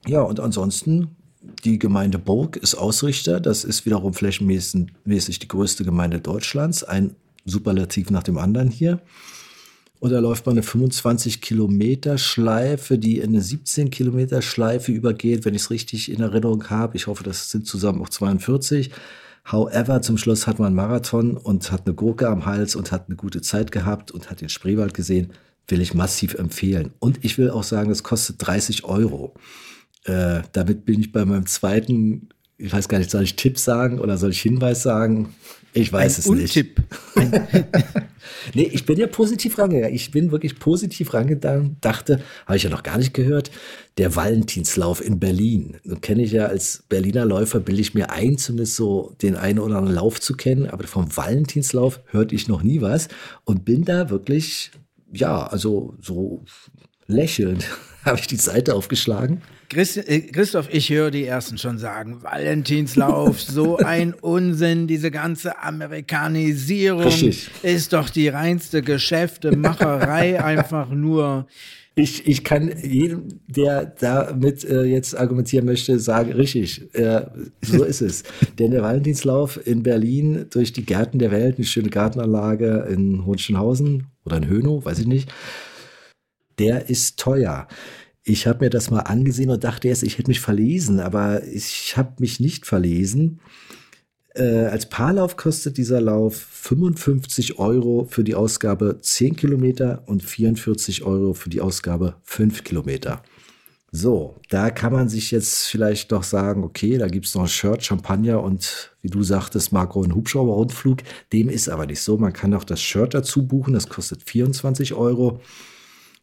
Ja, 0.07 0.21
und 0.21 0.39
ansonsten, 0.39 1.15
die 1.63 1.79
Gemeinde 1.79 2.17
Burg 2.17 2.55
ist 2.55 2.75
Ausrichter. 2.75 3.39
Das 3.39 3.63
ist 3.63 3.85
wiederum 3.85 4.13
flächenmäßig 4.13 5.39
die 5.39 5.47
größte 5.47 5.83
Gemeinde 5.83 6.19
Deutschlands. 6.19 6.83
Ein 6.83 7.15
Superlativ 7.45 8.09
nach 8.09 8.23
dem 8.23 8.37
anderen 8.37 8.69
hier. 8.69 9.01
Und 9.99 10.11
da 10.11 10.19
läuft 10.19 10.45
man 10.45 10.53
eine 10.53 10.63
25 10.63 11.41
Kilometer 11.41 12.17
Schleife, 12.17 12.97
die 12.97 13.17
in 13.17 13.29
eine 13.29 13.41
17 13.41 13.89
Kilometer 13.89 14.41
Schleife 14.41 14.91
übergeht, 14.91 15.43
wenn 15.43 15.55
ich 15.55 15.63
es 15.63 15.71
richtig 15.71 16.11
in 16.11 16.21
Erinnerung 16.21 16.69
habe. 16.69 16.95
Ich 16.95 17.07
hoffe, 17.07 17.23
das 17.23 17.49
sind 17.49 17.65
zusammen 17.65 18.01
auch 18.01 18.09
42. 18.09 18.91
However, 19.51 20.01
zum 20.01 20.17
Schluss 20.17 20.45
hat 20.45 20.59
man 20.59 20.67
einen 20.67 20.75
Marathon 20.75 21.35
und 21.35 21.71
hat 21.71 21.87
eine 21.87 21.95
Gurke 21.95 22.27
am 22.27 22.45
Hals 22.45 22.75
und 22.75 22.91
hat 22.91 23.07
eine 23.07 23.15
gute 23.15 23.41
Zeit 23.41 23.71
gehabt 23.71 24.11
und 24.11 24.29
hat 24.29 24.41
den 24.41 24.49
Spreewald 24.49 24.93
gesehen. 24.93 25.33
Will 25.67 25.81
ich 25.81 25.93
massiv 25.93 26.35
empfehlen. 26.35 26.93
Und 26.99 27.25
ich 27.25 27.37
will 27.37 27.49
auch 27.49 27.63
sagen, 27.63 27.89
es 27.89 28.03
kostet 28.03 28.35
30 28.39 28.83
Euro. 28.85 29.33
Äh, 30.07 30.41
damit 30.53 30.85
bin 30.85 31.01
ich 31.01 31.11
bei 31.11 31.25
meinem 31.25 31.45
zweiten, 31.45 32.29
ich 32.57 32.71
weiß 32.71 32.87
gar 32.87 32.97
nicht, 32.97 33.11
soll 33.11 33.23
ich 33.23 33.35
Tipp 33.35 33.59
sagen 33.59 33.99
oder 33.99 34.17
soll 34.17 34.31
ich 34.31 34.41
Hinweis 34.41 34.81
sagen? 34.81 35.35
Ich 35.73 35.91
weiß 35.91 36.15
Ein 36.15 36.19
es 36.21 36.27
Untipp. 36.27 36.81
nicht. 37.15 37.35
nee, 38.55 38.69
ich 38.71 38.85
bin 38.85 38.97
ja 38.97 39.07
positiv 39.07 39.59
rangegangen. 39.59 39.93
Ich 39.93 40.11
bin 40.11 40.31
wirklich 40.31 40.57
positiv 40.57 41.13
rangegangen. 41.13 41.75
Dachte, 41.81 42.21
habe 42.45 42.55
ich 42.55 42.63
ja 42.63 42.69
noch 42.69 42.83
gar 42.83 42.97
nicht 42.97 43.13
gehört, 43.13 43.51
der 43.97 44.15
Valentinslauf 44.15 45.05
in 45.05 45.19
Berlin. 45.19 45.77
So 45.83 45.97
kenne 45.97 46.23
ich 46.23 46.31
ja 46.31 46.45
als 46.45 46.85
Berliner 46.87 47.25
Läufer, 47.25 47.59
bilde 47.59 47.81
ich 47.81 47.93
mir 47.93 48.09
ein, 48.11 48.37
zumindest 48.37 48.75
so 48.75 49.13
den 49.21 49.35
einen 49.35 49.59
oder 49.59 49.75
anderen 49.75 49.95
Lauf 49.95 50.21
zu 50.21 50.35
kennen. 50.35 50.67
Aber 50.67 50.87
vom 50.87 51.15
Valentinslauf 51.15 51.99
hörte 52.05 52.33
ich 52.33 52.47
noch 52.47 52.63
nie 52.63 52.81
was 52.81 53.09
und 53.43 53.65
bin 53.65 53.83
da 53.83 54.09
wirklich, 54.09 54.71
ja, 55.11 55.45
also 55.45 55.95
so 56.01 56.45
lächelnd 57.07 57.65
habe 58.05 58.19
ich 58.19 58.27
die 58.27 58.37
Seite 58.37 58.73
aufgeschlagen 58.73 59.41
äh, 59.75 60.21
Christoph, 60.21 60.69
ich 60.71 60.89
höre 60.89 61.11
die 61.11 61.25
ersten 61.25 61.57
schon 61.57 61.77
sagen, 61.77 62.23
Valentinslauf, 62.23 63.41
so 63.41 63.77
ein 63.77 64.13
Unsinn, 64.21 64.87
diese 64.87 65.11
ganze 65.11 65.59
Amerikanisierung 65.61 67.03
Richtig. 67.03 67.49
ist 67.63 67.93
doch 67.93 68.09
die 68.09 68.27
reinste 68.29 68.81
Geschäftemacherei, 68.81 70.43
einfach 70.43 70.89
nur. 70.89 71.47
Ich, 71.95 72.27
ich 72.27 72.43
kann 72.43 72.71
jedem, 72.83 73.27
der 73.47 73.85
damit 73.85 74.63
äh, 74.63 74.83
jetzt 74.83 75.17
argumentieren 75.17 75.65
möchte, 75.65 75.97
sagen, 75.99 76.31
richtig, 76.31 76.93
äh, 76.93 77.25
so 77.61 77.83
ist 77.83 78.01
es. 78.01 78.23
Denn 78.59 78.69
der 78.69 78.83
Valentinslauf 78.83 79.65
in 79.65 79.81
Berlin 79.81 80.45
durch 80.51 80.73
die 80.73 80.85
Gärten 80.85 81.17
der 81.17 81.31
Welt, 81.31 81.55
eine 81.57 81.65
schöne 81.65 81.89
Gartenanlage 81.89 82.87
in 82.91 83.25
Hohenschönhausen 83.25 84.07
oder 84.25 84.37
in 84.37 84.47
Hönow, 84.47 84.85
weiß 84.85 84.99
ich 84.99 85.07
nicht, 85.07 85.33
der 86.59 86.89
ist 86.89 87.17
teuer. 87.17 87.67
Ich 88.29 88.45
habe 88.45 88.65
mir 88.65 88.69
das 88.69 88.91
mal 88.91 88.99
angesehen 88.99 89.49
und 89.49 89.63
dachte 89.63 89.87
erst, 89.87 90.03
ich 90.03 90.17
hätte 90.17 90.29
mich 90.29 90.41
verlesen, 90.41 90.99
aber 90.99 91.45
ich 91.45 91.95
habe 91.95 92.15
mich 92.19 92.41
nicht 92.41 92.65
verlesen. 92.65 93.39
Äh, 94.35 94.65
als 94.65 94.89
Paarlauf 94.89 95.37
kostet 95.37 95.77
dieser 95.77 96.01
Lauf 96.01 96.35
55 96.35 97.57
Euro 97.57 98.05
für 98.09 98.25
die 98.25 98.35
Ausgabe 98.35 98.99
10 98.99 99.37
Kilometer 99.37 100.03
und 100.07 100.23
44 100.23 101.03
Euro 101.03 101.33
für 101.33 101.49
die 101.49 101.61
Ausgabe 101.61 102.15
5 102.23 102.65
Kilometer. 102.65 103.23
So, 103.93 104.35
da 104.49 104.71
kann 104.71 104.91
man 104.91 105.07
sich 105.07 105.31
jetzt 105.31 105.69
vielleicht 105.69 106.11
doch 106.11 106.23
sagen, 106.23 106.65
okay, 106.65 106.97
da 106.97 107.07
gibt 107.07 107.27
es 107.27 107.33
noch 107.33 107.43
ein 107.43 107.47
Shirt, 107.47 107.81
Champagner 107.81 108.43
und 108.43 108.93
wie 109.01 109.09
du 109.09 109.23
sagtest, 109.23 109.71
Marco, 109.71 110.03
ein 110.03 110.13
Hubschrauber-Rundflug. 110.13 110.97
Dem 111.31 111.47
ist 111.47 111.69
aber 111.69 111.85
nicht 111.85 112.01
so. 112.01 112.17
Man 112.17 112.33
kann 112.33 112.53
auch 112.53 112.65
das 112.65 112.81
Shirt 112.81 113.13
dazu 113.13 113.47
buchen, 113.47 113.73
das 113.73 113.87
kostet 113.87 114.29
24 114.29 114.95
Euro. 114.95 115.39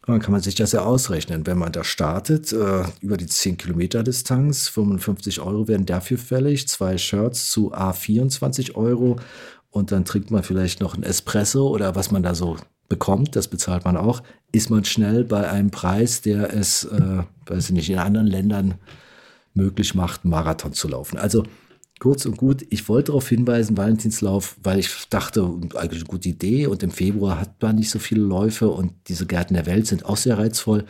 Dann 0.06 0.20
kann 0.20 0.32
man 0.32 0.42
sich 0.42 0.54
das 0.54 0.72
ja 0.72 0.82
ausrechnen. 0.82 1.46
Wenn 1.46 1.58
man 1.58 1.72
da 1.72 1.82
startet, 1.82 2.52
äh, 2.52 2.84
über 3.00 3.16
die 3.16 3.26
10 3.26 3.56
Kilometer 3.56 4.02
Distanz, 4.02 4.68
55 4.68 5.40
Euro 5.40 5.66
werden 5.66 5.86
dafür 5.86 6.18
fällig, 6.18 6.68
zwei 6.68 6.98
Shirts 6.98 7.50
zu 7.50 7.74
A24 7.74 8.74
Euro 8.74 9.16
und 9.70 9.92
dann 9.92 10.04
trinkt 10.04 10.30
man 10.30 10.42
vielleicht 10.42 10.80
noch 10.80 10.94
ein 10.94 11.02
Espresso 11.02 11.68
oder 11.68 11.94
was 11.94 12.10
man 12.10 12.22
da 12.22 12.34
so 12.34 12.56
bekommt, 12.88 13.34
das 13.34 13.48
bezahlt 13.48 13.84
man 13.84 13.96
auch, 13.96 14.22
ist 14.52 14.70
man 14.70 14.84
schnell 14.84 15.24
bei 15.24 15.48
einem 15.48 15.70
Preis, 15.70 16.20
der 16.20 16.54
es, 16.54 16.84
äh, 16.84 17.22
weiß 17.46 17.66
ich 17.66 17.72
nicht, 17.72 17.90
in 17.90 17.98
anderen 17.98 18.26
Ländern 18.26 18.74
möglich 19.54 19.94
macht, 19.94 20.24
Marathon 20.24 20.74
zu 20.74 20.88
laufen. 20.88 21.16
Also 21.16 21.44
kurz 22.00 22.26
und 22.26 22.36
gut, 22.36 22.64
ich 22.70 22.88
wollte 22.88 23.06
darauf 23.08 23.28
hinweisen, 23.28 23.76
Valentinslauf, 23.76 24.56
weil 24.62 24.78
ich 24.78 24.90
dachte, 25.10 25.42
eigentlich 25.74 26.00
eine 26.00 26.08
gute 26.08 26.28
Idee 26.28 26.66
und 26.66 26.82
im 26.82 26.90
Februar 26.90 27.40
hat 27.40 27.62
man 27.62 27.76
nicht 27.76 27.90
so 27.90 27.98
viele 27.98 28.22
Läufe 28.22 28.68
und 28.68 28.92
diese 29.08 29.26
Gärten 29.26 29.54
der 29.54 29.66
Welt 29.66 29.86
sind 29.86 30.04
auch 30.04 30.16
sehr 30.16 30.38
reizvoll. 30.38 30.84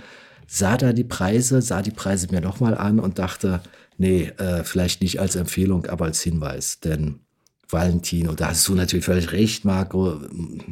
Sah 0.46 0.76
da 0.76 0.92
die 0.92 1.04
Preise, 1.04 1.62
sah 1.62 1.82
die 1.82 1.90
Preise 1.90 2.28
mir 2.30 2.40
nochmal 2.40 2.76
an 2.76 3.00
und 3.00 3.18
dachte, 3.18 3.60
nee, 3.96 4.32
äh, 4.38 4.64
vielleicht 4.64 5.02
nicht 5.02 5.20
als 5.20 5.36
Empfehlung, 5.36 5.86
aber 5.86 6.06
als 6.06 6.22
Hinweis, 6.22 6.80
denn 6.80 7.20
Valentin. 7.68 8.28
Und 8.28 8.40
da 8.40 8.48
hast 8.48 8.66
du 8.68 8.74
natürlich 8.74 9.04
völlig 9.04 9.32
recht, 9.32 9.64
Marco. 9.64 10.20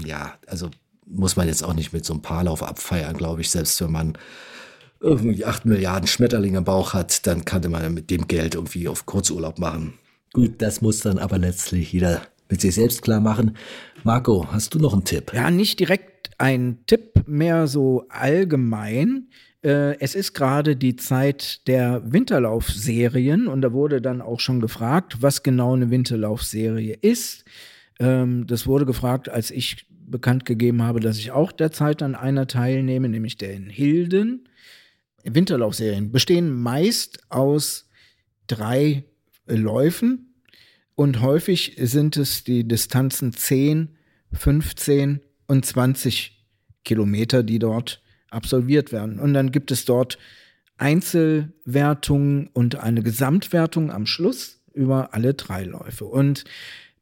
Ja, 0.04 0.34
also 0.46 0.70
muss 1.06 1.36
man 1.36 1.48
jetzt 1.48 1.62
auch 1.64 1.74
nicht 1.74 1.92
mit 1.92 2.04
so 2.04 2.14
einem 2.14 2.22
Paarlauf 2.22 2.62
abfeiern, 2.62 3.16
glaube 3.16 3.42
ich. 3.42 3.50
Selbst 3.50 3.80
wenn 3.80 3.92
man 3.92 4.18
irgendwie 5.00 5.44
acht 5.44 5.66
Milliarden 5.66 6.06
Schmetterlinge 6.06 6.58
im 6.58 6.64
Bauch 6.64 6.94
hat, 6.94 7.26
dann 7.26 7.44
kann 7.44 7.68
man 7.70 7.92
mit 7.92 8.10
dem 8.10 8.28
Geld 8.28 8.54
irgendwie 8.54 8.88
auf 8.88 9.04
Kurzurlaub 9.04 9.58
machen. 9.58 9.94
Gut, 10.32 10.62
das 10.62 10.80
muss 10.80 11.00
dann 11.00 11.18
aber 11.18 11.38
letztlich 11.38 11.92
jeder 11.92 12.22
mit 12.48 12.60
sich 12.60 12.74
selbst 12.74 13.02
klar 13.02 13.20
machen. 13.20 13.56
Marco, 14.02 14.46
hast 14.50 14.74
du 14.74 14.78
noch 14.78 14.92
einen 14.92 15.04
Tipp? 15.04 15.32
Ja, 15.34 15.50
nicht 15.50 15.78
direkt 15.78 16.30
ein 16.38 16.78
Tipp, 16.86 17.26
mehr 17.26 17.66
so 17.66 18.06
allgemein. 18.08 19.28
Äh, 19.62 19.98
es 20.00 20.14
ist 20.14 20.34
gerade 20.34 20.74
die 20.74 20.96
Zeit 20.96 21.66
der 21.66 22.02
Winterlaufserien 22.10 23.46
und 23.46 23.62
da 23.62 23.72
wurde 23.72 24.00
dann 24.00 24.20
auch 24.20 24.40
schon 24.40 24.60
gefragt, 24.60 25.18
was 25.20 25.42
genau 25.42 25.74
eine 25.74 25.90
Winterlaufserie 25.90 26.94
ist. 27.00 27.44
Ähm, 28.00 28.46
das 28.46 28.66
wurde 28.66 28.86
gefragt, 28.86 29.28
als 29.28 29.50
ich 29.50 29.86
bekannt 29.90 30.44
gegeben 30.44 30.82
habe, 30.82 31.00
dass 31.00 31.18
ich 31.18 31.30
auch 31.30 31.52
derzeit 31.52 32.02
an 32.02 32.14
einer 32.14 32.46
teilnehme, 32.46 33.08
nämlich 33.08 33.36
der 33.36 33.52
in 33.52 33.70
Hilden. 33.70 34.48
Winterlaufserien 35.24 36.10
bestehen 36.10 36.52
meist 36.52 37.20
aus 37.30 37.88
drei 38.46 39.04
Läufen 39.46 40.34
und 40.94 41.20
häufig 41.20 41.76
sind 41.78 42.16
es 42.16 42.44
die 42.44 42.66
Distanzen 42.66 43.32
10, 43.32 43.96
15 44.32 45.20
und 45.46 45.64
20 45.64 46.46
Kilometer, 46.84 47.42
die 47.42 47.58
dort 47.58 48.02
absolviert 48.30 48.92
werden. 48.92 49.18
Und 49.18 49.34
dann 49.34 49.52
gibt 49.52 49.70
es 49.70 49.84
dort 49.84 50.18
Einzelwertungen 50.78 52.48
und 52.52 52.76
eine 52.76 53.02
Gesamtwertung 53.02 53.90
am 53.90 54.06
Schluss 54.06 54.62
über 54.74 55.14
alle 55.14 55.34
drei 55.34 55.64
Läufe. 55.64 56.04
Und 56.06 56.44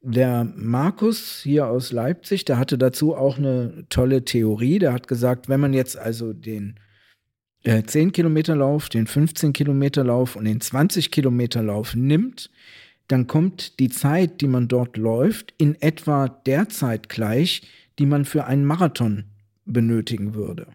der 0.02 0.44
Markus 0.56 1.40
hier 1.42 1.66
aus 1.66 1.92
Leipzig, 1.92 2.44
der 2.44 2.58
hatte 2.58 2.78
dazu 2.78 3.14
auch 3.14 3.38
eine 3.38 3.84
tolle 3.90 4.24
Theorie. 4.24 4.78
Der 4.78 4.92
hat 4.92 5.08
gesagt, 5.08 5.48
wenn 5.48 5.60
man 5.60 5.72
jetzt 5.72 5.96
also 5.96 6.32
den 6.32 6.80
äh, 7.62 7.82
10 7.82 8.12
Kilometer 8.12 8.56
Lauf, 8.56 8.88
den 8.88 9.06
15 9.06 9.52
Kilometer 9.52 10.04
Lauf 10.04 10.36
und 10.36 10.44
den 10.44 10.60
20 10.60 11.10
Kilometer 11.10 11.62
Lauf 11.62 11.94
nimmt, 11.94 12.50
dann 13.08 13.26
kommt 13.26 13.80
die 13.80 13.88
Zeit, 13.88 14.40
die 14.40 14.46
man 14.46 14.68
dort 14.68 14.96
läuft, 14.96 15.54
in 15.58 15.80
etwa 15.80 16.28
der 16.28 16.68
Zeit 16.68 17.08
gleich, 17.08 17.62
die 17.98 18.06
man 18.06 18.24
für 18.24 18.44
einen 18.44 18.64
Marathon 18.64 19.24
benötigen 19.64 20.34
würde. 20.34 20.68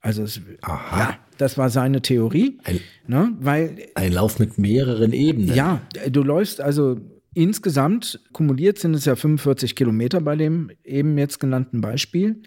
Also 0.00 0.24
es, 0.24 0.40
Aha. 0.62 0.98
ja, 0.98 1.18
das 1.38 1.58
war 1.58 1.70
seine 1.70 2.02
Theorie, 2.02 2.58
Ein, 2.64 2.80
ne? 3.06 3.32
weil 3.38 3.76
ein 3.94 4.12
Lauf 4.12 4.38
mit 4.38 4.58
mehreren 4.58 5.12
Ebenen. 5.12 5.54
ja, 5.54 5.80
du 6.10 6.22
läufst 6.22 6.60
also 6.60 7.00
insgesamt 7.34 8.20
kumuliert 8.32 8.78
sind 8.78 8.94
es 8.94 9.04
ja 9.04 9.14
45 9.14 9.76
Kilometer 9.76 10.20
bei 10.20 10.36
dem 10.36 10.70
eben 10.84 11.16
jetzt 11.18 11.38
genannten 11.38 11.80
Beispiel, 11.80 12.42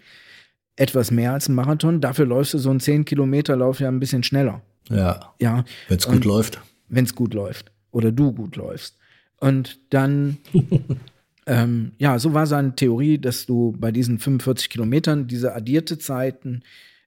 etwas 0.76 1.10
mehr 1.10 1.32
als 1.32 1.48
ein 1.48 1.54
Marathon. 1.54 2.00
Dafür 2.00 2.26
läufst 2.26 2.54
du 2.54 2.58
so 2.58 2.70
einen 2.70 2.80
10 2.80 3.04
Kilometer 3.04 3.56
Lauf 3.56 3.80
ja 3.80 3.88
ein 3.88 4.00
bisschen 4.00 4.22
schneller. 4.22 4.60
Ja, 4.88 5.34
Ja, 5.40 5.64
wenn 5.88 5.98
es 5.98 6.06
gut 6.06 6.24
läuft. 6.24 6.60
wenn 6.88 7.04
es 7.04 7.14
gut 7.14 7.34
läuft 7.34 7.72
oder 7.90 8.12
du 8.12 8.32
gut 8.32 8.56
läufst. 8.56 8.96
Und 9.40 9.80
dann, 9.90 10.38
ähm, 11.46 11.92
ja, 11.98 12.18
so 12.18 12.34
war 12.34 12.46
seine 12.46 12.74
Theorie, 12.76 13.18
dass 13.18 13.46
du 13.46 13.74
bei 13.78 13.90
diesen 13.92 14.18
45 14.18 14.70
Kilometern 14.70 15.26
diese 15.26 15.54
addierte 15.54 15.98
Zeiten 15.98 16.62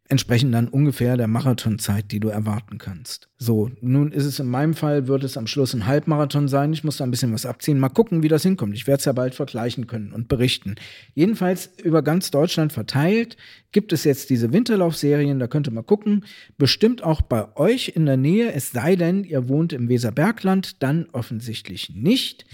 entsprechen 0.09 0.51
dann 0.51 0.67
ungefähr 0.67 1.17
der 1.17 1.27
Marathonzeit, 1.27 2.11
die 2.11 2.19
du 2.19 2.29
erwarten 2.29 2.79
kannst. 2.79 3.29
So, 3.37 3.69
nun 3.79 4.11
ist 4.11 4.25
es 4.25 4.39
in 4.39 4.47
meinem 4.47 4.73
Fall, 4.73 5.07
wird 5.07 5.23
es 5.23 5.37
am 5.37 5.45
Schluss 5.45 5.75
ein 5.75 5.85
Halbmarathon 5.85 6.47
sein. 6.47 6.73
Ich 6.73 6.83
muss 6.83 6.97
da 6.97 7.03
ein 7.03 7.11
bisschen 7.11 7.31
was 7.31 7.45
abziehen. 7.45 7.77
Mal 7.79 7.89
gucken, 7.89 8.23
wie 8.23 8.27
das 8.27 8.41
hinkommt. 8.41 8.73
Ich 8.73 8.87
werde 8.87 8.99
es 8.99 9.05
ja 9.05 9.11
bald 9.11 9.35
vergleichen 9.35 9.85
können 9.85 10.11
und 10.11 10.27
berichten. 10.27 10.75
Jedenfalls 11.13 11.69
über 11.83 12.01
ganz 12.01 12.31
Deutschland 12.31 12.73
verteilt 12.73 13.37
gibt 13.71 13.93
es 13.93 14.03
jetzt 14.03 14.31
diese 14.31 14.51
Winterlaufserien. 14.51 15.37
Da 15.37 15.45
könnt 15.45 15.67
ihr 15.67 15.73
mal 15.73 15.83
gucken. 15.83 16.25
Bestimmt 16.57 17.03
auch 17.03 17.21
bei 17.21 17.55
euch 17.55 17.89
in 17.95 18.07
der 18.07 18.17
Nähe, 18.17 18.51
es 18.51 18.71
sei 18.71 18.95
denn, 18.95 19.23
ihr 19.23 19.47
wohnt 19.47 19.73
im 19.73 19.89
Weserbergland, 19.89 20.81
dann 20.81 21.05
offensichtlich 21.11 21.91
nicht. 21.93 22.45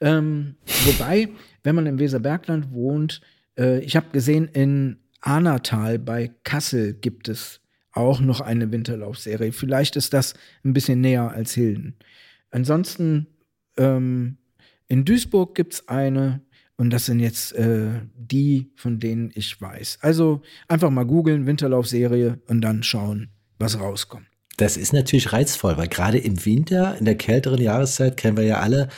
Ähm, 0.00 0.56
wobei, 0.84 1.28
wenn 1.62 1.76
man 1.76 1.86
im 1.86 2.00
Weserbergland 2.00 2.72
wohnt, 2.72 3.20
äh, 3.56 3.78
ich 3.78 3.94
habe 3.94 4.06
gesehen, 4.10 4.48
in 4.52 4.98
Ahnatal 5.20 5.98
bei 5.98 6.30
Kassel 6.44 6.94
gibt 6.94 7.28
es 7.28 7.60
auch 7.92 8.20
noch 8.20 8.40
eine 8.40 8.70
Winterlaufserie. 8.70 9.52
Vielleicht 9.52 9.96
ist 9.96 10.12
das 10.12 10.34
ein 10.64 10.72
bisschen 10.72 11.00
näher 11.00 11.30
als 11.30 11.54
Hilden. 11.54 11.96
Ansonsten 12.50 13.26
ähm, 13.76 14.36
in 14.88 15.04
Duisburg 15.04 15.54
gibt 15.54 15.74
es 15.74 15.88
eine 15.88 16.42
und 16.76 16.90
das 16.90 17.06
sind 17.06 17.20
jetzt 17.20 17.54
äh, 17.54 18.02
die, 18.14 18.70
von 18.76 19.00
denen 19.00 19.30
ich 19.34 19.60
weiß. 19.60 19.98
Also 20.02 20.42
einfach 20.68 20.90
mal 20.90 21.06
googeln, 21.06 21.46
Winterlaufserie 21.46 22.38
und 22.46 22.60
dann 22.60 22.82
schauen, 22.82 23.30
was 23.58 23.80
rauskommt. 23.80 24.26
Das 24.58 24.76
ist 24.78 24.92
natürlich 24.94 25.32
reizvoll, 25.34 25.76
weil 25.76 25.88
gerade 25.88 26.16
im 26.18 26.44
Winter, 26.46 26.96
in 26.98 27.04
der 27.04 27.16
kälteren 27.16 27.60
Jahreszeit, 27.60 28.16
kennen 28.16 28.38
wir 28.38 28.44
ja 28.44 28.60
alle, 28.60 28.88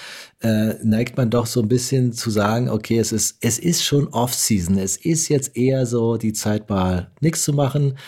äh, 0.40 0.74
neigt 0.84 1.16
man 1.16 1.30
doch 1.30 1.46
so 1.46 1.60
ein 1.60 1.68
bisschen 1.68 2.12
zu 2.12 2.30
sagen, 2.30 2.68
okay, 2.68 2.98
es 2.98 3.10
ist, 3.10 3.38
es 3.40 3.58
ist 3.58 3.84
schon 3.84 4.06
Off-Season. 4.08 4.78
Es 4.78 4.96
ist 4.96 5.28
jetzt 5.28 5.56
eher 5.56 5.84
so 5.86 6.16
die 6.16 6.32
Zeit 6.32 6.70
mal 6.70 7.10
nichts 7.20 7.42
zu 7.42 7.52
machen. 7.52 7.98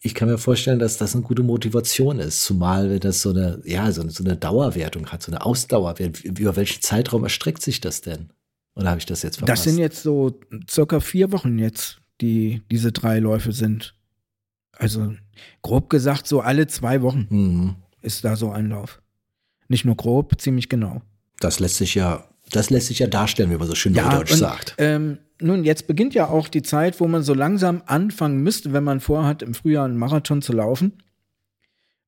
Ich 0.00 0.14
kann 0.14 0.28
mir 0.28 0.38
vorstellen, 0.38 0.80
dass 0.80 0.96
das 0.96 1.14
eine 1.14 1.22
gute 1.22 1.42
Motivation 1.44 2.18
ist, 2.18 2.42
zumal 2.42 2.90
wenn 2.90 3.00
das 3.00 3.20
so 3.22 3.30
eine, 3.30 3.60
ja, 3.64 3.90
so, 3.92 4.00
eine- 4.02 4.10
so 4.10 4.24
eine 4.24 4.36
Dauerwertung 4.36 5.06
hat, 5.06 5.22
so 5.22 5.30
eine 5.30 5.44
Ausdauerwertung. 5.44 6.32
Über 6.36 6.56
welchen 6.56 6.82
Zeitraum 6.82 7.22
erstreckt 7.24 7.62
sich 7.62 7.80
das 7.80 8.00
denn? 8.00 8.30
Oder 8.74 8.90
habe 8.90 8.98
ich 8.98 9.06
das 9.06 9.22
jetzt 9.22 9.38
verpasst? 9.38 9.66
Das 9.66 9.72
sind 9.72 9.78
jetzt 9.80 10.02
so 10.02 10.38
circa 10.68 10.98
vier 11.00 11.30
Wochen 11.32 11.58
jetzt, 11.58 11.98
die 12.20 12.62
diese 12.70 12.90
drei 12.92 13.18
Läufe 13.20 13.52
sind. 13.52 13.94
Also 14.76 15.14
grob 15.62 15.90
gesagt, 15.90 16.26
so 16.26 16.40
alle 16.40 16.66
zwei 16.66 17.02
Wochen 17.02 17.26
Mhm. 17.30 17.76
ist 18.02 18.24
da 18.24 18.36
so 18.36 18.50
ein 18.50 18.68
Lauf. 18.68 19.00
Nicht 19.68 19.84
nur 19.84 19.96
grob, 19.96 20.40
ziemlich 20.40 20.68
genau. 20.68 21.02
Das 21.40 21.60
lässt 21.60 21.76
sich 21.76 21.94
ja, 21.94 22.24
das 22.52 22.70
lässt 22.70 22.86
sich 22.88 22.98
ja 23.00 23.06
darstellen, 23.06 23.50
wie 23.50 23.56
man 23.56 23.68
so 23.68 23.74
schön 23.74 23.92
neudeutsch 23.92 24.32
und, 24.32 24.38
sagt. 24.38 24.74
Ähm, 24.78 25.18
nun, 25.40 25.64
jetzt 25.64 25.86
beginnt 25.86 26.14
ja 26.14 26.28
auch 26.28 26.48
die 26.48 26.62
Zeit, 26.62 27.00
wo 27.00 27.06
man 27.06 27.22
so 27.22 27.34
langsam 27.34 27.82
anfangen 27.86 28.38
müsste, 28.42 28.72
wenn 28.72 28.82
man 28.84 29.00
vorhat, 29.00 29.42
im 29.42 29.54
Frühjahr 29.54 29.84
einen 29.84 29.96
Marathon 29.96 30.42
zu 30.42 30.52
laufen 30.52 31.02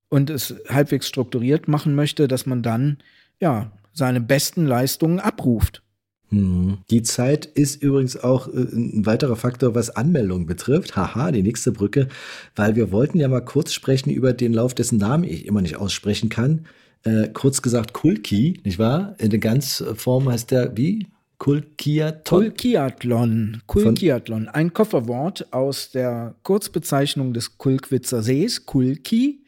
und 0.08 0.30
es 0.30 0.54
halbwegs 0.68 1.06
strukturiert 1.08 1.68
machen 1.68 1.94
möchte, 1.94 2.26
dass 2.28 2.46
man 2.46 2.62
dann 2.62 2.98
ja 3.38 3.70
seine 3.92 4.20
besten 4.20 4.66
Leistungen 4.66 5.20
abruft. 5.20 5.82
Mhm. 6.31 6.78
Die 6.91 7.03
Zeit 7.03 7.47
ist 7.47 7.83
übrigens 7.83 8.16
auch 8.16 8.49
äh, 8.49 8.53
ein 8.53 9.05
weiterer 9.07 9.37
Faktor, 9.37 9.74
was 9.74 9.91
Anmeldungen 9.91 10.47
betrifft. 10.47 10.97
Haha, 10.97 11.33
die 11.33 11.43
nächste 11.43 11.72
Brücke, 11.72 12.09
weil 12.57 12.76
wir 12.76 12.93
wollten 12.93 13.18
ja 13.18 13.28
mal 13.28 13.45
kurz 13.45 13.72
sprechen 13.72 14.11
über 14.11 14.33
den 14.33 14.53
Lauf, 14.53 14.74
dessen 14.74 14.99
Namen 14.99 15.24
ich 15.24 15.47
immer 15.47 15.61
nicht 15.61 15.76
aussprechen 15.76 16.28
kann. 16.28 16.66
Äh, 17.03 17.28
kurz 17.33 17.62
gesagt 17.62 17.93
Kulki, 17.93 18.61
nicht 18.64 18.78
wahr? 18.78 19.14
In 19.18 19.31
der 19.31 19.39
Ganzform 19.39 20.28
heißt 20.28 20.51
der 20.51 20.76
wie? 20.76 21.07
Kulkiaton? 21.39 22.43
Kulkiathlon. 22.43 23.62
Kulkiathlon. 23.66 24.49
Ein 24.49 24.74
Kofferwort 24.74 25.51
aus 25.55 25.91
der 25.91 26.35
Kurzbezeichnung 26.43 27.33
des 27.33 27.57
Kulkwitzer 27.57 28.22
Sees, 28.22 28.66
Kulki. 28.66 29.43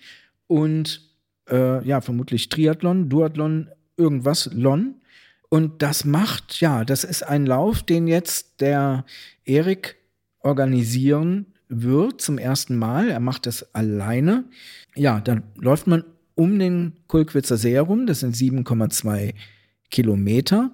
Und 0.46 1.02
äh, 1.50 1.86
ja, 1.86 2.00
vermutlich 2.00 2.48
Triathlon, 2.48 3.10
Duathlon, 3.10 3.68
irgendwas, 3.98 4.48
Lon. 4.54 4.94
Und 5.52 5.82
das 5.82 6.06
macht, 6.06 6.62
ja, 6.62 6.82
das 6.82 7.04
ist 7.04 7.24
ein 7.24 7.44
Lauf, 7.44 7.82
den 7.82 8.06
jetzt 8.06 8.62
der 8.62 9.04
Erik 9.44 9.96
organisieren 10.38 11.44
wird 11.68 12.22
zum 12.22 12.38
ersten 12.38 12.74
Mal. 12.74 13.10
Er 13.10 13.20
macht 13.20 13.44
das 13.44 13.74
alleine. 13.74 14.44
Ja, 14.94 15.20
dann 15.20 15.42
läuft 15.56 15.86
man 15.86 16.04
um 16.36 16.58
den 16.58 16.94
Kulkwitzer 17.06 17.58
See 17.58 17.74
herum. 17.74 18.06
Das 18.06 18.20
sind 18.20 18.34
7,2 18.34 19.34
Kilometer 19.90 20.70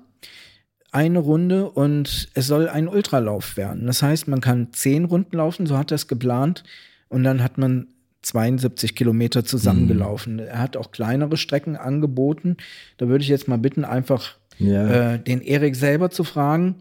eine 0.93 1.19
Runde 1.19 1.69
und 1.69 2.29
es 2.35 2.47
soll 2.47 2.69
ein 2.69 2.87
Ultralauf 2.87 3.57
werden. 3.57 3.85
Das 3.85 4.01
heißt, 4.01 4.29
man 4.29 4.41
kann 4.41 4.73
zehn 4.73 5.07
Runden 5.07 5.39
laufen, 5.39 5.67
so 5.67 5.77
hat 5.77 5.91
er 5.91 5.97
es 5.97 6.07
geplant. 6.07 6.63
Und 7.09 7.25
dann 7.25 7.43
hat 7.43 7.59
man 7.59 7.89
72 8.23 8.95
Kilometer 8.95 9.45
zusammengelaufen. 9.45 10.39
Er 10.39 10.61
hat 10.61 10.77
auch 10.77 10.93
kleinere 10.93 11.37
Strecken 11.37 11.75
angeboten. 11.75 12.59
Da 12.97 13.09
würde 13.09 13.25
ich 13.25 13.29
jetzt 13.29 13.49
mal 13.49 13.59
bitten, 13.59 13.85
einfach 13.85 14.39
Ja. 14.59 15.15
äh, 15.15 15.19
den 15.19 15.41
Erik 15.41 15.77
selber 15.77 16.11
zu 16.11 16.25
fragen, 16.25 16.77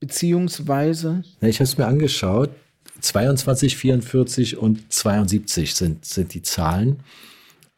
beziehungsweise 0.00 1.22
ich 1.40 1.56
habe 1.56 1.64
es 1.64 1.78
mir 1.78 1.86
angeschaut. 1.86 2.50
22, 3.00 3.76
44 3.76 4.56
und 4.56 4.92
72 4.92 5.74
sind, 5.74 6.04
sind 6.04 6.34
die 6.34 6.42
Zahlen. 6.42 7.00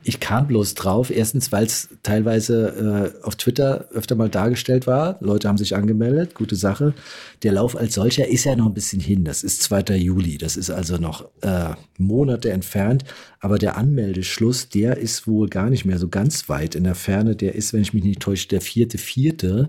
Ich 0.02 0.18
kam 0.18 0.46
bloß 0.46 0.74
drauf, 0.74 1.10
erstens, 1.10 1.52
weil 1.52 1.66
es 1.66 1.90
teilweise 2.02 3.12
äh, 3.22 3.26
auf 3.26 3.36
Twitter 3.36 3.86
öfter 3.92 4.14
mal 4.14 4.30
dargestellt 4.30 4.86
war. 4.86 5.18
Leute 5.20 5.46
haben 5.46 5.58
sich 5.58 5.76
angemeldet, 5.76 6.34
gute 6.34 6.56
Sache. 6.56 6.94
Der 7.42 7.52
Lauf 7.52 7.76
als 7.76 7.94
solcher 7.94 8.26
ist 8.26 8.44
ja 8.44 8.56
noch 8.56 8.66
ein 8.66 8.74
bisschen 8.74 9.00
hin. 9.00 9.24
Das 9.24 9.42
ist 9.42 9.62
2. 9.62 9.96
Juli. 9.96 10.38
Das 10.38 10.56
ist 10.56 10.70
also 10.70 10.96
noch 10.96 11.26
äh, 11.42 11.74
Monate 11.98 12.50
entfernt. 12.50 13.04
Aber 13.40 13.58
der 13.58 13.76
Anmeldeschluss, 13.76 14.70
der 14.70 14.96
ist 14.96 15.26
wohl 15.26 15.48
gar 15.48 15.68
nicht 15.68 15.84
mehr 15.84 15.98
so 15.98 16.08
ganz 16.08 16.48
weit 16.48 16.74
in 16.74 16.84
der 16.84 16.94
Ferne. 16.94 17.36
Der 17.36 17.54
ist, 17.54 17.74
wenn 17.74 17.82
ich 17.82 17.92
mich 17.92 18.04
nicht 18.04 18.20
täusche, 18.20 18.48
der 18.48 18.62
vierte, 18.62 18.96
vierte. 18.96 19.68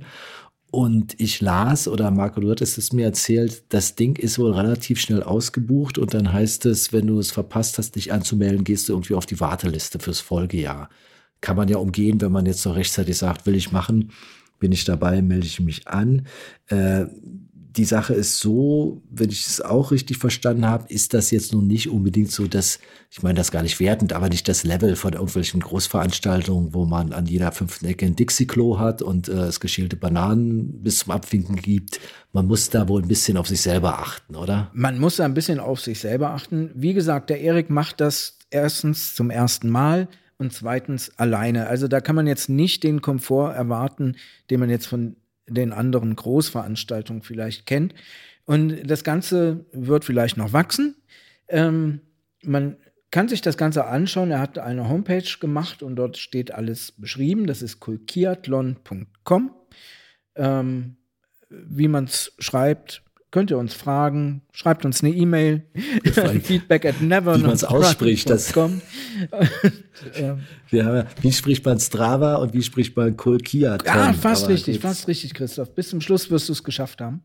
Und 0.72 1.20
ich 1.20 1.42
las, 1.42 1.90
oder 1.90 2.12
Marco, 2.12 2.40
du 2.40 2.50
hattest 2.50 2.78
es 2.78 2.94
mir 2.94 3.04
erzählt, 3.04 3.66
das 3.70 3.96
Ding 3.96 4.16
ist 4.16 4.40
wohl 4.40 4.54
relativ 4.54 5.02
schnell 5.02 5.22
ausgebucht 5.22 5.98
und 5.98 6.14
dann 6.14 6.32
heißt 6.32 6.66
es, 6.66 6.94
wenn 6.94 7.08
du 7.08 7.20
es 7.20 7.32
verpasst 7.32 7.78
hast, 7.78 7.98
dich 7.98 8.14
anzumelden, 8.14 8.64
gehst 8.64 8.88
du 8.88 8.94
irgendwie 8.94 9.16
auf 9.16 9.26
die 9.26 9.42
Warteliste 9.42 10.00
fürs 10.00 10.22
Folgejahr. 10.22 10.90
Kann 11.42 11.58
man 11.58 11.68
ja 11.68 11.76
umgehen, 11.78 12.22
wenn 12.22 12.32
man 12.32 12.46
jetzt 12.46 12.66
noch 12.66 12.78
rechtzeitig 12.78 13.18
sagt, 13.18 13.46
will 13.46 13.56
ich 13.56 13.74
machen, 13.74 14.12
bin 14.60 14.72
ich 14.72 14.86
dabei, 14.86 15.22
melde 15.22 15.46
ich 15.46 15.60
mich 15.60 15.90
an. 15.90 16.26
Äh, 16.68 17.06
die 17.78 17.86
Sache 17.86 18.14
ist 18.14 18.40
so, 18.40 19.02
wenn 19.10 19.30
ich 19.30 19.48
es 19.48 19.62
auch 19.62 19.92
richtig 19.92 20.18
verstanden 20.18 20.66
habe, 20.66 20.92
ist 20.92 21.14
das 21.14 21.32
jetzt 21.32 21.54
nun 21.54 21.68
nicht 21.68 21.90
unbedingt 21.90 22.30
so, 22.30 22.46
dass, 22.48 22.80
ich 23.10 23.24
meine 23.24 23.36
das 23.36 23.50
gar 23.50 23.64
nicht 23.64 23.80
wertend, 23.80 24.12
aber 24.12 24.28
nicht 24.28 24.48
das 24.50 24.66
Level 24.66 24.98
von 24.98 25.14
irgendwelchen 25.14 25.62
Großveranstaltungen, 25.62 26.74
wo 26.74 26.86
man 26.86 27.14
an 27.14 27.28
jeder 27.28 27.54
fünften 27.54 27.86
Ecke 27.86 28.06
ein 28.06 28.18
Dixie-Klo 28.18 28.78
hat 28.78 29.02
und 29.02 29.30
äh, 29.30 29.44
es 29.44 29.62
geschälte 29.62 29.96
Bananen 29.96 30.84
bis 30.84 31.00
zum 31.00 31.12
Abwinken 31.12 31.56
gibt. 31.56 32.02
Man 32.34 32.46
muss 32.46 32.70
da 32.70 32.90
wohl 32.90 33.02
ein 33.02 33.08
bisschen 33.08 33.38
auf 33.38 33.48
sich 33.48 33.62
selber 33.62 34.00
achten, 34.00 34.36
oder? 34.36 34.70
Man 34.74 35.00
muss 35.00 35.16
da 35.16 35.24
ein 35.24 35.34
bisschen 35.34 35.62
auf 35.62 35.80
sich 35.80 36.00
selber 36.00 36.32
achten. 36.32 36.72
Wie 36.76 36.94
gesagt, 36.94 37.30
der 37.30 37.40
Erik 37.40 37.70
macht 37.70 38.02
das 38.02 38.38
erstens 38.50 39.16
zum 39.16 39.30
ersten 39.30 39.70
Mal 39.70 40.10
und 40.38 40.52
zweitens 40.52 41.18
alleine. 41.18 41.68
Also 41.68 41.88
da 41.88 42.02
kann 42.02 42.18
man 42.18 42.28
jetzt 42.28 42.50
nicht 42.50 42.84
den 42.84 43.02
Komfort 43.02 43.54
erwarten, 43.54 44.18
den 44.50 44.60
man 44.60 44.70
jetzt 44.70 44.88
von 44.88 45.16
den 45.48 45.74
anderen 45.74 46.16
Großveranstaltungen 46.16 47.22
vielleicht 47.22 47.66
kennt. 47.66 47.94
Und 48.46 48.84
das 48.90 49.04
Ganze 49.04 49.66
wird 49.72 50.06
vielleicht 50.06 50.38
noch 50.38 50.54
wachsen. 50.54 50.96
Ähm, 51.48 52.02
man 52.44 52.78
kann 53.12 53.28
sich 53.28 53.42
das 53.42 53.58
Ganze 53.58 53.86
anschauen. 53.86 54.32
Er 54.32 54.40
hat 54.40 54.58
eine 54.58 54.90
Homepage 54.90 55.38
gemacht 55.40 55.84
und 55.84 55.96
dort 55.98 56.18
steht 56.18 56.52
alles 56.52 56.94
beschrieben. 56.94 57.46
Das 57.46 57.62
ist 57.62 57.80
kulkiathlon.com. 57.80 59.56
Ähm, 60.36 60.96
wie 61.50 61.90
man 61.90 62.06
es 62.06 62.34
schreibt, 62.40 63.04
könnt 63.32 63.50
ihr 63.50 63.58
uns 63.58 63.74
fragen. 63.74 64.42
Schreibt 64.52 64.86
uns 64.86 65.02
eine 65.02 65.14
E-Mail. 65.14 65.64
Feedback 66.44 66.86
at 66.86 67.02
never. 67.02 67.38
Wie 67.38 67.42
man 67.42 67.52
es 67.52 67.64
ausspricht. 67.64 68.30
Das, 68.30 68.56
Ähm, 68.56 68.82
haben 70.18 70.42
ja, 70.72 71.06
wie 71.22 71.32
spricht 71.32 71.66
man 71.66 71.80
Strava 71.80 72.36
und 72.36 72.54
wie 72.54 72.64
spricht 72.64 72.96
man 72.96 73.16
Kulkiathlon? 73.18 73.96
Ah, 73.96 74.14
fast 74.14 74.44
Aber 74.46 74.54
richtig, 74.54 74.80
fast 74.80 75.08
richtig, 75.08 75.34
Christoph. 75.34 75.74
Bis 75.74 75.90
zum 75.90 76.02
Schluss 76.02 76.30
wirst 76.30 76.50
du 76.50 76.54
es 76.54 76.64
geschafft 76.64 77.02
haben. 77.02 77.24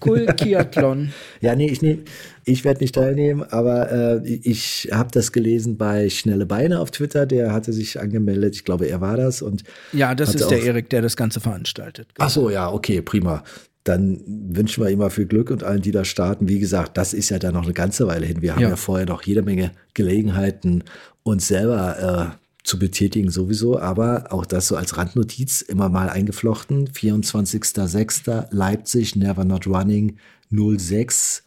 Kulkiathlon. 0.00 1.12
Ja, 1.40 1.54
nee, 1.54 1.68
ich, 1.70 1.80
nehm, 1.82 2.04
ich 2.44 2.64
werde 2.64 2.80
nicht 2.80 2.94
teilnehmen, 2.94 3.42
aber 3.42 4.22
äh, 4.22 4.26
ich 4.26 4.88
habe 4.92 5.10
das 5.12 5.32
gelesen 5.32 5.76
bei 5.76 6.10
Schnelle 6.10 6.46
Beine 6.46 6.80
auf 6.80 6.90
Twitter. 6.90 7.26
Der 7.26 7.52
hatte 7.52 7.72
sich 7.72 8.00
angemeldet. 8.00 8.56
Ich 8.56 8.64
glaube, 8.64 8.86
er 8.86 9.00
war 9.00 9.16
das. 9.16 9.42
Und 9.42 9.62
Ja, 9.92 10.14
das 10.14 10.34
ist 10.34 10.50
der 10.50 10.62
Erik, 10.62 10.90
der 10.90 11.02
das 11.02 11.16
Ganze 11.16 11.40
veranstaltet. 11.40 12.08
ach 12.18 12.30
so, 12.30 12.50
ja, 12.50 12.70
okay, 12.70 13.00
prima. 13.02 13.44
Dann 13.84 14.20
wünschen 14.26 14.84
wir 14.84 14.90
ihm 14.90 14.98
mal 14.98 15.10
viel 15.10 15.26
Glück 15.26 15.50
und 15.50 15.64
allen, 15.64 15.80
die 15.82 15.90
da 15.90 16.04
starten. 16.04 16.48
Wie 16.48 16.58
gesagt, 16.58 16.96
das 16.98 17.14
ist 17.14 17.30
ja 17.30 17.38
dann 17.38 17.54
noch 17.54 17.64
eine 17.64 17.72
ganze 17.72 18.06
Weile 18.06 18.26
hin. 18.26 18.42
Wir 18.42 18.54
haben 18.54 18.62
Ja. 18.62 18.68
ja, 18.70 18.76
vorher 18.76 19.06
noch 19.06 19.22
jede 19.22 19.42
Menge 19.42 19.72
Gelegenheiten, 19.94 20.84
uns 21.22 21.48
selber 21.48 22.36
äh, 22.36 22.36
zu 22.62 22.78
betätigen 22.78 23.30
sowieso. 23.30 23.78
Aber 23.78 24.26
auch 24.30 24.44
das 24.44 24.68
so 24.68 24.76
als 24.76 24.96
Randnotiz 24.98 25.62
immer 25.62 25.88
mal 25.88 26.10
eingeflochten. 26.10 26.88
24.06. 26.88 28.46
Leipzig, 28.50 29.16
Never 29.16 29.44
Not 29.44 29.66
Running 29.66 30.16
06 30.50 31.42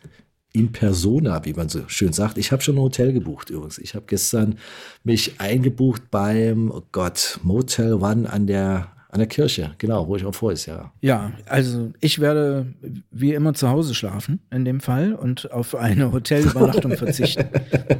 in 0.54 0.72
persona, 0.72 1.44
wie 1.46 1.54
man 1.54 1.68
so 1.68 1.82
schön 1.88 2.14
sagt. 2.14 2.38
Ich 2.38 2.52
habe 2.52 2.62
schon 2.62 2.76
ein 2.76 2.82
Hotel 2.82 3.12
gebucht 3.12 3.50
übrigens. 3.50 3.80
Ich 3.80 3.96
habe 3.96 4.06
gestern 4.08 4.60
mich 5.04 5.40
eingebucht 5.40 6.12
beim, 6.12 6.70
oh 6.72 6.84
Gott, 6.92 7.40
Motel 7.42 7.96
One 7.96 8.32
an 8.32 8.46
der, 8.46 8.93
an 9.14 9.20
der 9.20 9.28
Kirche. 9.28 9.72
Genau, 9.78 10.07
wo 10.07 10.16
ich 10.16 10.26
auch 10.26 10.34
vorher 10.34 10.55
ist, 10.55 10.66
ja. 10.66 10.91
Ja, 11.01 11.32
also 11.45 11.91
ich 11.99 12.20
werde 12.20 12.66
wie 13.11 13.34
immer 13.34 13.53
zu 13.53 13.70
Hause 13.70 13.93
schlafen 13.93 14.39
in 14.49 14.66
dem 14.66 14.82
Fall 14.82 15.14
und 15.14 15.51
auf 15.51 15.76
eine 15.76 16.11
Hotelübernachtung 16.11 16.97
verzichten. 16.97 17.45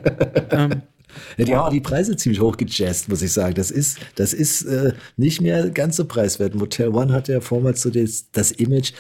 ähm, 0.50 0.82
Ja, 1.38 1.46
die 1.46 1.56
haben 1.56 1.68
auch 1.68 1.72
die 1.72 1.82
Preise 1.82 2.16
ziemlich 2.16 2.42
hoch 2.42 2.58
gejazzt, 2.58 3.10
muss 3.10 3.22
ich 3.22 3.32
sagen. 3.32 3.56
Das 3.56 3.72
ist, 3.72 4.00
das 4.16 4.34
ist 4.34 4.64
äh, 4.64 4.94
nicht 5.18 5.42
mehr 5.42 5.70
ganz 5.70 5.98
so 5.98 6.06
preiswert. 6.06 6.56
Motel 6.56 6.90
One 6.90 7.14
hatte 7.14 7.34
ja 7.34 7.42
vormals 7.42 7.82
so 7.82 7.90
das, 7.90 8.32
das 8.32 8.52
Image, 8.52 8.94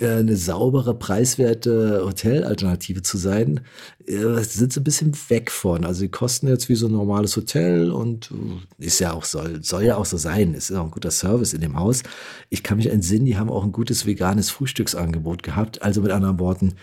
äh, 0.00 0.08
eine 0.08 0.36
saubere, 0.36 0.98
preiswerte 0.98 2.02
Hotelalternative 2.04 3.02
zu 3.02 3.18
sein. 3.18 3.60
Äh, 4.06 4.42
sind 4.42 4.72
sie 4.72 4.80
ein 4.80 4.84
bisschen 4.84 5.12
weg 5.28 5.50
von. 5.50 5.84
Also 5.84 6.02
die 6.02 6.10
kosten 6.10 6.48
jetzt 6.48 6.68
wie 6.68 6.74
so 6.74 6.86
ein 6.86 6.92
normales 6.92 7.36
Hotel 7.36 7.90
und 7.90 8.30
äh, 8.78 8.84
ist 8.84 9.00
ja 9.00 9.12
auch, 9.12 9.24
soll, 9.24 9.62
soll 9.62 9.84
ja 9.84 9.96
auch 9.96 10.06
so 10.06 10.16
sein. 10.16 10.54
Ist 10.54 10.70
ja 10.70 10.80
auch 10.80 10.84
ein 10.84 10.90
guter 10.90 11.10
Service 11.10 11.54
in 11.54 11.60
dem 11.60 11.78
Haus. 11.78 12.02
Ich 12.50 12.62
kann 12.62 12.76
mich 12.78 12.90
entsinnen, 12.90 13.26
die 13.26 13.36
haben 13.36 13.50
auch 13.50 13.64
ein 13.64 13.72
gutes 13.72 14.06
veganes 14.06 14.50
Frühstücksangebot 14.50 15.42
gehabt. 15.42 15.82
Also 15.82 16.00
mit 16.02 16.10
anderen 16.10 16.38
Worten, 16.38 16.74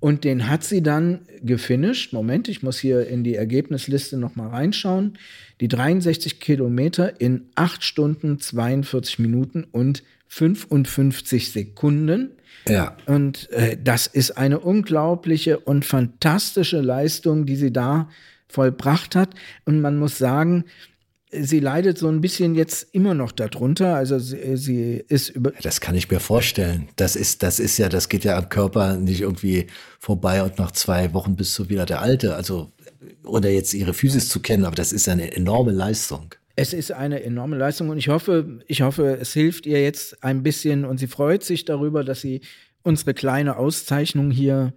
Und 0.00 0.24
den 0.24 0.48
hat 0.48 0.64
sie 0.64 0.82
dann 0.82 1.20
gefinisht. 1.42 2.14
Moment, 2.14 2.48
ich 2.48 2.62
muss 2.62 2.78
hier 2.78 3.06
in 3.06 3.24
die 3.24 3.34
Ergebnisliste 3.34 4.16
noch 4.16 4.36
mal 4.36 4.48
reinschauen. 4.48 5.18
Die 5.60 5.68
63 5.68 6.40
Kilometer 6.40 7.20
in 7.20 7.50
8 7.56 7.84
Stunden, 7.84 8.38
42 8.38 9.18
Minuten 9.18 9.64
und 9.64 10.02
55 10.28 11.52
Sekunden. 11.52 12.35
Ja. 12.68 12.96
Und 13.06 13.50
äh, 13.52 13.76
das 13.82 14.06
ist 14.06 14.32
eine 14.32 14.60
unglaubliche 14.60 15.58
und 15.58 15.84
fantastische 15.84 16.80
Leistung, 16.80 17.46
die 17.46 17.56
sie 17.56 17.72
da 17.72 18.08
vollbracht 18.48 19.14
hat. 19.14 19.30
Und 19.64 19.80
man 19.80 19.98
muss 19.98 20.18
sagen, 20.18 20.64
sie 21.30 21.60
leidet 21.60 21.98
so 21.98 22.08
ein 22.08 22.20
bisschen 22.20 22.54
jetzt 22.54 22.88
immer 22.92 23.14
noch 23.14 23.32
darunter. 23.32 23.96
Also 23.96 24.18
sie, 24.18 24.56
sie 24.56 25.04
ist 25.08 25.30
über. 25.30 25.52
Das 25.62 25.80
kann 25.80 25.94
ich 25.94 26.10
mir 26.10 26.20
vorstellen. 26.20 26.88
Das 26.96 27.16
ist, 27.16 27.42
das 27.42 27.58
ist 27.58 27.78
ja, 27.78 27.88
das 27.88 28.08
geht 28.08 28.24
ja 28.24 28.36
am 28.36 28.48
Körper 28.48 28.96
nicht 28.96 29.20
irgendwie 29.20 29.66
vorbei 29.98 30.42
und 30.42 30.58
nach 30.58 30.72
zwei 30.72 31.12
Wochen 31.14 31.36
bist 31.36 31.58
du 31.58 31.68
wieder 31.68 31.86
der 31.86 32.00
Alte. 32.00 32.34
Also, 32.34 32.72
oder 33.24 33.50
jetzt 33.50 33.74
ihre 33.74 33.94
Physis 33.94 34.28
zu 34.28 34.40
kennen, 34.40 34.64
aber 34.64 34.76
das 34.76 34.92
ist 34.92 35.06
ja 35.06 35.12
eine 35.12 35.34
enorme 35.34 35.72
Leistung. 35.72 36.34
Es 36.58 36.72
ist 36.72 36.90
eine 36.90 37.22
enorme 37.22 37.56
Leistung 37.56 37.90
und 37.90 37.98
ich 37.98 38.08
hoffe, 38.08 38.60
ich 38.66 38.80
hoffe, 38.80 39.18
es 39.20 39.34
hilft 39.34 39.66
ihr 39.66 39.82
jetzt 39.82 40.24
ein 40.24 40.42
bisschen 40.42 40.86
und 40.86 40.98
sie 40.98 41.06
freut 41.06 41.44
sich 41.44 41.66
darüber, 41.66 42.02
dass 42.02 42.22
sie 42.22 42.40
unsere 42.82 43.12
kleine 43.12 43.56
Auszeichnung 43.56 44.30
hier 44.30 44.72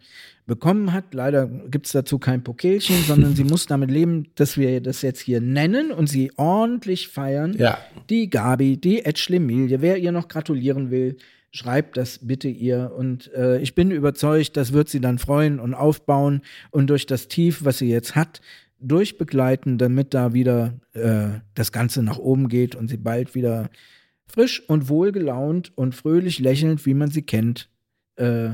bekommen 0.45 0.91
hat. 0.91 1.13
Leider 1.13 1.47
gibt 1.47 1.85
es 1.85 1.93
dazu 1.93 2.19
kein 2.19 2.43
Pokelchen, 2.43 2.97
sondern 3.07 3.35
sie 3.35 3.43
muss 3.45 3.65
damit 3.65 3.89
leben, 3.89 4.27
dass 4.35 4.57
wir 4.57 4.81
das 4.81 5.01
jetzt 5.03 5.21
hier 5.21 5.39
nennen 5.39 5.91
und 5.91 6.07
sie 6.07 6.31
ordentlich 6.35 7.07
feiern. 7.07 7.55
Ja. 7.57 7.77
Die 8.09 8.29
Gabi, 8.29 8.75
die 8.75 9.05
Etschlemilie, 9.05 9.81
wer 9.81 9.97
ihr 9.97 10.11
noch 10.11 10.27
gratulieren 10.27 10.91
will, 10.91 11.17
schreibt 11.51 11.97
das 11.97 12.19
bitte 12.21 12.49
ihr. 12.49 12.91
Und 12.97 13.31
äh, 13.33 13.59
ich 13.59 13.73
bin 13.73 13.91
überzeugt, 13.91 14.57
das 14.57 14.73
wird 14.73 14.89
sie 14.89 14.99
dann 14.99 15.17
freuen 15.17 15.59
und 15.59 15.73
aufbauen 15.73 16.41
und 16.71 16.89
durch 16.89 17.05
das 17.05 17.27
Tief, 17.29 17.63
was 17.63 17.77
sie 17.77 17.89
jetzt 17.89 18.15
hat, 18.15 18.41
durchbegleiten, 18.79 19.77
damit 19.77 20.13
da 20.13 20.33
wieder 20.33 20.73
äh, 20.93 21.39
das 21.53 21.71
Ganze 21.71 22.03
nach 22.03 22.17
oben 22.17 22.47
geht 22.47 22.75
und 22.75 22.87
sie 22.87 22.97
bald 22.97 23.35
wieder 23.35 23.69
frisch 24.25 24.61
und 24.67 24.89
wohlgelaunt 24.89 25.71
und 25.75 25.95
fröhlich 25.95 26.39
lächelnd, 26.39 26.85
wie 26.85 26.93
man 26.93 27.11
sie 27.11 27.23
kennt, 27.23 27.69
äh, 28.15 28.51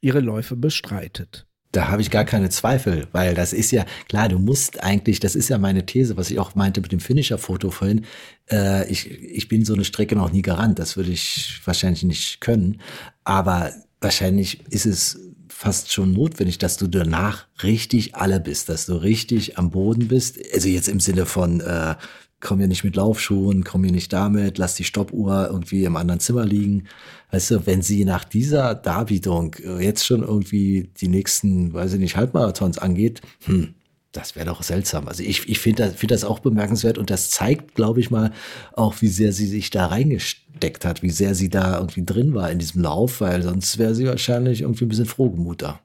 ihre 0.00 0.20
Läufe 0.20 0.56
bestreitet. 0.56 1.46
Da 1.72 1.88
habe 1.88 2.02
ich 2.02 2.10
gar 2.10 2.24
keine 2.24 2.50
Zweifel, 2.50 3.08
weil 3.10 3.34
das 3.34 3.52
ist 3.52 3.72
ja, 3.72 3.84
klar, 4.08 4.28
du 4.28 4.38
musst 4.38 4.84
eigentlich, 4.84 5.18
das 5.18 5.34
ist 5.34 5.48
ja 5.48 5.58
meine 5.58 5.84
These, 5.86 6.16
was 6.16 6.30
ich 6.30 6.38
auch 6.38 6.54
meinte 6.54 6.80
mit 6.80 6.92
dem 6.92 7.00
Finisher-Foto 7.00 7.70
vorhin, 7.70 8.04
äh, 8.48 8.88
ich, 8.88 9.10
ich 9.10 9.48
bin 9.48 9.64
so 9.64 9.74
eine 9.74 9.84
Strecke 9.84 10.14
noch 10.14 10.30
nie 10.30 10.42
gerannt, 10.42 10.78
das 10.78 10.96
würde 10.96 11.10
ich 11.10 11.60
wahrscheinlich 11.64 12.04
nicht 12.04 12.40
können, 12.40 12.80
aber 13.24 13.72
wahrscheinlich 14.00 14.60
ist 14.70 14.86
es 14.86 15.18
fast 15.64 15.90
schon 15.90 16.12
notwendig, 16.12 16.58
dass 16.58 16.76
du 16.76 16.88
danach 16.88 17.46
richtig 17.62 18.14
alle 18.16 18.38
bist, 18.38 18.68
dass 18.68 18.84
du 18.84 18.96
richtig 18.96 19.56
am 19.56 19.70
Boden 19.70 20.08
bist, 20.08 20.38
also 20.52 20.68
jetzt 20.68 20.88
im 20.88 21.00
Sinne 21.00 21.24
von, 21.24 21.60
äh, 21.60 21.94
komm 22.40 22.58
hier 22.58 22.68
nicht 22.68 22.84
mit 22.84 22.96
Laufschuhen, 22.96 23.64
komm 23.64 23.82
hier 23.82 23.92
nicht 23.92 24.12
damit, 24.12 24.58
lass 24.58 24.74
die 24.74 24.84
Stoppuhr 24.84 25.46
irgendwie 25.50 25.84
im 25.84 25.96
anderen 25.96 26.20
Zimmer 26.20 26.44
liegen. 26.44 26.84
Weißt 27.30 27.50
du, 27.50 27.66
wenn 27.66 27.80
sie 27.80 28.04
nach 28.04 28.24
dieser 28.24 28.74
Darbietung 28.74 29.56
jetzt 29.80 30.04
schon 30.04 30.22
irgendwie 30.22 30.90
die 31.00 31.08
nächsten, 31.08 31.72
weiß 31.72 31.94
ich 31.94 32.00
nicht, 32.00 32.16
Halbmarathons 32.16 32.76
angeht, 32.76 33.22
hm, 33.46 33.72
das 34.16 34.36
wäre 34.36 34.46
doch 34.46 34.62
seltsam. 34.62 35.08
Also 35.08 35.22
ich, 35.22 35.48
ich 35.48 35.58
finde 35.58 35.84
das, 35.84 35.94
find 35.94 36.10
das 36.10 36.24
auch 36.24 36.38
bemerkenswert 36.38 36.98
und 36.98 37.10
das 37.10 37.30
zeigt, 37.30 37.74
glaube 37.74 38.00
ich 38.00 38.10
mal, 38.10 38.32
auch, 38.72 39.00
wie 39.00 39.08
sehr 39.08 39.32
sie 39.32 39.46
sich 39.46 39.70
da 39.70 39.86
reingesteckt 39.86 40.84
hat, 40.84 41.02
wie 41.02 41.10
sehr 41.10 41.34
sie 41.34 41.48
da 41.48 41.78
irgendwie 41.78 42.04
drin 42.04 42.34
war 42.34 42.50
in 42.50 42.58
diesem 42.58 42.82
Lauf, 42.82 43.20
weil 43.20 43.42
sonst 43.42 43.78
wäre 43.78 43.94
sie 43.94 44.06
wahrscheinlich 44.06 44.62
irgendwie 44.62 44.84
ein 44.84 44.88
bisschen 44.88 45.06
frohgemuter. 45.06 45.80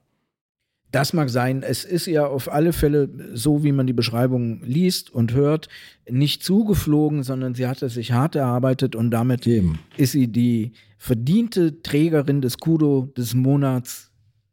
Das 0.92 1.12
mag 1.12 1.30
sein. 1.30 1.62
Es 1.62 1.84
ist 1.84 2.06
ja 2.06 2.26
auf 2.26 2.52
alle 2.52 2.72
Fälle 2.72 3.08
so, 3.32 3.62
wie 3.62 3.72
man 3.72 3.86
die 3.86 3.92
Beschreibung 3.92 4.60
liest 4.64 5.10
und 5.10 5.32
hört, 5.34 5.68
nicht 6.08 6.42
zugeflogen, 6.42 7.22
sondern 7.22 7.54
sie 7.54 7.66
hatte 7.66 7.88
sich 7.88 8.12
hart 8.12 8.34
erarbeitet 8.34 8.96
und 8.96 9.10
damit 9.10 9.46
Eben. 9.46 9.78
ist 9.96 10.12
sie 10.12 10.26
die 10.28 10.72
verdiente 10.98 11.82
Trägerin 11.82 12.40
des 12.40 12.58
Kudo 12.58 13.12
des 13.16 13.34
Monats 13.34 14.09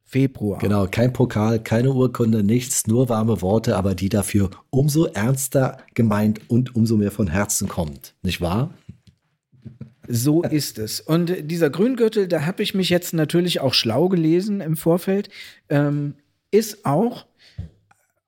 Februar. 0.10 0.60
Genau, 0.60 0.88
kein 0.90 1.12
Pokal, 1.12 1.60
keine 1.60 1.92
Urkunde, 1.92 2.42
nichts, 2.42 2.88
nur 2.88 3.10
warme 3.10 3.42
Worte, 3.42 3.76
aber 3.76 3.94
die 3.94 4.08
dafür 4.08 4.50
umso 4.70 5.06
ernster 5.06 5.80
gemeint 5.96 6.40
und 6.50 6.76
umso 6.78 6.96
mehr 6.96 7.12
von 7.12 7.28
Herzen 7.28 7.68
kommt. 7.68 8.16
Nicht 8.24 8.40
wahr? 8.40 8.74
So 10.08 10.44
ist 10.44 10.80
es. 10.80 11.02
Und 11.02 11.52
dieser 11.52 11.70
Grüngürtel, 11.70 12.30
da 12.30 12.46
habe 12.46 12.64
ich 12.64 12.74
mich 12.74 12.90
jetzt 12.90 13.14
natürlich 13.14 13.60
auch 13.60 13.74
schlau 13.74 14.08
gelesen 14.08 14.62
im 14.62 14.78
Vorfeld, 14.78 15.28
ähm, 15.68 16.14
ist 16.52 16.86
auch 16.86 17.26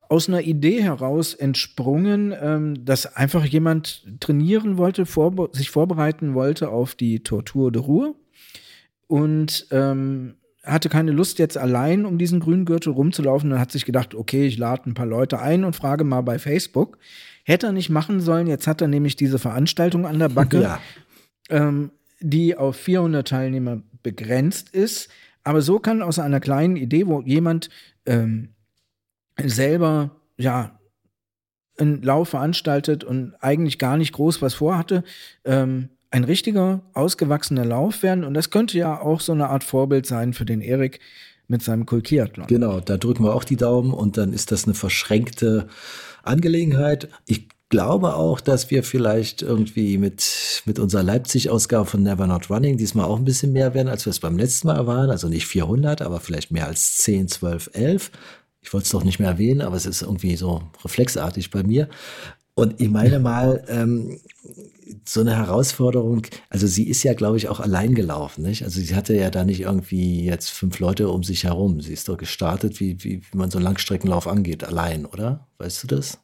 aus 0.09 0.27
einer 0.27 0.41
Idee 0.41 0.83
heraus 0.83 1.33
entsprungen, 1.33 2.35
ähm, 2.41 2.83
dass 2.83 3.15
einfach 3.15 3.45
jemand 3.45 4.05
trainieren 4.19 4.77
wollte, 4.77 5.05
vorbe 5.05 5.49
sich 5.53 5.69
vorbereiten 5.69 6.33
wollte 6.33 6.69
auf 6.69 6.95
die 6.95 7.21
Tortur 7.21 7.71
de 7.71 7.81
Ruhr 7.81 8.15
und 9.07 9.67
ähm, 9.71 10.35
hatte 10.63 10.89
keine 10.89 11.11
Lust 11.11 11.39
jetzt 11.39 11.57
allein 11.57 12.05
um 12.05 12.17
diesen 12.17 12.39
grünen 12.39 12.65
Gürtel 12.65 12.91
rumzulaufen 12.93 13.51
und 13.51 13.59
hat 13.59 13.71
sich 13.71 13.85
gedacht, 13.85 14.13
okay, 14.13 14.45
ich 14.45 14.57
lade 14.57 14.89
ein 14.89 14.93
paar 14.93 15.05
Leute 15.05 15.39
ein 15.39 15.63
und 15.63 15.75
frage 15.75 16.03
mal 16.03 16.21
bei 16.21 16.37
Facebook. 16.39 16.97
Hätte 17.43 17.67
er 17.67 17.71
nicht 17.71 17.89
machen 17.89 18.19
sollen, 18.19 18.47
jetzt 18.47 18.67
hat 18.67 18.81
er 18.81 18.87
nämlich 18.87 19.15
diese 19.15 19.39
Veranstaltung 19.39 20.05
an 20.05 20.19
der 20.19 20.29
Backe, 20.29 20.61
Ja. 20.61 20.79
ähm, 21.49 21.91
die 22.19 22.55
auf 22.57 22.75
400 22.75 23.27
Teilnehmer 23.27 23.81
begrenzt 24.03 24.69
ist. 24.69 25.09
Aber 25.43 25.61
so 25.61 25.79
kann 25.79 26.01
aus 26.01 26.19
einer 26.19 26.39
kleinen 26.41 26.75
Idee, 26.75 27.07
wo 27.07 27.21
jemand 27.21 27.69
ähm, 28.05 28.49
selber 29.41 30.11
ja 30.37 30.77
einen 31.77 32.01
Lauf 32.01 32.29
veranstaltet 32.29 33.03
und 33.05 33.35
eigentlich 33.39 33.79
gar 33.79 33.95
nicht 33.97 34.11
groß 34.11 34.41
was 34.41 34.53
vorhatte, 34.53 35.03
ähm, 35.45 35.89
ein 36.11 36.23
richtiger, 36.23 36.81
ausgewachsener 36.93 37.65
Lauf 37.65 38.03
werden. 38.03 38.23
Und 38.23 38.33
das 38.33 38.49
könnte 38.49 38.77
ja 38.77 38.99
auch 38.99 39.21
so 39.21 39.31
eine 39.31 39.49
Art 39.49 39.63
Vorbild 39.63 40.05
sein 40.05 40.33
für 40.33 40.45
den 40.45 40.61
Erik 40.61 40.99
mit 41.47 41.63
seinem 41.63 41.85
Kulkiathlon. 41.85 42.47
Genau, 42.47 42.79
da 42.79 42.97
drücken 42.97 43.23
wir 43.23 43.33
auch 43.33 43.43
die 43.43 43.57
Daumen 43.57 43.93
und 43.93 44.17
dann 44.17 44.33
ist 44.33 44.51
das 44.51 44.65
eine 44.65 44.75
verschränkte 44.75 45.67
Angelegenheit. 46.23 47.09
Ich 47.25 47.47
glaube 47.69 48.15
auch, 48.15 48.39
dass 48.39 48.71
wir 48.71 48.83
vielleicht 48.83 49.41
irgendwie 49.41 49.97
mit, 49.97 50.63
mit 50.65 50.79
unserer 50.79 51.03
Leipzig-Ausgabe 51.03 51.85
von 51.85 52.03
Never 52.03 52.27
Not 52.27 52.49
Running 52.49 52.77
diesmal 52.77 53.05
auch 53.05 53.17
ein 53.17 53.25
bisschen 53.25 53.51
mehr 53.51 53.73
werden, 53.73 53.87
als 53.87 54.05
wir 54.05 54.11
es 54.11 54.19
beim 54.19 54.37
letzten 54.37 54.67
Mal 54.67 54.85
waren. 54.87 55.09
Also 55.09 55.27
nicht 55.27 55.45
400, 55.45 56.01
aber 56.01 56.19
vielleicht 56.19 56.51
mehr 56.51 56.67
als 56.67 56.97
10, 56.97 57.27
12, 57.27 57.71
11. 57.73 58.11
Ich 58.61 58.73
wollte 58.73 58.85
es 58.85 58.91
doch 58.91 59.03
nicht 59.03 59.19
mehr 59.19 59.29
erwähnen, 59.29 59.61
aber 59.61 59.75
es 59.75 59.85
ist 59.85 60.01
irgendwie 60.01 60.35
so 60.35 60.63
reflexartig 60.83 61.51
bei 61.51 61.63
mir. 61.63 61.89
Und 62.55 62.81
ich 62.81 62.89
meine 62.89 63.19
mal, 63.19 63.63
ähm, 63.69 64.19
so 65.05 65.21
eine 65.21 65.35
Herausforderung, 65.35 66.23
also 66.49 66.67
sie 66.67 66.87
ist 66.87 67.03
ja, 67.03 67.13
glaube 67.13 67.37
ich, 67.37 67.47
auch 67.47 67.59
allein 67.59 67.95
gelaufen, 67.95 68.43
nicht? 68.43 68.63
Also 68.63 68.79
sie 68.81 68.95
hatte 68.95 69.15
ja 69.15 69.29
da 69.29 69.43
nicht 69.43 69.61
irgendwie 69.61 70.25
jetzt 70.25 70.49
fünf 70.49 70.79
Leute 70.79 71.09
um 71.09 71.23
sich 71.23 71.43
herum. 71.43 71.81
Sie 71.81 71.93
ist 71.93 72.09
doch 72.09 72.17
gestartet, 72.17 72.79
wie, 72.79 73.03
wie, 73.03 73.21
wie 73.21 73.37
man 73.37 73.51
so 73.51 73.57
einen 73.57 73.65
Langstreckenlauf 73.65 74.27
angeht, 74.27 74.63
allein, 74.63 75.05
oder? 75.05 75.47
Weißt 75.57 75.83
du 75.83 75.87
das? 75.87 76.19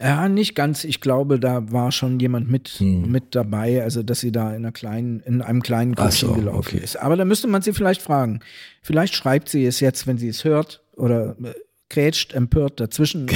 Ja, 0.00 0.28
nicht 0.28 0.54
ganz. 0.54 0.84
Ich 0.84 1.00
glaube, 1.00 1.38
da 1.38 1.70
war 1.70 1.92
schon 1.92 2.18
jemand 2.18 2.50
mit, 2.50 2.68
Hm. 2.78 3.10
mit 3.10 3.34
dabei, 3.34 3.82
also 3.82 4.02
dass 4.02 4.20
sie 4.20 4.32
da 4.32 4.50
in 4.50 4.56
einer 4.56 4.72
kleinen, 4.72 5.20
in 5.20 5.42
einem 5.42 5.62
kleinen 5.62 5.94
Grüppchen 5.94 6.28
so, 6.30 6.34
gelaufen 6.34 6.76
okay. 6.76 6.84
ist. 6.84 6.96
Aber 6.96 7.16
da 7.16 7.24
müsste 7.24 7.46
man 7.46 7.62
sie 7.62 7.72
vielleicht 7.72 8.02
fragen. 8.02 8.40
Vielleicht 8.82 9.14
schreibt 9.14 9.48
sie 9.48 9.64
es 9.64 9.80
jetzt, 9.80 10.06
wenn 10.06 10.18
sie 10.18 10.28
es 10.28 10.44
hört, 10.44 10.82
oder 10.96 11.36
äh, 11.42 11.54
grätscht 11.92 12.32
empört 12.32 12.80
dazwischen 12.80 13.22
und 13.22 13.30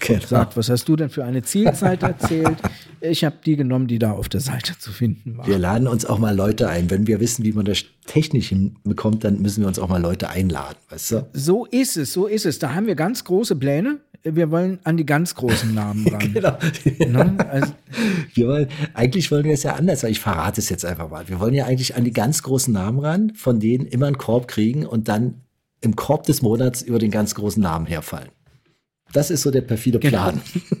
Genau. 0.00 0.24
sagt, 0.26 0.56
was 0.56 0.68
hast 0.70 0.88
du 0.88 0.96
denn 0.96 1.10
für 1.10 1.24
eine 1.24 1.42
Zielzeit 1.42 2.02
erzählt? 2.02 2.56
Ich 3.00 3.24
habe 3.24 3.36
die 3.44 3.56
genommen, 3.56 3.88
die 3.88 3.98
da 3.98 4.12
auf 4.12 4.28
der 4.28 4.40
Seite 4.40 4.78
zu 4.78 4.92
finden 4.92 5.36
war. 5.36 5.46
Wir 5.46 5.58
laden 5.58 5.88
uns 5.88 6.04
auch 6.06 6.18
mal 6.18 6.34
Leute 6.36 6.68
ein. 6.68 6.90
Wenn 6.90 7.06
wir 7.08 7.18
wissen, 7.20 7.44
wie 7.44 7.52
man 7.52 7.64
das 7.64 7.84
technisch 8.06 8.48
hinbekommt, 8.50 9.24
dann 9.24 9.42
müssen 9.42 9.62
wir 9.62 9.68
uns 9.68 9.78
auch 9.78 9.88
mal 9.88 10.00
Leute 10.00 10.28
einladen, 10.28 10.76
weißt 10.90 11.10
du? 11.12 11.26
So 11.32 11.66
ist 11.66 11.96
es, 11.96 12.12
so 12.12 12.26
ist 12.26 12.46
es. 12.46 12.58
Da 12.60 12.74
haben 12.74 12.86
wir 12.86 12.94
ganz 12.94 13.24
große 13.24 13.56
Pläne. 13.56 13.98
Wir 14.24 14.52
wollen 14.52 14.78
an 14.84 14.96
die 14.96 15.04
ganz 15.06 15.34
großen 15.34 15.74
Namen 15.74 16.06
ran. 16.06 16.20
Genau. 16.32 16.56
Ne? 17.08 17.36
Also, 17.50 17.72
Wir 18.34 18.46
wollen, 18.46 18.68
eigentlich 18.94 19.30
wollen 19.32 19.44
wir 19.44 19.54
es 19.54 19.64
ja 19.64 19.74
anders, 19.74 20.04
ich 20.04 20.20
verrate 20.20 20.60
es 20.60 20.68
jetzt 20.68 20.84
einfach 20.84 21.10
mal. 21.10 21.28
Wir 21.28 21.40
wollen 21.40 21.54
ja 21.54 21.64
eigentlich 21.66 21.96
an 21.96 22.04
die 22.04 22.12
ganz 22.12 22.42
großen 22.44 22.72
Namen 22.72 23.00
ran, 23.00 23.32
von 23.34 23.58
denen 23.58 23.84
immer 23.86 24.06
einen 24.06 24.18
Korb 24.18 24.46
kriegen 24.46 24.86
und 24.86 25.08
dann 25.08 25.41
im 25.82 25.96
Korb 25.96 26.24
des 26.24 26.42
Monats 26.42 26.80
über 26.82 26.98
den 26.98 27.10
ganz 27.10 27.34
großen 27.34 27.62
Namen 27.62 27.86
herfallen. 27.86 28.30
Das 29.12 29.30
ist 29.30 29.42
so 29.42 29.50
der 29.50 29.60
perfide 29.60 29.98
Plan. 29.98 30.40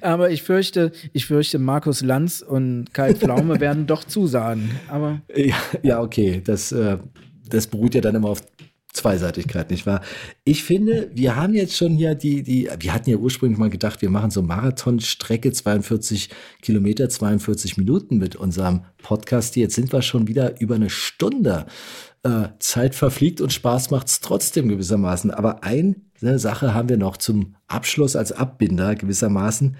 aber 0.00 0.30
ich 0.30 0.42
fürchte, 0.42 0.92
ich 1.12 1.26
fürchte, 1.26 1.58
Markus 1.58 2.00
Lanz 2.00 2.40
und 2.40 2.94
Kai 2.94 3.14
Pflaume 3.14 3.60
werden 3.60 3.86
doch 3.86 4.02
zusagen. 4.04 4.70
Aber 4.88 5.20
Ja, 5.34 5.56
ja 5.82 6.00
okay, 6.00 6.40
das, 6.42 6.72
äh, 6.72 6.96
das 7.48 7.66
beruht 7.66 7.94
ja 7.94 8.00
dann 8.00 8.14
immer 8.14 8.30
auf 8.30 8.42
Zweiseitigkeit, 8.96 9.70
nicht 9.70 9.86
wahr? 9.86 10.00
Ich 10.44 10.64
finde, 10.64 11.10
wir 11.14 11.36
haben 11.36 11.54
jetzt 11.54 11.76
schon 11.76 11.92
hier 11.92 12.14
die, 12.14 12.42
die, 12.42 12.68
wir 12.80 12.92
hatten 12.92 13.08
ja 13.10 13.16
ursprünglich 13.16 13.58
mal 13.58 13.70
gedacht, 13.70 14.02
wir 14.02 14.10
machen 14.10 14.30
so 14.30 14.42
Marathonstrecke, 14.42 15.52
42 15.52 16.30
Kilometer, 16.62 17.08
42 17.08 17.76
Minuten 17.76 18.18
mit 18.18 18.34
unserem 18.36 18.84
Podcast. 18.98 19.56
Jetzt 19.56 19.74
sind 19.74 19.92
wir 19.92 20.02
schon 20.02 20.26
wieder 20.28 20.60
über 20.60 20.74
eine 20.74 20.90
Stunde. 20.90 21.66
Äh, 22.22 22.48
Zeit 22.58 22.94
verfliegt 22.94 23.40
und 23.40 23.52
Spaß 23.52 23.90
macht's 23.90 24.20
trotzdem 24.20 24.68
gewissermaßen. 24.68 25.30
Aber 25.30 25.62
eine 25.62 25.94
Sache 26.38 26.74
haben 26.74 26.88
wir 26.88 26.96
noch 26.96 27.16
zum 27.16 27.54
Abschluss 27.68 28.16
als 28.16 28.32
Abbinder 28.32 28.94
gewissermaßen. 28.96 29.76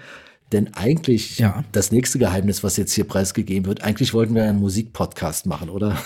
Denn 0.53 0.73
eigentlich, 0.75 1.39
Ja. 1.39 1.65
das 1.73 1.91
nächste 1.91 2.19
Geheimnis, 2.19 2.63
was 2.63 2.77
jetzt 2.77 2.93
hier 2.93 3.03
preisgegeben 3.03 3.65
wird, 3.67 3.83
eigentlich 3.83 4.13
wollten 4.13 4.33
wir 4.33 4.43
einen 4.45 4.59
Musikpodcast 4.59 5.45
machen, 5.45 5.69
oder? 5.69 5.97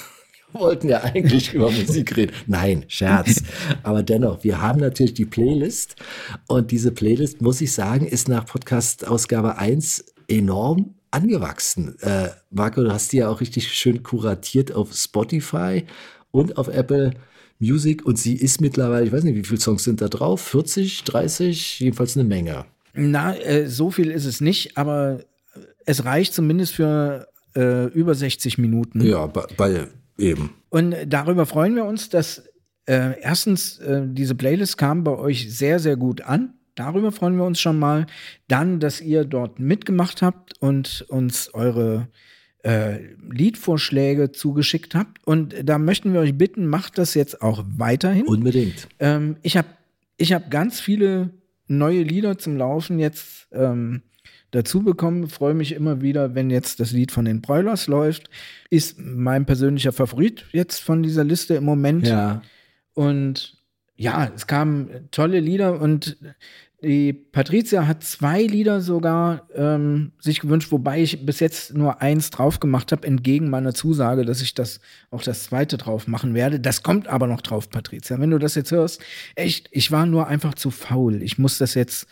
Wollten 0.53 0.89
ja 0.89 1.03
eigentlich 1.03 1.53
über 1.53 1.71
Musik 1.71 2.15
reden. 2.17 2.33
Nein, 2.47 2.85
Scherz. 2.87 3.43
Aber 3.83 4.03
dennoch, 4.03 4.43
wir 4.43 4.61
haben 4.61 4.79
natürlich 4.79 5.13
die 5.13 5.25
Playlist. 5.25 5.95
Und 6.47 6.71
diese 6.71 6.91
Playlist, 6.91 7.41
muss 7.41 7.61
ich 7.61 7.71
sagen, 7.71 8.05
ist 8.05 8.27
nach 8.27 8.45
Podcast-Ausgabe 8.45 9.57
1 9.57 10.05
enorm 10.27 10.95
angewachsen. 11.11 11.97
Äh, 12.01 12.29
Marco, 12.49 12.83
du 12.83 12.91
hast 12.91 13.11
die 13.11 13.17
ja 13.17 13.29
auch 13.29 13.41
richtig 13.41 13.73
schön 13.73 14.03
kuratiert 14.03 14.73
auf 14.73 14.93
Spotify 14.93 15.85
und 16.31 16.57
auf 16.57 16.67
Apple 16.67 17.11
Music. 17.59 18.05
Und 18.05 18.17
sie 18.17 18.35
ist 18.35 18.61
mittlerweile, 18.61 19.05
ich 19.05 19.11
weiß 19.11 19.23
nicht, 19.23 19.35
wie 19.35 19.43
viele 19.43 19.59
Songs 19.59 19.83
sind 19.83 20.01
da 20.01 20.07
drauf? 20.07 20.41
40, 20.41 21.03
30? 21.03 21.79
Jedenfalls 21.79 22.17
eine 22.17 22.27
Menge. 22.27 22.65
na, 22.93 23.35
äh, 23.37 23.67
so 23.67 23.91
viel 23.91 24.09
ist 24.09 24.25
es 24.25 24.41
nicht, 24.41 24.77
aber 24.77 25.19
es 25.85 26.05
reicht 26.05 26.33
zumindest 26.33 26.73
für 26.73 27.27
äh, 27.55 27.85
über 27.87 28.15
60 28.15 28.57
Minuten. 28.57 29.01
Ja, 29.01 29.25
bei, 29.27 29.45
bei 29.57 29.87
Eben. 30.21 30.51
Und 30.69 30.95
darüber 31.07 31.45
freuen 31.45 31.75
wir 31.75 31.85
uns, 31.85 32.09
dass 32.09 32.43
äh, 32.85 33.19
erstens 33.21 33.79
äh, 33.79 34.03
diese 34.05 34.35
Playlist 34.35 34.77
kam 34.77 35.03
bei 35.03 35.17
euch 35.17 35.53
sehr, 35.55 35.79
sehr 35.79 35.97
gut 35.97 36.21
an. 36.21 36.53
Darüber 36.75 37.11
freuen 37.11 37.35
wir 37.37 37.43
uns 37.43 37.59
schon 37.59 37.77
mal. 37.77 38.05
Dann, 38.47 38.79
dass 38.79 39.01
ihr 39.01 39.25
dort 39.25 39.59
mitgemacht 39.59 40.21
habt 40.21 40.53
und 40.61 41.05
uns 41.09 41.53
eure 41.53 42.07
äh, 42.63 42.99
Liedvorschläge 43.29 44.31
zugeschickt 44.31 44.95
habt. 44.95 45.25
Und 45.25 45.55
da 45.63 45.77
möchten 45.77 46.13
wir 46.13 46.21
euch 46.21 46.37
bitten, 46.37 46.67
macht 46.67 46.97
das 46.97 47.13
jetzt 47.13 47.41
auch 47.41 47.63
weiterhin. 47.77 48.27
Unbedingt. 48.27 48.87
Ähm, 48.99 49.37
ich 49.41 49.57
habe 49.57 49.67
ich 50.17 50.33
hab 50.33 50.51
ganz 50.51 50.79
viele 50.79 51.31
neue 51.67 52.03
Lieder 52.03 52.37
zum 52.37 52.57
Laufen 52.57 52.99
jetzt 52.99 53.47
ähm, 53.51 54.03
dazu 54.51 54.83
bekommen. 54.83 55.27
Freue 55.27 55.53
mich 55.53 55.73
immer 55.73 56.01
wieder, 56.01 56.35
wenn 56.35 56.49
jetzt 56.49 56.79
das 56.79 56.91
Lied 56.91 57.11
von 57.11 57.25
den 57.25 57.41
Broilers 57.41 57.87
läuft. 57.87 58.29
Ist 58.69 58.99
mein 58.99 59.45
persönlicher 59.45 59.91
Favorit 59.91 60.45
jetzt 60.51 60.79
von 60.79 61.03
dieser 61.03 61.23
Liste 61.23 61.55
im 61.55 61.63
Moment. 61.63 62.07
Ja. 62.07 62.41
Und 62.93 63.57
ja, 63.95 64.31
es 64.35 64.47
kamen 64.47 65.07
tolle 65.11 65.39
Lieder 65.39 65.79
und 65.79 66.17
die 66.83 67.13
Patricia 67.13 67.85
hat 67.85 68.03
zwei 68.03 68.41
Lieder 68.41 68.81
sogar 68.81 69.47
ähm, 69.53 70.13
sich 70.19 70.39
gewünscht, 70.39 70.71
wobei 70.71 71.03
ich 71.03 71.23
bis 71.23 71.39
jetzt 71.39 71.75
nur 71.75 72.01
eins 72.01 72.31
drauf 72.31 72.59
gemacht 72.59 72.91
habe, 72.91 73.05
entgegen 73.05 73.51
meiner 73.51 73.75
Zusage, 73.75 74.25
dass 74.25 74.41
ich 74.41 74.55
das 74.55 74.79
auch 75.11 75.21
das 75.21 75.43
zweite 75.43 75.77
drauf 75.77 76.07
machen 76.07 76.33
werde. 76.33 76.59
Das 76.59 76.81
kommt 76.81 77.07
aber 77.07 77.27
noch 77.27 77.41
drauf, 77.41 77.69
Patricia. 77.69 78.19
Wenn 78.19 78.31
du 78.31 78.39
das 78.39 78.55
jetzt 78.55 78.71
hörst, 78.71 78.99
echt, 79.35 79.69
ich 79.71 79.91
war 79.91 80.07
nur 80.07 80.27
einfach 80.27 80.55
zu 80.55 80.71
faul. 80.71 81.21
Ich 81.21 81.37
muss 81.37 81.59
das 81.59 81.75
jetzt 81.75 82.07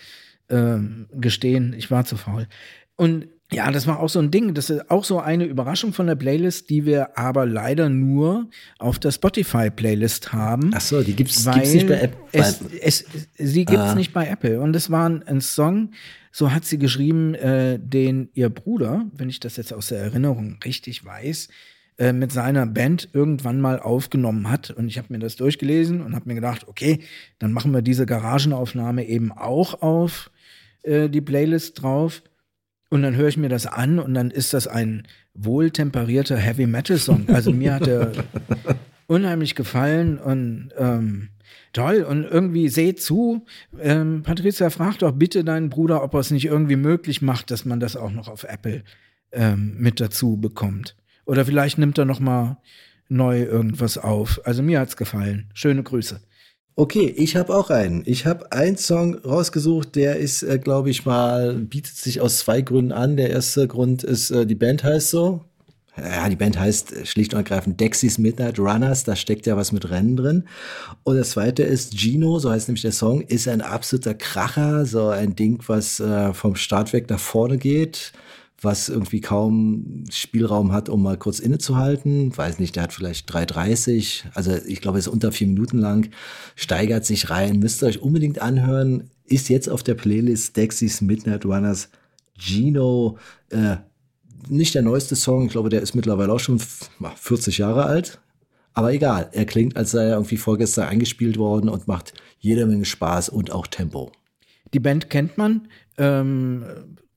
ähm, 0.50 1.08
gestehen, 1.14 1.74
ich 1.78 1.90
war 1.92 2.06
zu 2.06 2.18
faul. 2.18 2.48
Und 2.96 3.28
ja, 3.52 3.72
das 3.72 3.88
war 3.88 4.00
auch 4.00 4.10
so 4.10 4.20
ein 4.20 4.30
Ding. 4.30 4.54
Das 4.54 4.70
ist 4.70 4.92
auch 4.92 5.04
so 5.04 5.20
eine 5.20 5.46
Überraschung 5.46 5.92
von 5.92 6.06
der 6.06 6.14
Playlist, 6.16 6.70
die 6.70 6.86
wir 6.86 7.18
aber 7.18 7.48
leider 7.48 7.90
nur 7.90 8.48
auf 8.78 9.00
der 9.00 9.12
Spotify-Playlist 9.12 10.34
haben. 10.34 10.72
Ach 10.76 10.82
so, 10.82 11.02
die 11.02 11.16
gibt's, 11.16 11.46
gibt's 11.52 11.74
nicht 11.74 11.88
bei 11.88 12.00
App. 12.00 12.16
Es, 12.32 12.62
es, 12.82 13.06
sie 13.38 13.66
gibt's 13.66 13.82
Ah. 13.84 13.96
nicht 13.96 14.14
bei 14.14 14.28
Apple. 14.28 14.62
Und 14.62 14.76
es 14.76 14.92
war 14.92 15.10
ein, 15.10 15.24
ein 15.24 15.42
Song, 15.42 15.92
so 16.32 16.52
hat 16.52 16.64
sie 16.66 16.78
geschrieben, 16.78 17.34
äh, 17.36 17.80
den 17.80 18.30
ihr 18.34 18.50
Bruder, 18.50 19.06
wenn 19.16 19.30
ich 19.30 19.40
das 19.40 19.58
jetzt 19.58 19.74
aus 19.74 19.88
der 19.88 20.00
Erinnerung 20.00 20.60
richtig 20.64 21.04
weiß, 21.04 21.48
äh, 22.00 22.14
mit 22.14 22.32
seiner 22.32 22.66
Band 22.66 23.10
irgendwann 23.12 23.60
mal 23.60 23.78
aufgenommen 23.78 24.50
hat. 24.50 24.72
Und 24.72 24.88
ich 24.88 24.98
habe 24.98 25.12
mir 25.12 25.20
das 25.20 25.36
durchgelesen 25.36 26.02
und 26.02 26.16
habe 26.16 26.30
mir 26.30 26.36
gedacht, 26.36 26.66
okay, 26.70 27.00
dann 27.40 27.52
machen 27.52 27.74
wir 27.74 27.82
diese 27.82 28.06
Garagenaufnahme 28.06 29.06
eben 29.06 29.34
auch 29.34 29.82
auf 29.82 30.32
äh, 30.84 31.10
die 31.10 31.20
Playlist 31.20 31.82
drauf. 31.82 32.24
Und 32.90 33.04
dann 33.04 33.18
höre 33.18 33.28
ich 33.28 33.36
mir 33.36 33.50
das 33.50 33.66
an 33.66 34.00
und 34.00 34.14
dann 34.14 34.32
ist 34.32 34.54
das 34.54 34.66
ein 34.66 35.08
wohltemperierter 35.34 36.38
Heavy 36.38 36.68
Metal 36.68 36.98
Song. 36.98 37.28
Also 37.28 37.52
mir 37.52 37.74
hat 37.74 37.86
er 37.86 38.14
unheimlich 39.08 39.54
gefallen 39.56 40.20
und 40.20 40.70
ähm, 40.78 41.28
toll. 41.74 42.04
Und 42.04 42.24
irgendwie 42.24 42.70
seht 42.70 43.02
zu, 43.02 43.46
ähm, 43.78 44.24
Patricia, 44.24 44.70
frag 44.70 45.00
doch 45.00 45.12
bitte 45.12 45.44
deinen 45.44 45.70
Bruder, 45.70 46.02
ob 46.02 46.14
er 46.14 46.22
es 46.22 46.32
nicht 46.32 46.46
irgendwie 46.46 46.78
möglich 46.78 47.22
macht, 47.22 47.52
dass 47.52 47.66
man 47.66 47.82
das 47.82 47.98
auch 47.98 48.12
noch 48.12 48.30
auf 48.30 48.46
Apple 48.46 48.84
ähm, 49.34 49.76
mit 49.78 50.00
dazu 50.00 50.38
bekommt. 50.38 50.96
Oder 51.30 51.46
vielleicht 51.46 51.78
nimmt 51.78 51.96
er 52.00 52.06
noch 52.06 52.20
mal 52.20 52.58
neu 53.08 53.44
irgendwas 53.44 54.00
auf. 54.00 54.42
Also 54.46 54.64
mir 54.64 54.80
hat's 54.80 54.98
gefallen. 54.98 55.52
Schöne 55.54 55.84
Grüße. 55.84 56.22
Okay, 56.76 57.14
ich 57.16 57.36
habe 57.36 57.56
auch 57.56 57.70
einen. 57.70 58.02
Ich 58.08 58.26
habe 58.26 58.52
einen 58.52 58.78
Song 58.78 59.14
rausgesucht, 59.14 59.96
der 59.96 60.16
ist, 60.16 60.42
äh, 60.42 60.58
glaube 60.58 60.90
ich 60.90 61.06
mal, 61.06 61.54
bietet 61.54 61.98
sich 61.98 62.20
aus 62.20 62.40
zwei 62.40 62.62
Gründen 62.62 62.92
an. 62.92 63.16
Der 63.16 63.30
erste 63.30 63.68
Grund 63.68 64.04
ist, 64.04 64.32
äh, 64.32 64.48
die 64.48 64.56
Band 64.56 64.84
heißt 64.84 65.12
so. 65.12 65.46
Ja, 65.96 66.28
die 66.30 66.36
Band 66.36 66.58
heißt 66.58 66.94
äh, 66.94 67.06
schlicht 67.06 67.36
und 67.36 67.38
ergreifend 67.38 67.80
Dexys 67.80 68.18
Midnight 68.18 68.58
Runners. 68.58 69.04
Da 69.04 69.16
steckt 69.16 69.46
ja 69.46 69.56
was 69.56 69.72
mit 69.72 69.88
Rennen 69.88 70.18
drin. 70.18 70.46
Und 71.04 71.18
das 71.18 71.32
zweite 71.32 71.62
ist 71.62 71.96
Gino, 71.96 72.40
so 72.40 72.50
heißt 72.50 72.70
nämlich 72.70 72.82
der 72.82 72.92
Song, 72.92 73.22
ist 73.22 73.48
ein 73.48 73.62
absoluter 73.62 74.16
Kracher. 74.16 74.84
So 74.88 75.10
ein 75.10 75.36
Ding, 75.36 75.60
was 75.68 76.00
äh, 76.00 76.34
vom 76.34 76.56
Start 76.56 76.92
weg 76.92 77.08
nach 77.12 77.20
vorne 77.20 77.60
geht 77.60 78.14
was 78.62 78.90
irgendwie 78.90 79.22
kaum 79.22 80.04
Spielraum 80.12 80.72
hat, 80.72 80.90
um 80.90 81.02
mal 81.02 81.18
kurz 81.18 81.40
innezuhalten. 81.40 82.36
Weiß 82.36 82.60
nicht, 82.60 82.76
der 82.76 82.84
hat 82.84 82.94
vielleicht 82.94 83.32
3,30, 83.32 84.24
also 84.34 84.52
ich 84.68 84.82
glaube, 84.82 84.98
es 84.98 85.08
ist 85.08 85.14
unter 85.14 85.32
vier 85.32 85.48
Minuten 85.48 85.78
lang, 85.78 86.10
steigert 86.56 87.06
sich 87.06 87.30
rein, 87.30 87.60
müsst 87.60 87.82
ihr 87.84 87.88
euch 87.88 88.02
unbedingt 88.02 88.42
anhören, 88.42 89.10
ist 89.26 89.50
jetzt 89.50 89.70
auf 89.70 89.84
der 89.84 89.96
Playlist 89.96 90.58
Dexys 90.58 91.02
Midnight 91.02 91.46
Runners. 91.46 91.90
Gino, 92.38 93.18
äh, 93.50 93.78
nicht 94.48 94.74
der 94.74 94.82
neueste 94.82 95.16
Song, 95.16 95.46
ich 95.46 95.52
glaube, 95.52 95.70
der 95.70 95.82
ist 95.82 95.96
mittlerweile 95.96 96.32
auch 96.32 96.40
schon 96.40 96.60
40 96.60 97.58
Jahre 97.58 97.86
alt, 97.86 98.20
aber 98.74 98.94
egal, 98.94 99.30
er 99.34 99.46
klingt, 99.46 99.76
als 99.76 99.92
sei 99.92 100.06
er 100.06 100.14
irgendwie 100.14 100.38
vorgestern 100.38 100.88
eingespielt 100.88 101.38
worden 101.38 101.70
und 101.70 101.88
macht 101.88 102.14
jede 102.40 102.66
Menge 102.66 102.86
Spaß 102.86 103.30
und 103.30 103.52
auch 103.52 103.68
Tempo. 103.68 104.12
Die 104.74 104.80
Band 104.80 105.10
kennt 105.10 105.38
man. 105.38 105.68
Ähm, 105.98 106.64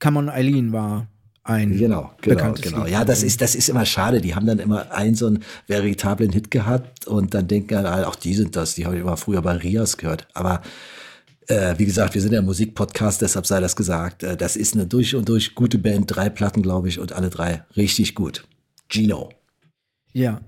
Come 0.00 0.18
on 0.18 0.28
Eileen 0.28 0.72
war 0.72 1.06
ein 1.44 1.76
Genau, 1.76 2.12
genau, 2.20 2.36
bekanntes 2.36 2.62
genau. 2.62 2.84
Lied. 2.84 2.92
Ja, 2.92 3.04
das 3.04 3.22
ist, 3.22 3.40
das 3.40 3.54
ist 3.54 3.68
immer 3.68 3.84
schade. 3.84 4.20
Die 4.20 4.34
haben 4.34 4.46
dann 4.46 4.60
immer 4.60 4.92
einen 4.92 5.14
so 5.16 5.26
einen 5.26 5.42
veritablen 5.66 6.30
Hit 6.30 6.50
gehabt 6.50 7.06
und 7.06 7.34
dann 7.34 7.48
denken 7.48 7.84
alle, 7.84 8.06
auch 8.06 8.14
die 8.14 8.34
sind 8.34 8.54
das. 8.54 8.74
Die 8.76 8.86
habe 8.86 8.94
ich 8.94 9.00
immer 9.00 9.16
früher 9.16 9.42
bei 9.42 9.56
Rias 9.56 9.96
gehört. 9.96 10.28
Aber 10.34 10.62
äh, 11.48 11.74
wie 11.78 11.84
gesagt, 11.84 12.14
wir 12.14 12.22
sind 12.22 12.32
ja 12.32 12.38
ein 12.38 12.44
Musikpodcast, 12.44 13.22
deshalb 13.22 13.46
sei 13.46 13.60
das 13.60 13.74
gesagt. 13.74 14.22
Äh, 14.22 14.36
das 14.36 14.54
ist 14.56 14.74
eine 14.74 14.86
durch 14.86 15.16
und 15.16 15.28
durch 15.28 15.56
gute 15.56 15.78
Band. 15.78 16.14
Drei 16.14 16.30
Platten, 16.30 16.62
glaube 16.62 16.88
ich, 16.88 17.00
und 17.00 17.12
alle 17.12 17.30
drei 17.30 17.64
richtig 17.76 18.14
gut. 18.14 18.46
Gino. 18.88 19.30
Ja. 20.12 20.40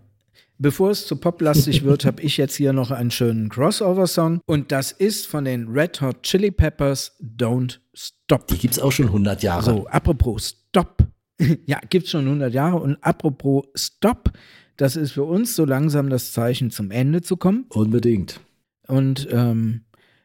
Bevor 0.59 0.91
es 0.91 1.07
zu 1.07 1.17
poplastig 1.17 1.83
wird, 1.83 2.05
habe 2.05 2.23
ich 2.23 2.37
jetzt 2.37 2.55
hier 2.55 2.73
noch 2.73 2.93
einen 2.93 3.11
schönen 3.11 3.49
Crossover-Song. 3.49 4.41
Und 4.47 4.71
das 4.71 4.93
ist 4.93 5.27
von 5.27 5.45
den 5.45 5.67
Red 5.69 6.01
Hot 6.01 6.23
Chili 6.23 6.53
Peppers 6.53 7.17
Don't 7.21 7.79
Stop. 7.93 8.47
Die 8.47 8.59
gibt's 8.59 8.79
auch 8.79 8.93
schon 8.93 9.07
100 9.07 9.43
Jahre. 9.43 9.65
So, 9.65 9.87
apropos 9.89 10.64
Stop. 10.75 11.07
ja, 11.67 11.79
gibt's 11.89 12.11
schon 12.11 12.25
100 12.25 12.53
Jahre. 12.53 12.79
Und 12.79 12.97
apropos 13.01 13.63
Stop, 13.77 14.33
das 14.77 14.97
ist 14.97 15.13
für 15.13 15.23
uns 15.23 15.55
so 15.55 15.65
langsam 15.65 16.11
das 16.11 16.33
Zeichen 16.33 16.73
zum 16.73 16.91
Ende 16.91 17.23
zu 17.23 17.37
kommen. 17.37 17.67
Unbedingt. 17.69 18.41
Und 18.89 19.29
ähm, 19.31 19.83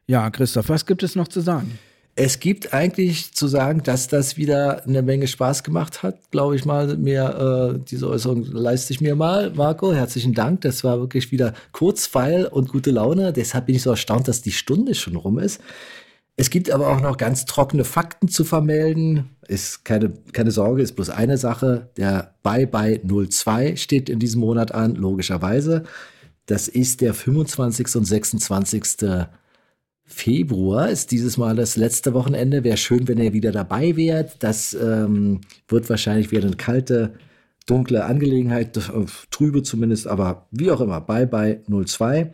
ja, 0.08 0.28
Christoph, 0.32 0.70
was 0.70 0.88
gibt 0.88 1.04
es 1.04 1.16
noch 1.16 1.28
zu 1.28 1.42
sagen? 1.42 1.78
Es 2.16 2.40
gibt 2.40 2.74
eigentlich 2.74 3.32
zu 3.36 3.48
sagen, 3.48 3.84
dass 3.84 4.08
das 4.08 4.38
wieder 4.38 4.84
eine 4.86 5.04
Menge 5.04 5.28
Spaß 5.28 5.64
gemacht 5.64 6.02
hat, 6.02 6.32
glaube 6.32 6.56
ich 6.56 6.66
mal. 6.66 6.98
Mir 6.98 7.76
äh, 7.78 7.86
diese 7.88 8.10
Äußerung 8.10 8.44
leiste 8.46 8.92
ich 8.92 9.02
mir 9.02 9.16
mal, 9.16 9.52
Marco. 9.52 9.94
Herzlichen 9.94 10.34
Dank. 10.34 10.62
Das 10.62 10.84
war 10.84 11.00
wirklich 11.00 11.32
wieder 11.32 11.54
kurzweil 11.74 12.46
und 12.48 12.70
gute 12.70 12.90
Laune. 12.90 13.34
Deshalb 13.34 13.68
bin 13.68 13.76
ich 13.76 13.84
so 13.84 13.92
erstaunt, 13.92 14.28
dass 14.28 14.42
die 14.42 14.52
Stunde 14.52 14.96
schon 14.96 15.16
rum 15.16 15.38
ist. 15.38 15.62
Es 16.40 16.50
gibt 16.50 16.72
aber 16.72 16.88
auch 16.88 17.02
noch 17.02 17.18
ganz 17.18 17.44
trockene 17.44 17.84
Fakten 17.84 18.30
zu 18.30 18.46
vermelden. 18.46 19.32
Ist 19.50 19.84
keine, 19.84 20.14
keine 20.32 20.52
Sorge, 20.52 20.82
ist 20.82 20.96
bloß 20.96 21.10
eine 21.10 21.38
Sache. 21.38 21.90
Der 21.98 22.34
Bye 22.44 22.66
Bye 22.66 23.02
02 23.04 23.76
steht 23.76 24.08
in 24.08 24.20
diesem 24.20 24.40
Monat 24.40 24.74
an, 24.74 24.96
logischerweise. 24.96 25.84
Das 26.46 26.70
ist 26.70 27.02
der 27.02 27.14
25. 27.14 27.94
und 27.98 28.06
26. 28.06 28.84
Februar 30.06 30.90
ist 30.90 31.12
dieses 31.12 31.36
Mal 31.36 31.58
das 31.58 31.76
letzte 31.76 32.14
Wochenende. 32.14 32.64
Wäre 32.64 32.78
schön, 32.78 33.10
wenn 33.10 33.18
ihr 33.20 33.34
wieder 33.34 33.52
dabei 33.52 33.98
wärt. 33.98 34.42
Das 34.42 34.74
ähm, 34.74 35.42
wird 35.68 35.90
wahrscheinlich 35.90 36.32
wieder 36.32 36.48
eine 36.48 36.56
kalte, 36.56 37.16
dunkle 37.66 38.06
Angelegenheit, 38.06 38.78
äh, 38.78 38.82
trübe 39.30 39.62
zumindest, 39.62 40.08
aber 40.08 40.48
wie 40.52 40.72
auch 40.72 40.80
immer, 40.80 41.02
bye 41.02 41.28
bye 41.28 41.62
02. 41.68 42.32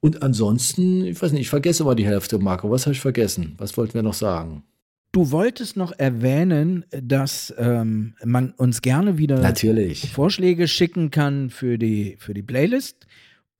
Und 0.00 0.22
ansonsten, 0.22 1.04
ich 1.04 1.20
weiß 1.20 1.32
nicht, 1.32 1.42
ich 1.42 1.50
vergesse 1.50 1.84
mal 1.84 1.94
die 1.94 2.06
Hälfte, 2.06 2.38
Marco. 2.38 2.70
Was 2.70 2.86
habe 2.86 2.94
ich 2.94 3.00
vergessen? 3.00 3.54
Was 3.58 3.76
wollten 3.76 3.94
wir 3.94 4.02
noch 4.02 4.14
sagen? 4.14 4.64
Du 5.12 5.32
wolltest 5.32 5.76
noch 5.76 5.92
erwähnen, 5.98 6.84
dass 6.90 7.52
ähm, 7.58 8.14
man 8.24 8.52
uns 8.52 8.80
gerne 8.80 9.18
wieder 9.18 9.40
Natürlich. 9.40 10.12
Vorschläge 10.12 10.68
schicken 10.68 11.10
kann 11.10 11.50
für 11.50 11.78
die, 11.78 12.16
für 12.18 12.32
die 12.32 12.42
Playlist. 12.42 13.06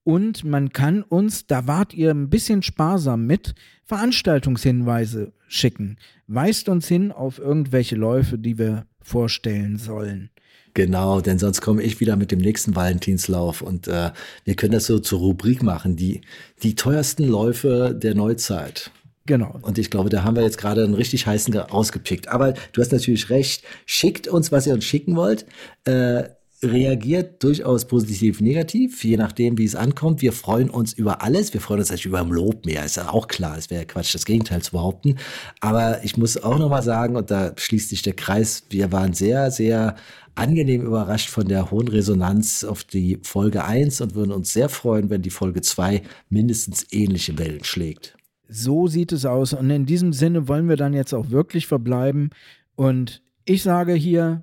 Und 0.05 0.45
man 0.45 0.73
kann 0.73 1.03
uns, 1.03 1.47
da 1.47 1.67
wart 1.67 1.93
ihr 1.93 2.11
ein 2.11 2.31
bisschen 2.31 2.63
sparsam 2.63 3.27
mit, 3.27 3.55
Veranstaltungshinweise 3.85 5.33
schicken. 5.49 5.97
Weist 6.27 6.69
uns 6.69 6.87
hin 6.87 7.13
auf 7.13 7.39
irgendwelche 7.39 7.97
Läufe, 7.97 8.39
die 8.39 8.57
wir 8.57 8.87
vorstellen 9.03 9.77
sollen. 9.77 10.31
Genau, 10.75 11.21
denn 11.21 11.39
sonst 11.39 11.61
komme 11.61 11.83
ich 11.83 12.01
wieder 12.01 12.17
mit 12.17 12.31
dem 12.31 12.39
nächsten 12.39 12.77
Valentinslauf 12.77 13.61
und 13.61 13.89
äh, 13.89 14.11
wir 14.45 14.55
können 14.55 14.73
das 14.73 14.87
so 14.87 14.99
zur 15.01 15.19
Rubrik 15.19 15.63
machen, 15.63 15.97
die, 15.97 16.21
die 16.63 16.77
teuersten 16.77 17.25
Läufe 17.25 17.95
der 17.95 18.15
Neuzeit. 18.15 18.93
Genau. 19.27 19.59
Und 19.63 19.79
ich 19.79 19.91
glaube, 19.91 20.09
da 20.09 20.25
haben 20.25 20.37
wir 20.37 20.43
jetzt 20.43 20.59
gerade 20.59 20.83
einen 20.83 20.95
richtig 20.95 21.27
heißen 21.27 21.57
rausgepickt. 21.57 22.29
Aber 22.29 22.55
du 22.73 22.81
hast 22.81 22.91
natürlich 22.91 23.31
recht. 23.31 23.63
Schickt 23.87 24.27
uns, 24.27 24.51
was 24.51 24.67
ihr 24.67 24.75
uns 24.75 24.85
schicken 24.85 25.15
wollt. 25.15 25.47
Äh, 25.85 26.25
reagiert 26.63 27.43
durchaus 27.43 27.87
positiv, 27.87 28.41
negativ, 28.41 29.03
je 29.03 29.17
nachdem, 29.17 29.57
wie 29.57 29.65
es 29.65 29.77
ankommt. 29.77 30.21
Wir 30.21 30.33
freuen 30.33 30.69
uns 30.69 30.93
über 30.93 31.23
alles. 31.23 31.55
Wir 31.55 31.61
freuen 31.61 31.81
uns 31.81 31.89
natürlich 31.89 32.07
über 32.07 32.21
ein 32.21 32.29
Lob 32.29 32.67
mehr. 32.67 32.85
Ist 32.85 32.97
ja 32.97 33.11
auch 33.11 33.29
klar. 33.29 33.57
Es 33.57 33.71
wäre 33.71 33.87
Quatsch, 33.87 34.15
das 34.15 34.27
Gegenteil 34.27 34.63
zu 34.63 34.73
behaupten. 34.73 35.17
Aber 35.61 36.05
ich 36.05 36.17
muss 36.17 36.43
auch 36.43 36.59
nochmal 36.59 36.83
sagen, 36.83 37.17
und 37.17 37.31
da 37.31 37.53
schließt 37.57 37.89
sich 37.89 38.03
der 38.03 38.15
Kreis, 38.15 38.65
wir 38.71 38.93
waren 38.93 39.15
sehr, 39.15 39.51
sehr 39.51 39.97
angenehm 40.41 40.83
überrascht 40.83 41.29
von 41.29 41.47
der 41.47 41.71
hohen 41.71 41.89
Resonanz 41.89 42.65
auf 42.65 42.83
die 42.83 43.19
Folge 43.23 43.65
1 43.65 44.01
und 44.01 44.15
würden 44.15 44.33
uns 44.33 44.53
sehr 44.53 44.69
freuen, 44.69 45.11
wenn 45.11 45.23
die 45.23 45.31
Folge 45.31 45.61
2 45.61 46.03
mindestens 46.31 46.87
ähnliche 46.91 47.39
Wellen 47.39 47.63
schlägt. 47.63 48.17
So 48.49 48.87
sieht 48.89 49.13
es 49.13 49.27
aus. 49.27 49.53
Und 49.53 49.71
in 49.71 49.87
diesem 49.87 50.13
Sinne 50.13 50.49
wollen 50.49 50.69
wir 50.69 50.77
dann 50.77 50.95
jetzt 50.95 51.13
auch 51.13 51.31
wirklich 51.31 51.67
verbleiben. 51.67 52.31
Und 52.75 53.23
ich 53.45 53.63
sage 53.63 53.93
hier 53.95 54.43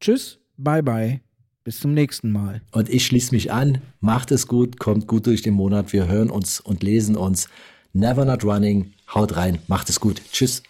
Tschüss, 0.00 0.38
bye 0.56 0.82
bye. 0.82 1.20
Bis 1.64 1.80
zum 1.80 1.94
nächsten 1.94 2.30
Mal. 2.30 2.62
Und 2.70 2.88
ich 2.88 3.06
schließe 3.06 3.34
mich 3.34 3.52
an. 3.52 3.78
Macht 4.00 4.30
es 4.30 4.46
gut, 4.46 4.78
kommt 4.78 5.06
gut 5.08 5.26
durch 5.26 5.42
den 5.42 5.54
Monat. 5.54 5.92
Wir 5.92 6.06
hören 6.06 6.30
uns 6.30 6.60
und 6.60 6.82
lesen 6.82 7.16
uns. 7.16 7.48
Never 7.92 8.24
Not 8.24 8.44
Running. 8.44 8.92
Haut 9.12 9.36
rein. 9.36 9.58
Macht 9.66 9.88
es 9.88 9.98
gut. 9.98 10.20
Tschüss. 10.30 10.62